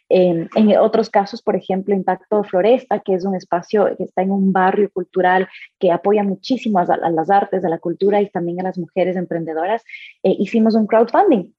en 0.09 0.77
otros 0.79 1.09
casos, 1.09 1.41
por 1.41 1.55
ejemplo, 1.55 1.93
Impacto 1.93 2.43
Floresta, 2.43 2.99
que 2.99 3.13
es 3.13 3.23
un 3.23 3.35
espacio 3.35 3.95
que 3.97 4.03
está 4.03 4.23
en 4.23 4.31
un 4.31 4.51
barrio 4.51 4.89
cultural 4.91 5.47
que 5.79 5.91
apoya 5.91 6.23
muchísimo 6.23 6.79
a, 6.79 6.83
a 6.83 7.09
las 7.11 7.29
artes, 7.29 7.63
a 7.63 7.69
la 7.69 7.77
cultura 7.77 8.19
y 8.19 8.29
también 8.29 8.59
a 8.61 8.63
las 8.63 8.77
mujeres 8.77 9.15
emprendedoras, 9.15 9.83
eh, 10.23 10.35
hicimos 10.39 10.75
un 10.75 10.87
crowdfunding 10.87 11.53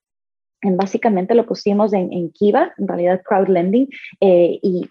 básicamente 0.62 1.35
lo 1.35 1.47
pusimos 1.47 1.92
en, 1.92 2.12
en 2.12 2.31
Kiva, 2.31 2.73
en 2.79 2.88
realidad 2.88 3.23
crowdlending, 3.25 3.88
eh, 4.21 4.59
y, 4.62 4.88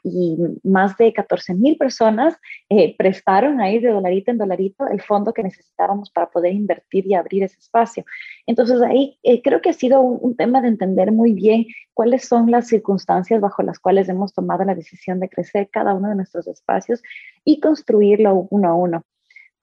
más 0.63 0.97
de 0.97 1.13
14 1.13 1.53
mil 1.53 1.77
personas 1.77 2.37
eh, 2.69 2.95
prestaron 2.97 3.59
ahí 3.59 3.79
de 3.79 3.89
dolarito 3.89 4.31
en 4.31 4.37
dolarito 4.37 4.87
el 4.87 5.01
fondo 5.01 5.33
que 5.33 5.43
necesitábamos 5.43 6.09
para 6.09 6.29
poder 6.29 6.53
invertir 6.53 7.05
y 7.07 7.13
abrir 7.13 7.43
ese 7.43 7.59
espacio. 7.59 8.05
Entonces 8.45 8.81
ahí 8.81 9.17
eh, 9.23 9.41
creo 9.41 9.61
que 9.61 9.69
ha 9.69 9.73
sido 9.73 10.01
un, 10.01 10.19
un, 10.21 10.35
tema 10.35 10.61
de 10.61 10.67
entender 10.69 11.11
muy 11.11 11.33
bien 11.33 11.65
cuáles 11.93 12.27
son 12.27 12.51
las 12.51 12.67
circunstancias 12.67 13.41
bajo 13.41 13.63
las 13.63 13.79
cuales 13.79 14.09
hemos 14.09 14.33
tomado 14.33 14.63
la 14.63 14.75
decisión 14.75 15.19
de 15.19 15.29
crecer 15.29 15.69
cada 15.71 15.93
uno 15.93 16.09
de 16.09 16.15
nuestros 16.15 16.47
espacios 16.47 17.01
y 17.43 17.59
construirlo 17.59 18.47
uno 18.49 18.69
a 18.69 18.75
uno 18.75 19.03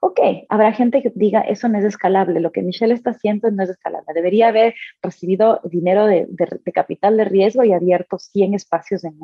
ok, 0.05 0.19
habrá 0.49 0.73
gente 0.73 1.01
que 1.01 1.12
diga, 1.15 1.43
eso 1.43 1.69
no 1.69 1.79
es 1.79 1.85
escalable, 1.85 2.41
lo 2.41 2.51
que 2.51 2.61
Michelle 2.61 2.93
está 2.93 3.11
haciendo 3.11 3.49
no 3.53 3.62
es 3.62 3.71
escalable, 3.71 4.12
debería 4.12 4.49
haber 4.49 4.75
recibido 5.01 5.61
dinero 5.62 6.07
de, 6.07 6.27
capital 6.75 7.17
de 7.17 7.25
riesgo 7.25 7.62
y 7.62 7.73
abierto 7.73 8.19
100 8.19 8.55
espacios 8.55 9.05
en 9.05 9.17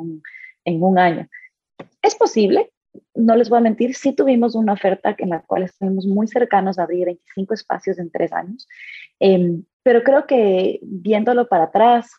un, 0.83 0.97
año. 0.97 1.27
Es 2.01 2.15
posible, 2.15 2.71
no 3.13 3.35
les 3.35 3.49
voy 3.49 3.57
a 3.57 3.61
mentir, 3.61 3.93
sí 3.93 4.13
tuvimos 4.13 4.55
una 4.55 4.71
oferta 4.71 5.13
en 5.17 5.31
la 5.31 5.41
cual 5.41 5.63
estuvimos 5.63 6.05
muy 6.05 6.27
cercanos 6.27 6.79
a 6.79 6.83
abrir 6.83 7.07
25 7.07 7.55
espacios 7.55 7.99
en 7.99 8.09
tres 8.09 8.31
años, 8.31 8.65
em, 9.19 9.65
pero 9.83 10.01
creo 10.01 10.25
que 10.27 10.79
viéndolo 10.81 11.49
para 11.49 11.65
atrás, 11.65 12.09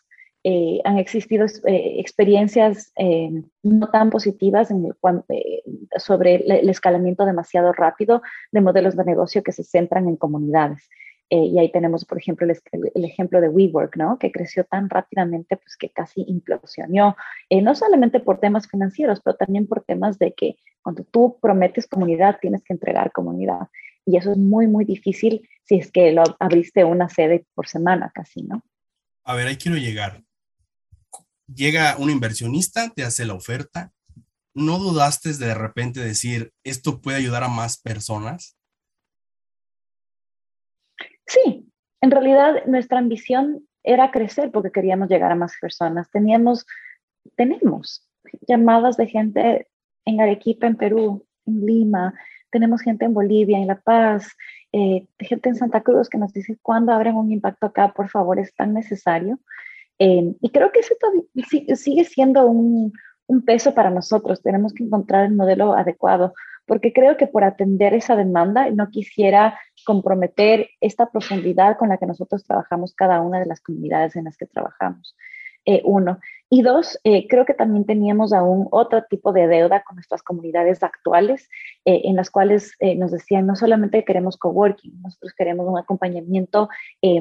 eh, 0.43 0.81
han 0.85 0.97
existido 0.97 1.45
eh, 1.45 1.99
experiencias 1.99 2.91
eh, 2.95 3.29
no 3.61 3.89
tan 3.91 4.09
positivas 4.09 4.71
en 4.71 4.91
sobre 5.97 6.35
el, 6.35 6.67
escalamiento 6.67 7.25
demasiado 7.25 7.71
rápido 7.73 8.23
de 8.51 8.61
modelos 8.61 8.97
de 8.97 9.05
negocio 9.05 9.43
que 9.43 9.51
se 9.51 9.63
centran 9.63 10.07
en 10.07 10.15
comunidades. 10.15 10.89
y 11.29 11.59
ahí 11.59 11.71
tenemos, 11.71 12.03
por 12.03 12.17
ejemplo, 12.17 12.45
el, 12.45 13.05
ejemplo 13.05 13.39
de 13.39 13.49
WeWork, 13.49 13.95
¿no? 13.97 14.17
que 14.17 14.31
creció 14.31 14.65
tan 14.65 14.89
rápidamente 14.89 15.55
pues, 15.57 15.77
que 15.77 15.89
casi 15.89 16.25
implosionó, 16.27 17.15
no 17.49 17.75
solamente 17.75 18.19
por 18.19 18.39
temas 18.39 18.67
financieros, 18.67 19.21
pero 19.23 19.37
también 19.37 19.67
por 19.67 19.83
temas 19.83 20.17
de 20.19 20.33
que 20.33 20.57
cuando 20.81 21.03
tú 21.05 21.37
prometes 21.39 21.87
comunidad, 21.87 22.39
tienes 22.41 22.63
que 22.63 22.73
entregar 22.73 23.11
comunidad. 23.11 23.69
Y 24.05 24.17
eso 24.17 24.31
es 24.31 24.37
muy, 24.37 24.67
muy 24.67 24.83
difícil 24.85 25.47
si 25.63 25.75
es 25.75 25.91
que 25.91 26.11
lo 26.11 26.23
abriste 26.39 26.83
una 26.83 27.07
sede 27.07 27.45
por 27.53 27.67
semana 27.67 28.11
casi, 28.13 28.41
¿no? 28.41 28.63
A 29.23 29.35
ver, 29.35 29.47
ahí 29.47 29.55
quiero 29.55 29.77
llegar 29.77 30.23
llega 31.53 31.95
un 31.97 32.09
inversionista, 32.09 32.89
te 32.89 33.03
hace 33.03 33.25
la 33.25 33.33
oferta, 33.33 33.91
¿no 34.53 34.79
dudaste 34.79 35.33
de, 35.33 35.53
repente 35.53 35.99
decir, 35.99 36.51
esto 36.63 37.01
puede 37.01 37.17
ayudar 37.17 37.43
a 37.43 37.47
más 37.47 37.79
personas? 37.79 38.57
Sí, 41.25 41.69
en 42.01 42.11
realidad 42.11 42.65
nuestra 42.65 42.99
ambición 42.99 43.67
era 43.83 44.11
crecer 44.11 44.51
porque 44.51 44.71
queríamos 44.71 45.09
llegar 45.09 45.31
a 45.31 45.35
más 45.35 45.53
personas. 45.59 46.09
Teníamos, 46.11 46.65
tenemos 47.35 48.07
llamadas 48.47 48.97
de 48.97 49.07
gente 49.07 49.67
en 50.05 50.21
Arequipa, 50.21 50.67
en 50.67 50.75
Perú, 50.75 51.25
en 51.45 51.65
Lima, 51.65 52.13
tenemos 52.51 52.81
gente 52.81 53.05
en 53.05 53.13
Bolivia, 53.13 53.57
en 53.57 53.67
La 53.67 53.79
Paz, 53.79 54.35
eh, 54.73 55.07
gente 55.19 55.49
en 55.49 55.55
Santa 55.55 55.81
Cruz 55.81 56.09
que 56.09 56.17
nos 56.17 56.33
dice, 56.33 56.57
¿cuándo 56.61 56.91
abren 56.91 57.15
un 57.15 57.31
impacto 57.31 57.67
acá? 57.67 57.93
Por 57.93 58.09
favor, 58.09 58.39
es 58.39 58.53
tan 58.53 58.73
necesario. 58.73 59.39
Em, 60.03 60.33
y 60.41 60.49
creo 60.49 60.71
que 60.71 60.79
eso 60.79 60.95
sigue 61.75 62.05
siendo 62.05 62.47
un, 62.47 62.91
un 63.27 63.45
peso 63.45 63.75
para 63.75 63.91
nosotros. 63.91 64.41
Tenemos 64.41 64.73
que 64.73 64.83
encontrar 64.83 65.25
el 65.25 65.35
modelo 65.35 65.73
adecuado, 65.73 66.33
porque 66.65 66.91
creo 66.91 67.17
que 67.17 67.27
por 67.27 67.43
atender 67.43 67.93
esa 67.93 68.15
demanda 68.15 68.67
no 68.71 68.89
quisiera 68.89 69.59
comprometer 69.85 70.69
esta 70.79 71.11
profundidad 71.11 71.77
con 71.77 71.89
la 71.89 71.97
que 71.97 72.07
nosotros 72.07 72.43
trabajamos 72.43 72.95
cada 72.95 73.21
una 73.21 73.39
de 73.39 73.45
las 73.45 73.61
comunidades 73.61 74.15
en 74.15 74.23
las 74.23 74.37
que 74.37 74.47
trabajamos. 74.47 75.15
Eh, 75.65 75.83
uno. 75.85 76.19
Y 76.53 76.63
dos, 76.63 76.99
eh, 77.05 77.27
creo 77.29 77.45
que 77.45 77.53
también 77.53 77.85
teníamos 77.85 78.33
aún 78.33 78.67
otro 78.71 79.05
tipo 79.09 79.31
de 79.31 79.47
deuda 79.47 79.83
con 79.83 79.95
nuestras 79.95 80.21
comunidades 80.21 80.83
actuales, 80.83 81.49
eh, 81.85 82.01
en 82.03 82.17
las 82.17 82.29
cuales 82.29 82.73
nos 82.97 83.11
decían, 83.11 83.47
no 83.47 83.55
solamente 83.55 84.03
queremos 84.03 84.35
coworking, 84.35 85.01
nosotros 85.01 85.33
queremos 85.37 85.65
un 85.65 85.77
acompañamiento 85.77 86.67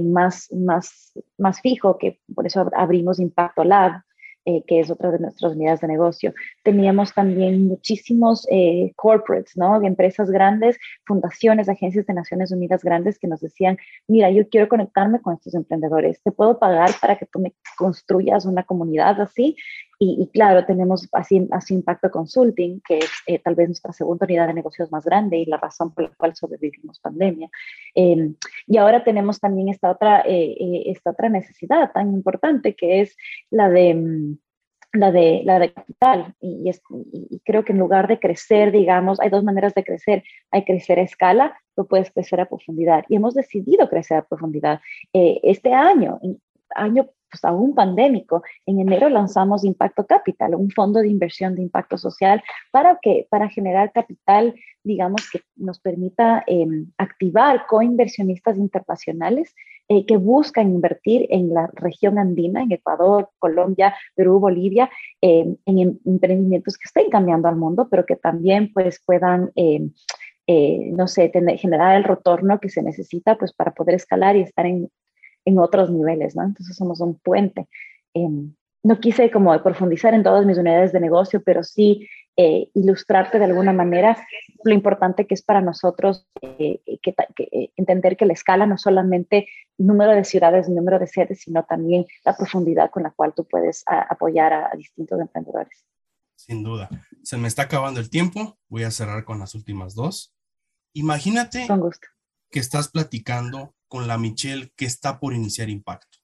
más, 0.03 0.53
más, 0.53 1.13
más 1.39 1.61
fijo, 1.61 1.97
que 1.97 2.19
por 2.35 2.45
eso 2.45 2.69
abrimos 2.75 3.21
Impacto 3.21 3.63
Lab, 3.63 4.03
eh, 4.51 4.65
que 4.67 4.81
es 4.81 4.91
otra 4.91 5.11
de 5.13 5.21
nuestras 5.21 5.53
unidades 5.53 5.81
de 5.81 5.87
negocio. 5.87 6.35
Teníamos 6.65 7.15
también 7.15 7.69
muchísimos 7.69 8.47
eh, 8.51 8.93
corporates, 8.97 9.57
¿no? 9.57 9.81
Empresas 9.83 10.29
grandes, 10.29 10.77
fundaciones, 11.07 11.69
agencias 11.69 12.07
de 12.07 12.15
Naciones 12.15 12.51
Unidas 12.51 12.83
grandes 12.83 13.19
que 13.19 13.29
nos 13.29 13.41
decían, 13.41 13.79
mira, 14.09 14.29
yo 14.31 14.49
quiero 14.49 14.69
conectarme 14.69 15.21
con 15.21 15.35
estos 15.35 15.55
emprendedores, 15.55 16.21
te 16.23 16.33
puedo 16.33 16.59
pagar 16.59 16.91
para 17.01 17.17
que 17.17 17.27
tú 17.27 17.39
me 17.39 17.55
construyas 17.77 18.45
una 18.45 18.65
comunidad 18.65 19.21
así. 19.21 19.57
Y, 20.03 20.27
claro, 20.33 20.65
tenemos 20.65 21.07
así, 21.13 21.47
así 21.51 21.75
Impacto 21.75 22.11
Consulting, 22.11 22.81
que 22.81 22.99
es 22.99 23.11
eh, 23.27 23.39
tal 23.39 23.55
vez 23.55 23.69
nuestra 23.69 23.93
segunda 23.93 24.25
unidad 24.25 24.47
de 24.47 24.55
negocios 24.55 24.91
más 24.91 25.05
grande 25.05 25.37
y 25.37 25.45
la 25.45 25.59
razón 25.59 25.93
por 25.93 26.05
la 26.05 26.15
cual 26.17 26.35
sobrevivimos 26.35 26.99
pandemia. 27.01 27.51
Em, 27.95 28.35
y 28.67 28.79
ahora 28.79 29.05
tenemos 29.05 29.39
también 29.41 29.69
esta 29.69 29.91
otra, 29.91 30.25
esta 30.27 31.11
otra 31.11 31.29
necesidad 31.29 31.93
tan 31.93 32.15
importante 32.15 32.75
que 32.75 33.03
es 33.03 33.15
la 33.51 33.69
de 33.69 33.95
mm, 33.95 34.39
la 34.93 35.13
de, 35.13 35.43
la 35.45 35.59
de 35.59 35.73
capital. 35.73 36.35
Y, 36.41 36.71
creo 37.45 37.65
que 37.65 37.73
en 37.73 37.79
lugar 37.79 38.09
de 38.09 38.19
crecer, 38.19 38.73
digamos, 38.73 39.21
hay 39.21 39.31
dos 39.31 39.45
maneras 39.45 39.75
de 39.75 39.85
crecer. 39.85 40.25
Hay 40.51 40.65
crecer 40.65 40.99
a 40.99 41.03
escala, 41.03 41.59
o 41.75 41.85
puedes 41.87 42.11
crecer 42.11 42.41
a 42.41 42.49
profundidad. 42.49 43.05
Y 43.09 43.17
hemos 43.17 43.35
decidido 43.35 43.89
crecer 43.89 44.19
a 44.19 44.27
profundidad. 44.27 44.81
Eh, 45.13 45.41
este 45.43 45.73
año, 45.73 46.21
año 46.75 47.09
pues 47.31 47.45
aún 47.45 47.75
pandémico, 47.75 48.43
en 48.67 48.81
enero 48.81 49.09
lanzamos 49.09 49.65
Impacto 49.65 50.07
Capital, 50.07 50.55
un 50.55 50.71
fondo 50.71 51.01
de 51.01 51.09
inversión 51.09 51.55
de 51.55 51.63
impacto 51.63 51.97
social 51.97 52.43
para, 52.71 52.99
que, 53.01 53.27
para 53.31 53.49
generar 53.49 53.93
capital, 53.93 54.55
digamos, 54.83 55.29
que 55.31 55.43
nos 55.57 55.79
permita 55.79 56.43
em, 56.47 56.91
activar 56.99 57.67
coinversionistas 57.67 58.57
internacionales 58.57 59.55
eh, 59.89 60.07
que 60.07 60.17
buscan 60.17 60.73
invertir 60.73 61.27
en 61.31 61.53
la 61.53 61.71
región 61.75 62.19
andina, 62.19 62.63
en 62.63 62.73
Ecuador, 62.73 63.31
Colombia, 63.39 63.95
Perú, 64.15 64.41
Bolivia, 64.41 64.91
em, 65.21 65.57
en 65.67 65.79
em, 65.79 65.99
emprendimientos 66.05 66.77
que 66.77 66.87
estén 66.87 67.11
cambiando 67.11 67.49
al 67.49 67.57
mundo, 67.57 67.89
pero 67.91 68.05
que 68.05 68.17
también 68.17 68.73
pues 68.73 69.03
puedan... 69.05 69.51
Eh, 69.57 70.91
no 70.95 71.07
sé, 71.07 71.29
tener, 71.29 71.59
generar 71.59 71.95
el 71.95 72.03
retorno 72.03 72.59
que 72.59 72.71
se 72.71 72.83
necesita 72.83 73.39
pues 73.39 73.53
para 73.53 73.73
poder 73.73 73.95
escalar 73.95 74.35
y 74.35 74.41
estar 74.41 74.67
en, 74.67 74.91
en 75.45 75.59
otros 75.59 75.91
niveles, 75.91 76.37
¿no? 76.37 76.45
Entonces 76.45 76.77
somos 76.77 77.01
un 77.01 77.19
puente. 77.19 77.69
Em, 78.15 78.55
no 78.83 78.99
quise 78.99 79.31
como 79.31 79.63
profundizar 79.63 80.15
en 80.15 80.23
todas 80.23 80.47
mis 80.47 80.59
unidades 80.59 80.93
de 80.93 81.01
negocio, 81.01 81.43
pero 81.43 81.63
sí 81.63 82.09
eh, 82.37 82.71
ilustrarte 82.75 83.39
de 83.39 83.45
alguna 83.45 83.73
manera 83.73 84.17
lo 84.65 84.73
importante 84.73 85.27
que 85.27 85.35
es 85.35 85.43
para 85.43 85.61
nosotros 85.61 86.27
eh, 86.41 86.81
que, 87.03 87.15
eh, 87.37 87.71
entender 87.77 88.17
que 88.17 88.25
la 88.25 88.33
escala 88.33 88.65
no 88.67 88.79
solamente 88.79 89.49
número 89.77 90.13
de 90.13 90.25
ciudades, 90.25 90.69
número 90.69 90.99
de 90.99 91.07
sedes, 91.07 91.43
sino 91.43 91.65
también 91.65 92.07
la 92.25 92.35
profundidad 92.37 92.91
con 92.91 93.03
la 93.03 93.11
cual 93.11 93.35
tú 93.35 93.47
puedes 93.47 93.83
apoyar 93.87 94.53
a, 94.53 94.71
distintos 94.77 95.21
emprendedores. 95.21 95.85
Sin 96.35 96.63
duda. 96.63 96.89
Se 97.23 97.37
me 97.37 97.49
está 97.49 97.63
acabando 97.63 98.01
el 98.01 98.09
tiempo. 98.09 98.59
Voy 98.69 98.85
a 98.85 98.91
cerrar 98.91 99.25
con 99.25 99.39
las 99.39 99.55
últimas 99.55 99.95
dos. 99.95 100.35
Imagínate 100.95 101.67
que 102.51 102.59
estás 102.59 102.89
platicando 102.89 103.75
con 103.91 104.07
la 104.07 104.19
Michelle 104.19 104.73
que 104.77 104.85
está 104.85 105.19
por 105.19 105.35
iniciar 105.35 105.69
impacto. 105.69 106.19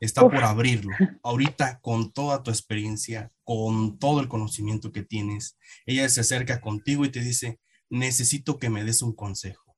Está 0.00 0.22
por 0.22 0.42
abrirlo. 0.42 0.90
Ahorita, 1.22 1.78
con 1.80 2.12
toda 2.12 2.42
tu 2.42 2.50
experiencia, 2.50 3.32
con 3.44 4.00
todo 4.00 4.20
el 4.20 4.26
conocimiento 4.26 4.90
que 4.90 5.04
tienes, 5.04 5.56
ella 5.86 6.08
se 6.08 6.22
acerca 6.22 6.60
contigo 6.60 7.04
y 7.04 7.12
te 7.12 7.20
dice, 7.20 7.60
necesito 7.88 8.58
que 8.58 8.68
me 8.68 8.82
des 8.82 9.00
un 9.02 9.14
consejo. 9.14 9.76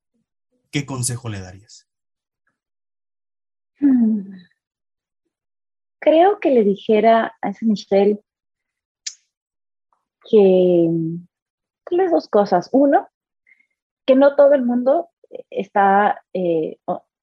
¿Qué 0.70 0.86
consejo 0.86 1.28
le 1.28 1.40
darías? 1.40 1.86
Hmm. 3.78 4.32
Creo 6.00 6.40
que 6.40 6.50
le 6.50 6.64
dijera 6.64 7.36
a 7.42 7.50
esa 7.50 7.66
Michelle 7.66 8.18
que 10.30 10.88
las 11.90 12.10
dos 12.10 12.28
cosas. 12.28 12.70
Uno, 12.72 13.06
que 14.06 14.14
no 14.14 14.36
todo 14.36 14.54
el 14.54 14.64
mundo 14.64 15.10
está 15.50 16.22
eh, 16.32 16.78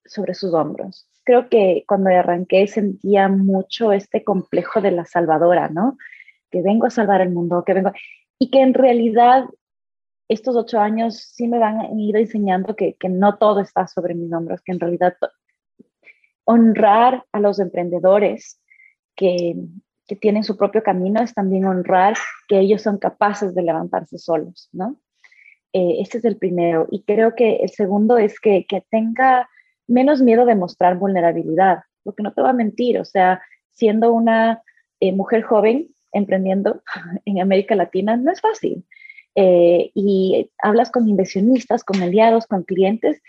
sobre 0.05 0.33
sus 0.33 0.53
hombros. 0.53 1.07
Creo 1.23 1.49
que 1.49 1.83
cuando 1.87 2.09
arranqué 2.09 2.67
sentía 2.67 3.27
mucho 3.27 3.91
este 3.91 4.23
complejo 4.23 4.81
de 4.81 4.91
la 4.91 5.05
salvadora, 5.05 5.69
¿no? 5.69 5.97
Que 6.51 6.61
vengo 6.61 6.85
a 6.85 6.91
salvar 6.91 7.21
el 7.21 7.31
mundo, 7.31 7.63
que 7.65 7.73
vengo... 7.73 7.91
Y 8.37 8.51
que 8.51 8.61
en 8.61 8.73
realidad 8.73 9.45
estos 10.27 10.55
ocho 10.55 10.79
años 10.79 11.17
sí 11.17 11.47
me 11.47 11.63
han 11.63 11.99
ido 11.99 12.19
enseñando 12.19 12.75
que, 12.75 12.95
que 12.95 13.09
no 13.09 13.37
todo 13.37 13.59
está 13.61 13.87
sobre 13.87 14.13
mis 14.13 14.31
hombros, 14.33 14.61
que 14.61 14.71
en 14.71 14.79
realidad 14.79 15.15
honrar 16.43 17.23
a 17.31 17.39
los 17.39 17.59
emprendedores 17.59 18.59
que, 19.15 19.55
que 20.07 20.15
tienen 20.15 20.43
su 20.43 20.57
propio 20.57 20.83
camino 20.83 21.21
es 21.21 21.33
también 21.33 21.65
honrar 21.65 22.15
que 22.47 22.59
ellos 22.59 22.81
son 22.81 22.97
capaces 22.97 23.55
de 23.55 23.63
levantarse 23.63 24.17
solos, 24.17 24.69
¿no? 24.71 24.99
Eh, 25.75 25.97
este 25.99 26.19
es 26.19 26.25
el 26.25 26.37
primero. 26.37 26.87
Y 26.89 27.03
creo 27.03 27.35
que 27.35 27.57
el 27.57 27.69
segundo 27.69 28.17
es 28.17 28.39
que, 28.39 28.65
tenga 28.89 29.49
menos 29.87 30.21
miedo 30.21 30.45
de 30.45 30.55
mostrar 30.55 30.97
vulnerabilidad, 30.97 31.79
porque 32.03 32.23
no 32.23 32.31
te 32.31 32.41
va 32.41 32.51
a 32.51 32.53
mentir, 32.53 32.97
o 32.97 33.03
sea, 33.03 33.41
siendo 33.71 34.13
una 34.13 34.61
eh, 35.01 35.11
mujer 35.11 35.41
joven 35.43 35.87
emprendiendo 36.13 36.81
en 37.25 37.41
América 37.41 37.75
Latina 37.75 38.15
no 38.15 38.31
es 38.31 38.39
fácil. 38.39 38.85
Eh, 39.35 39.91
y 39.93 40.49
hablas 40.63 40.91
con 40.91 41.09
inversionistas, 41.09 41.83
con 41.83 42.01
aliados, 42.01 42.47
con 42.47 42.63
clientes, 42.63 43.21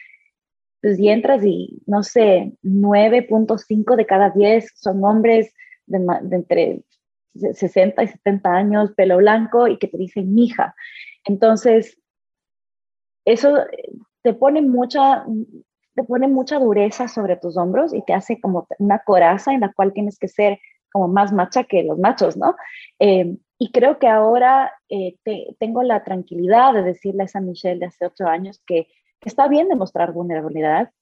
pues 0.81 1.01
y 1.01 1.09
entras 1.09 1.45
y 1.45 1.83
no 1.87 2.05
sé, 2.05 2.53
9.5 2.63 3.97
de 3.97 4.07
cada 4.07 4.31
10 4.31 4.73
son 4.77 5.05
hombres 5.05 5.53
de, 5.87 5.99
de, 6.23 6.37
entre 6.37 6.83
60 7.35 8.05
y 8.05 8.07
70 8.07 8.55
años, 8.55 8.93
pelo 8.93 9.17
blanco 9.17 9.67
y 9.67 9.79
que 9.79 9.89
te 9.89 9.99
dicen 9.99 10.33
mija. 10.33 10.77
Entonces, 11.25 11.99
eso 13.27 13.59
eh, 13.59 13.91
te 14.23 14.33
pone 14.33 14.63
mucha, 14.63 15.27
te 15.95 16.05
pone 16.05 16.29
mucha 16.29 16.59
dureza 16.59 17.09
sobre 17.09 17.37
tus 17.37 17.59
hombros 17.59 17.93
y 17.93 18.03
te 18.03 18.15
hace 18.15 18.41
como 18.41 18.67
una 18.79 19.01
coraza 19.01 19.53
en 19.53 19.61
la 19.61 19.73
cual 19.73 19.93
tienes 19.93 20.19
que 20.19 20.29
ser 20.29 20.59
como 20.91 21.09
más 21.09 21.33
macha 21.33 21.65
que 21.65 21.83
los 21.83 21.99
machos, 21.99 22.39
¿no? 22.39 22.57
Eh, 22.99 23.37
y 23.59 23.71
creo 23.73 23.99
que 23.99 24.09
ahora 24.09 24.73
eh, 24.89 25.17
tengo 25.59 25.83
la 25.83 26.05
tranquilidad 26.05 26.73
de 26.73 26.83
decirle 26.83 27.23
a 27.23 27.27
esa 27.27 27.41
Michelle 27.41 27.81
de 27.81 27.87
hace 27.87 28.07
ocho 28.07 28.27
años 28.27 28.63
que, 28.67 28.89
está 29.25 29.49
bien 29.49 29.69
demostrar 29.69 30.13
vulnerabilidad 30.13 30.93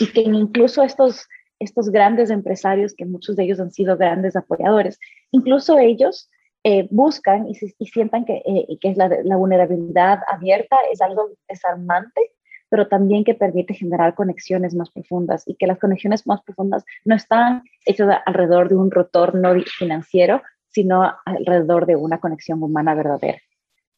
y 0.00 0.10
que 0.10 0.22
incluso 0.22 0.82
estos, 0.82 1.28
estos 1.58 1.90
grandes 1.90 2.30
empresarios, 2.30 2.94
que 2.94 3.04
muchos 3.04 3.36
de 3.36 3.44
ellos 3.44 3.60
han 3.60 3.70
sido 3.70 3.98
grandes 3.98 4.36
apoyadores, 4.36 4.98
incluso 5.32 5.78
ellos 5.78 6.30
eh, 6.64 6.86
buscan 6.92 7.48
y, 7.48 7.54
sientan 7.86 8.24
que, 8.24 8.36
eh, 8.44 8.78
que 8.80 8.90
es 8.90 8.96
la, 8.96 9.08
vulnerabilidad 9.36 10.20
abierta 10.30 10.76
es 10.92 11.00
algo 11.00 11.30
desarmante, 11.48 12.20
pero 12.68 12.86
también 12.86 13.24
que 13.24 13.34
permite 13.34 13.74
generar 13.74 14.14
conexiones 14.14 14.72
más 14.74 14.90
profundas 14.90 15.42
y 15.46 15.56
que 15.56 15.66
las 15.66 15.80
conexiones 15.80 16.24
más 16.24 16.40
profundas 16.42 16.84
no 17.04 17.16
están 17.16 17.64
hechas 17.84 18.16
alrededor 18.26 18.68
de 18.68 18.76
un 18.76 18.92
retorno 18.92 19.54
financiero, 19.76 20.40
sino 20.68 21.12
alrededor 21.24 21.86
de 21.86 21.96
una 21.96 22.20
conexión 22.20 22.62
humana 22.62 22.94
verdadera. 22.94 23.40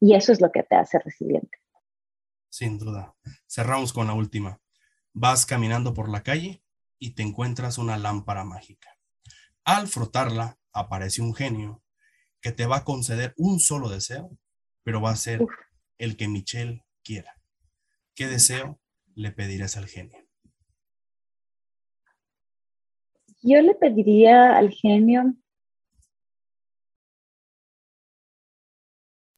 Y 0.01 0.15
eso 0.15 0.33
es 0.33 0.41
lo 0.41 0.51
que 0.51 0.62
te 0.62 0.75
hace 0.75 0.99
resiliente. 0.99 1.59
Sin 2.49 2.79
duda. 2.79 3.15
Cerramos 3.47 3.93
con 3.93 4.07
la 4.07 4.15
última. 4.15 4.59
Vas 5.12 5.45
caminando 5.45 5.93
por 5.93 6.09
la 6.09 6.23
calle 6.23 6.62
y 6.99 7.15
te 7.15 7.23
encuentras 7.23 7.77
una 7.77 7.99
lámpara 7.99 8.43
mágica. 8.45 8.89
Al 9.65 9.87
frotarla, 9.87 10.57
aparece 10.73 11.21
un 11.21 11.35
genio 11.35 11.84
que 12.45 12.53
te 12.53 12.66
va 12.66 12.76
a 12.76 12.84
conceder 12.84 13.32
un 13.38 13.59
solo 13.59 13.88
deseo, 13.88 14.30
pero 14.82 15.01
va 15.01 15.11
a 15.11 15.16
ser 15.16 15.40
el 15.97 16.14
que 16.14 16.28
Michelle 16.28 16.84
quiera. 17.03 17.40
¿Qué 18.14 18.26
deseo 18.26 18.78
le 19.14 19.32
pedirías 19.32 19.78
al 19.78 19.86
genio? 19.86 20.18
Yo 23.42 23.62
le 23.62 23.74
pediría 23.74 24.59
al 24.59 24.70
genio. 24.70 25.34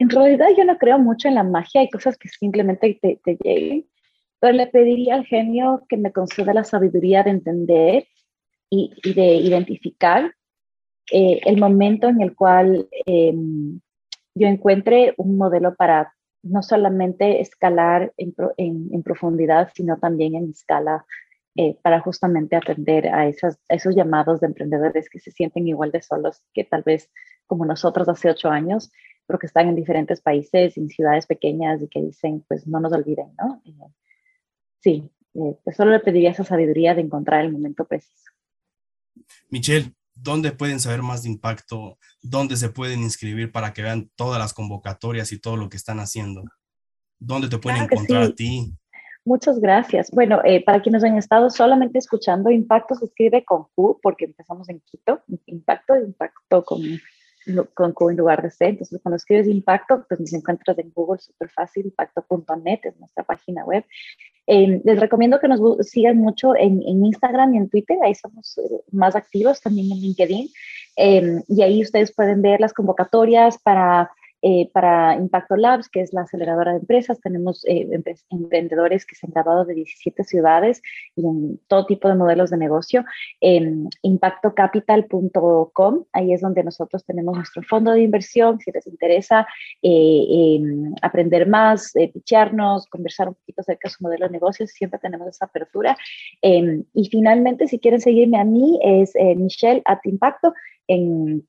En 0.01 0.11
realidad 0.11 0.49
yo 0.59 0.65
no 0.65 0.77
creo 0.77 0.99
mucho 0.99 1.29
en 1.29 1.37
la 1.37 1.45
magia, 1.45 1.83
hay 1.83 1.91
cosas 1.91 2.19
que 2.19 2.29
simplemente 2.29 2.99
te, 3.01 3.21
te 3.23 3.39
lleguen, 3.41 3.89
pero 4.41 4.53
le 4.53 4.67
pediría 4.67 5.15
al 5.15 5.27
genio 5.27 5.87
que 5.89 5.97
me 5.97 6.13
conceda 6.13 6.53
la 6.53 6.65
sabiduría 6.65 7.23
de 7.23 7.31
entender 7.31 8.09
y, 8.69 8.91
y 9.05 9.15
de 9.15 9.37
identificar 9.37 10.35
eh, 11.13 11.41
el 11.45 11.59
momento 11.59 12.09
en 12.09 12.21
el 12.21 12.35
cual 12.35 12.89
em, 13.07 13.81
yo 14.35 14.49
encuentre 14.49 15.15
un 15.17 15.37
modelo 15.37 15.75
para 15.75 16.13
no 16.43 16.63
solamente 16.63 17.41
escalar 17.41 18.13
en, 18.17 19.03
profundidad, 19.03 19.71
sino 19.75 19.99
también 19.99 20.35
en 20.35 20.51
escala 20.51 21.05
eh, 21.57 21.77
para 21.83 22.01
justamente 22.01 22.55
atender 22.57 23.09
a, 23.09 23.27
esas, 23.27 23.59
esos 23.69 23.95
llamados 23.97 24.41
de 24.41 24.49
emprendedores 24.49 25.09
que 25.09 25.19
se 25.19 25.31
sienten 25.31 25.67
igual 25.67 25.91
de 25.91 26.03
solos 26.03 26.45
que 26.53 26.65
tal 26.65 26.83
vez 26.83 27.11
como 27.47 27.65
nosotros 27.65 28.09
hace 28.09 28.31
ocho 28.31 28.51
años, 28.51 28.93
pero 29.27 29.39
que 29.39 29.47
están 29.47 29.69
en 29.69 29.75
diferentes 29.75 30.21
países, 30.21 30.77
en 30.77 30.89
ciudades 30.89 31.27
pequeñas 31.27 31.83
y 31.83 31.89
que 31.89 32.03
dicen, 32.03 32.45
pues 32.47 32.67
no 32.67 32.81
nos 32.81 32.93
olviden, 32.93 33.33
¿no? 33.39 33.63
Eh, 33.65 33.93
sí, 34.81 35.11
pues 35.33 35.77
solo 35.77 35.93
le 35.93 36.01
pediría 36.01 36.31
esa 36.31 36.45
sabiduría 36.45 36.95
de 36.95 37.03
encontrar 37.03 37.45
el 37.45 37.53
momento 37.53 37.85
preciso. 37.85 38.31
Michelle, 39.51 39.93
¿Dónde 40.17 40.51
pueden 40.51 40.81
saber 40.81 41.03
más 41.03 41.23
de 41.23 41.29
impacto? 41.29 41.99
¿Dónde 42.23 42.57
se 42.57 42.71
pueden 42.71 43.01
inscribir 43.01 43.53
para 43.53 43.73
que 43.73 43.83
vean 43.83 44.11
todas 44.17 44.39
las 44.39 44.55
convocatorias 44.55 45.31
y 45.31 45.39
todo 45.39 45.57
lo 45.57 45.69
que 45.69 45.77
están 45.77 46.01
haciendo? 46.01 46.43
¿Dónde 47.19 47.49
te 47.49 47.59
pueden 47.59 47.83
encontrar 47.83 48.23
a 48.23 48.35
ti? 48.35 48.75
Muchas 49.27 49.61
gracias. 49.61 50.11
Bueno, 50.13 50.41
eh, 50.45 50.65
para 50.65 50.81
quienes 50.81 51.05
han 51.05 51.19
estado 51.19 51.51
solamente 51.51 51.99
escuchando, 51.99 52.51
Impacto 52.51 52.95
se 52.95 53.05
escribe 53.05 53.45
con 53.45 53.67
Q 53.75 53.99
porque 54.03 54.25
empezamos 54.25 54.69
en 54.69 54.81
Quito. 54.81 55.21
Impacto, 55.47 55.97
Impacto 55.97 56.65
con 56.65 56.81
con 57.75 57.93
Q 57.93 58.11
en 58.11 58.17
lugar 58.17 58.43
de 58.43 58.51
C. 58.51 58.67
Entonces, 58.67 59.01
cuando 59.03 59.17
escribes 59.17 59.47
impacto, 59.47 60.05
pues 60.09 60.21
nos 60.21 60.33
encuentras 60.33 60.79
en 60.79 60.93
Google 60.95 61.21
súper 61.21 61.49
fácil, 61.51 61.87
impacto.net 61.87 62.81
es 62.83 62.99
nuestra 62.99 63.25
página 63.25 63.65
web. 63.65 63.85
Eh, 64.47 64.81
les 64.85 65.01
recomiendo 65.01 65.41
que 65.41 65.49
nos 65.49 65.61
sigan 65.89 66.19
mucho 66.19 66.55
en, 66.55 66.83
en, 66.83 67.05
Instagram 67.05 67.55
y 67.55 67.57
en 67.59 67.69
Twitter, 67.69 67.99
ahí 68.05 68.15
somos 68.15 68.59
eh, 68.59 68.63
más 68.93 69.17
activos, 69.17 69.61
también 69.61 69.91
en 69.91 70.01
LinkedIn. 70.01 70.49
Eh, 70.97 71.43
y 71.49 71.63
ahí 71.63 71.83
ustedes 71.83 72.15
pueden 72.15 72.43
ver 72.43 72.61
las 72.61 72.73
convocatorias 72.73 73.59
para 73.59 74.11
Eh, 74.49 74.71
para 74.73 75.17
Impacto 75.17 75.57
Labs, 75.57 75.89
que 75.89 76.01
es 76.01 76.13
la 76.13 76.21
aceleradora 76.21 76.71
de 76.71 76.79
empresas, 76.79 77.21
tenemos 77.21 77.65
eh, 77.67 77.89
emprendedores 78.31 79.05
que 79.05 79.17
se 79.17 79.27
han 79.27 79.33
graduado 79.33 79.65
de 79.65 79.75
17 79.75 80.23
ciudades 80.23 80.83
y 81.17 81.27
en 81.27 81.59
todo 81.67 81.85
tipo 81.85 82.07
de 82.07 82.15
modelos 82.15 82.51
de 82.51 82.57
negocio. 82.57 83.05
En 83.41 83.89
impactocapital.com, 84.03 86.05
ahí 86.13 86.33
es 86.33 86.43
donde 86.43 86.63
nosotros 86.63 87.05
tenemos 87.05 87.35
nuestro 87.35 87.61
fondo 87.65 87.91
de 87.91 88.03
inversión. 88.03 88.61
Si 88.61 88.71
les 88.71 88.87
interesa 88.87 89.49
eh, 89.83 90.61
aprender 91.03 91.49
más, 91.49 91.93
picharnos, 92.15 92.87
conversar 92.87 93.27
un 93.27 93.35
poquito 93.35 93.63
acerca 93.63 93.89
de 93.89 93.95
su 93.95 94.05
modelo 94.05 94.27
de 94.27 94.33
negocios, 94.33 94.71
siempre 94.71 95.01
tenemos 95.01 95.27
esa 95.27 95.47
apertura. 95.47 95.97
y 96.41 97.09
finalmente, 97.11 97.67
si 97.67 97.81
quieren 97.81 98.01
seguirme 98.01 98.39
a 98.39 98.45
mí, 98.45 98.79
es 98.81 99.13
Michelle 99.37 99.83
at 99.87 99.99
Impacto 100.05 100.55
en, 100.87 101.45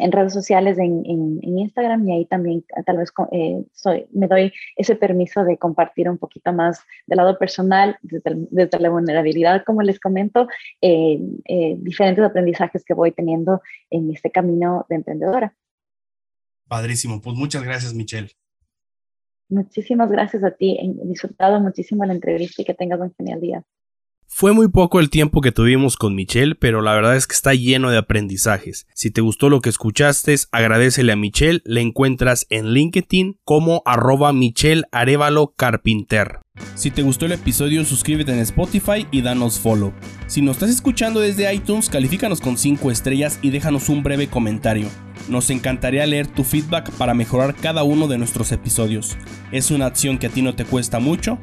en 0.00 0.12
redes 0.12 0.32
sociales, 0.32 0.78
en, 0.78 1.02
en, 1.04 1.58
Instagram, 1.58 2.08
y 2.08 2.12
ahí 2.12 2.24
también 2.24 2.64
tal 2.86 2.98
vez 2.98 3.12
eh, 3.32 3.64
soy, 3.72 4.06
me 4.12 4.26
doy 4.26 4.52
ese 4.76 4.96
permiso 4.96 5.44
de 5.44 5.58
compartir 5.58 6.08
un 6.08 6.18
poquito 6.18 6.52
más 6.52 6.80
del 7.06 7.18
lado 7.18 7.38
personal, 7.38 7.98
desde, 8.02 8.46
desde 8.50 8.78
la 8.78 8.90
vulnerabilidad, 8.90 9.64
como 9.64 9.82
les 9.82 10.00
comento, 10.00 10.48
eh, 10.80 11.20
eh, 11.44 11.76
diferentes 11.78 12.24
aprendizajes 12.24 12.84
que 12.84 12.94
voy 12.94 13.12
teniendo 13.12 13.60
en 13.90 14.10
este 14.10 14.30
camino 14.30 14.86
de 14.88 14.96
emprendedora. 14.96 15.54
Padrísimo, 16.68 17.20
pues 17.20 17.36
muchas 17.36 17.62
gracias, 17.62 17.94
Michelle. 17.94 18.30
Muchísimas 19.48 20.10
gracias 20.10 20.44
a 20.44 20.52
ti, 20.52 20.78
he 20.80 21.06
disfrutado 21.08 21.60
muchísimo 21.60 22.04
la 22.04 22.12
entrevista 22.14 22.62
y 22.62 22.64
que 22.64 22.74
tengas 22.74 23.00
un 23.00 23.12
genial 23.14 23.40
día. 23.40 23.64
Fue 24.32 24.54
muy 24.54 24.68
poco 24.68 25.00
el 25.00 25.10
tiempo 25.10 25.42
que 25.42 25.52
tuvimos 25.52 25.96
con 25.96 26.14
Michelle, 26.14 26.54
pero 26.54 26.80
la 26.80 26.94
verdad 26.94 27.16
es 27.16 27.26
que 27.26 27.34
está 27.34 27.52
lleno 27.52 27.90
de 27.90 27.98
aprendizajes. 27.98 28.86
Si 28.94 29.10
te 29.10 29.20
gustó 29.20 29.50
lo 29.50 29.60
que 29.60 29.68
escuchaste, 29.68 30.34
agradecele 30.52 31.12
a 31.12 31.16
Michelle, 31.16 31.60
le 31.64 31.82
encuentras 31.82 32.46
en 32.48 32.72
LinkedIn 32.72 33.38
como 33.44 33.82
arroba 33.84 34.32
Michelle 34.32 34.84
Arevalo. 34.92 35.54
Si 36.74 36.90
te 36.90 37.02
gustó 37.02 37.26
el 37.26 37.32
episodio, 37.32 37.84
suscríbete 37.84 38.32
en 38.32 38.38
Spotify 38.38 39.06
y 39.10 39.20
danos 39.20 39.58
follow. 39.58 39.92
Si 40.26 40.40
nos 40.40 40.56
estás 40.56 40.70
escuchando 40.70 41.20
desde 41.20 41.52
iTunes, 41.52 41.90
califícanos 41.90 42.40
con 42.40 42.56
5 42.56 42.90
estrellas 42.90 43.38
y 43.42 43.50
déjanos 43.50 43.88
un 43.88 44.02
breve 44.02 44.28
comentario. 44.28 44.88
Nos 45.28 45.50
encantaría 45.50 46.06
leer 46.06 46.26
tu 46.26 46.44
feedback 46.44 46.90
para 46.92 47.14
mejorar 47.14 47.54
cada 47.54 47.82
uno 47.82 48.08
de 48.08 48.16
nuestros 48.16 48.52
episodios. 48.52 49.18
Es 49.52 49.70
una 49.70 49.86
acción 49.86 50.18
que 50.18 50.28
a 50.28 50.30
ti 50.30 50.40
no 50.40 50.54
te 50.54 50.64
cuesta 50.64 50.98
mucho, 50.98 51.38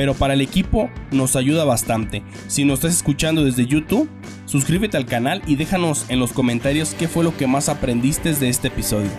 pero 0.00 0.14
para 0.14 0.32
el 0.32 0.40
equipo 0.40 0.88
nos 1.10 1.36
ayuda 1.36 1.66
bastante. 1.66 2.22
Si 2.46 2.64
nos 2.64 2.78
estás 2.78 2.96
escuchando 2.96 3.44
desde 3.44 3.66
YouTube, 3.66 4.08
suscríbete 4.46 4.96
al 4.96 5.04
canal 5.04 5.42
y 5.46 5.56
déjanos 5.56 6.06
en 6.08 6.18
los 6.18 6.32
comentarios 6.32 6.96
qué 6.98 7.06
fue 7.06 7.22
lo 7.22 7.36
que 7.36 7.46
más 7.46 7.68
aprendiste 7.68 8.32
de 8.32 8.48
este 8.48 8.68
episodio. 8.68 9.10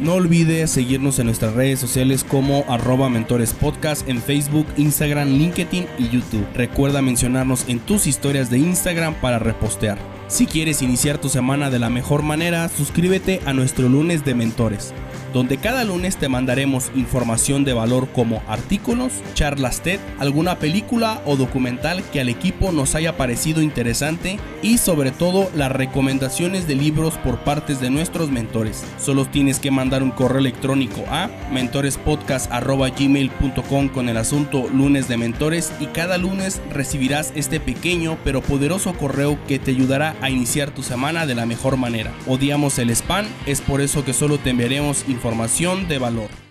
No 0.00 0.14
olvides 0.14 0.70
seguirnos 0.70 1.18
en 1.18 1.26
nuestras 1.26 1.52
redes 1.52 1.80
sociales 1.80 2.24
como 2.24 2.64
arroba 2.66 3.10
mentorespodcast 3.10 4.08
en 4.08 4.22
Facebook, 4.22 4.66
Instagram, 4.78 5.28
LinkedIn 5.28 5.84
y 5.98 6.08
YouTube. 6.08 6.46
Recuerda 6.54 7.02
mencionarnos 7.02 7.68
en 7.68 7.78
tus 7.80 8.06
historias 8.06 8.48
de 8.48 8.56
Instagram 8.56 9.12
para 9.16 9.38
repostear. 9.38 9.98
Si 10.28 10.46
quieres 10.46 10.80
iniciar 10.80 11.18
tu 11.18 11.28
semana 11.28 11.68
de 11.68 11.78
la 11.78 11.90
mejor 11.90 12.22
manera, 12.22 12.70
suscríbete 12.70 13.42
a 13.44 13.52
nuestro 13.52 13.90
lunes 13.90 14.24
de 14.24 14.34
mentores 14.34 14.94
donde 15.32 15.56
cada 15.56 15.82
lunes 15.84 16.16
te 16.16 16.28
mandaremos 16.28 16.90
información 16.94 17.64
de 17.64 17.72
valor 17.72 18.08
como 18.12 18.42
artículos, 18.46 19.14
charlas 19.34 19.82
TED, 19.82 19.98
alguna 20.18 20.58
película 20.58 21.22
o 21.24 21.36
documental 21.36 22.02
que 22.12 22.20
al 22.20 22.28
equipo 22.28 22.70
nos 22.72 22.94
haya 22.94 23.16
parecido 23.16 23.62
interesante 23.62 24.38
y 24.62 24.76
sobre 24.78 25.10
todo 25.10 25.50
las 25.54 25.72
recomendaciones 25.72 26.68
de 26.68 26.74
libros 26.74 27.14
por 27.18 27.38
partes 27.38 27.80
de 27.80 27.88
nuestros 27.90 28.30
mentores. 28.30 28.84
Solo 29.00 29.24
tienes 29.24 29.58
que 29.58 29.70
mandar 29.70 30.02
un 30.02 30.10
correo 30.10 30.40
electrónico 30.40 31.02
a 31.08 31.30
mentorespodcast.gmail.com 31.50 33.88
con 33.88 34.08
el 34.08 34.16
asunto 34.16 34.68
lunes 34.68 35.06
de 35.08 35.16
mentores 35.16 35.72
y 35.80 35.86
cada 35.86 36.18
lunes 36.18 36.60
recibirás 36.72 37.32
este 37.34 37.58
pequeño 37.60 38.18
pero 38.24 38.42
poderoso 38.42 38.92
correo 38.94 39.38
que 39.46 39.58
te 39.58 39.70
ayudará 39.70 40.14
a 40.20 40.28
iniciar 40.30 40.72
tu 40.72 40.82
semana 40.82 41.24
de 41.26 41.34
la 41.34 41.46
mejor 41.46 41.78
manera. 41.78 42.12
Odiamos 42.26 42.78
el 42.78 42.90
spam, 42.90 43.26
es 43.46 43.60
por 43.60 43.80
eso 43.80 44.04
que 44.04 44.12
solo 44.12 44.38
te 44.38 44.50
enviaremos 44.50 45.04
información 45.08 45.21
información 45.22 45.86
de 45.86 45.98
valor. 46.00 46.41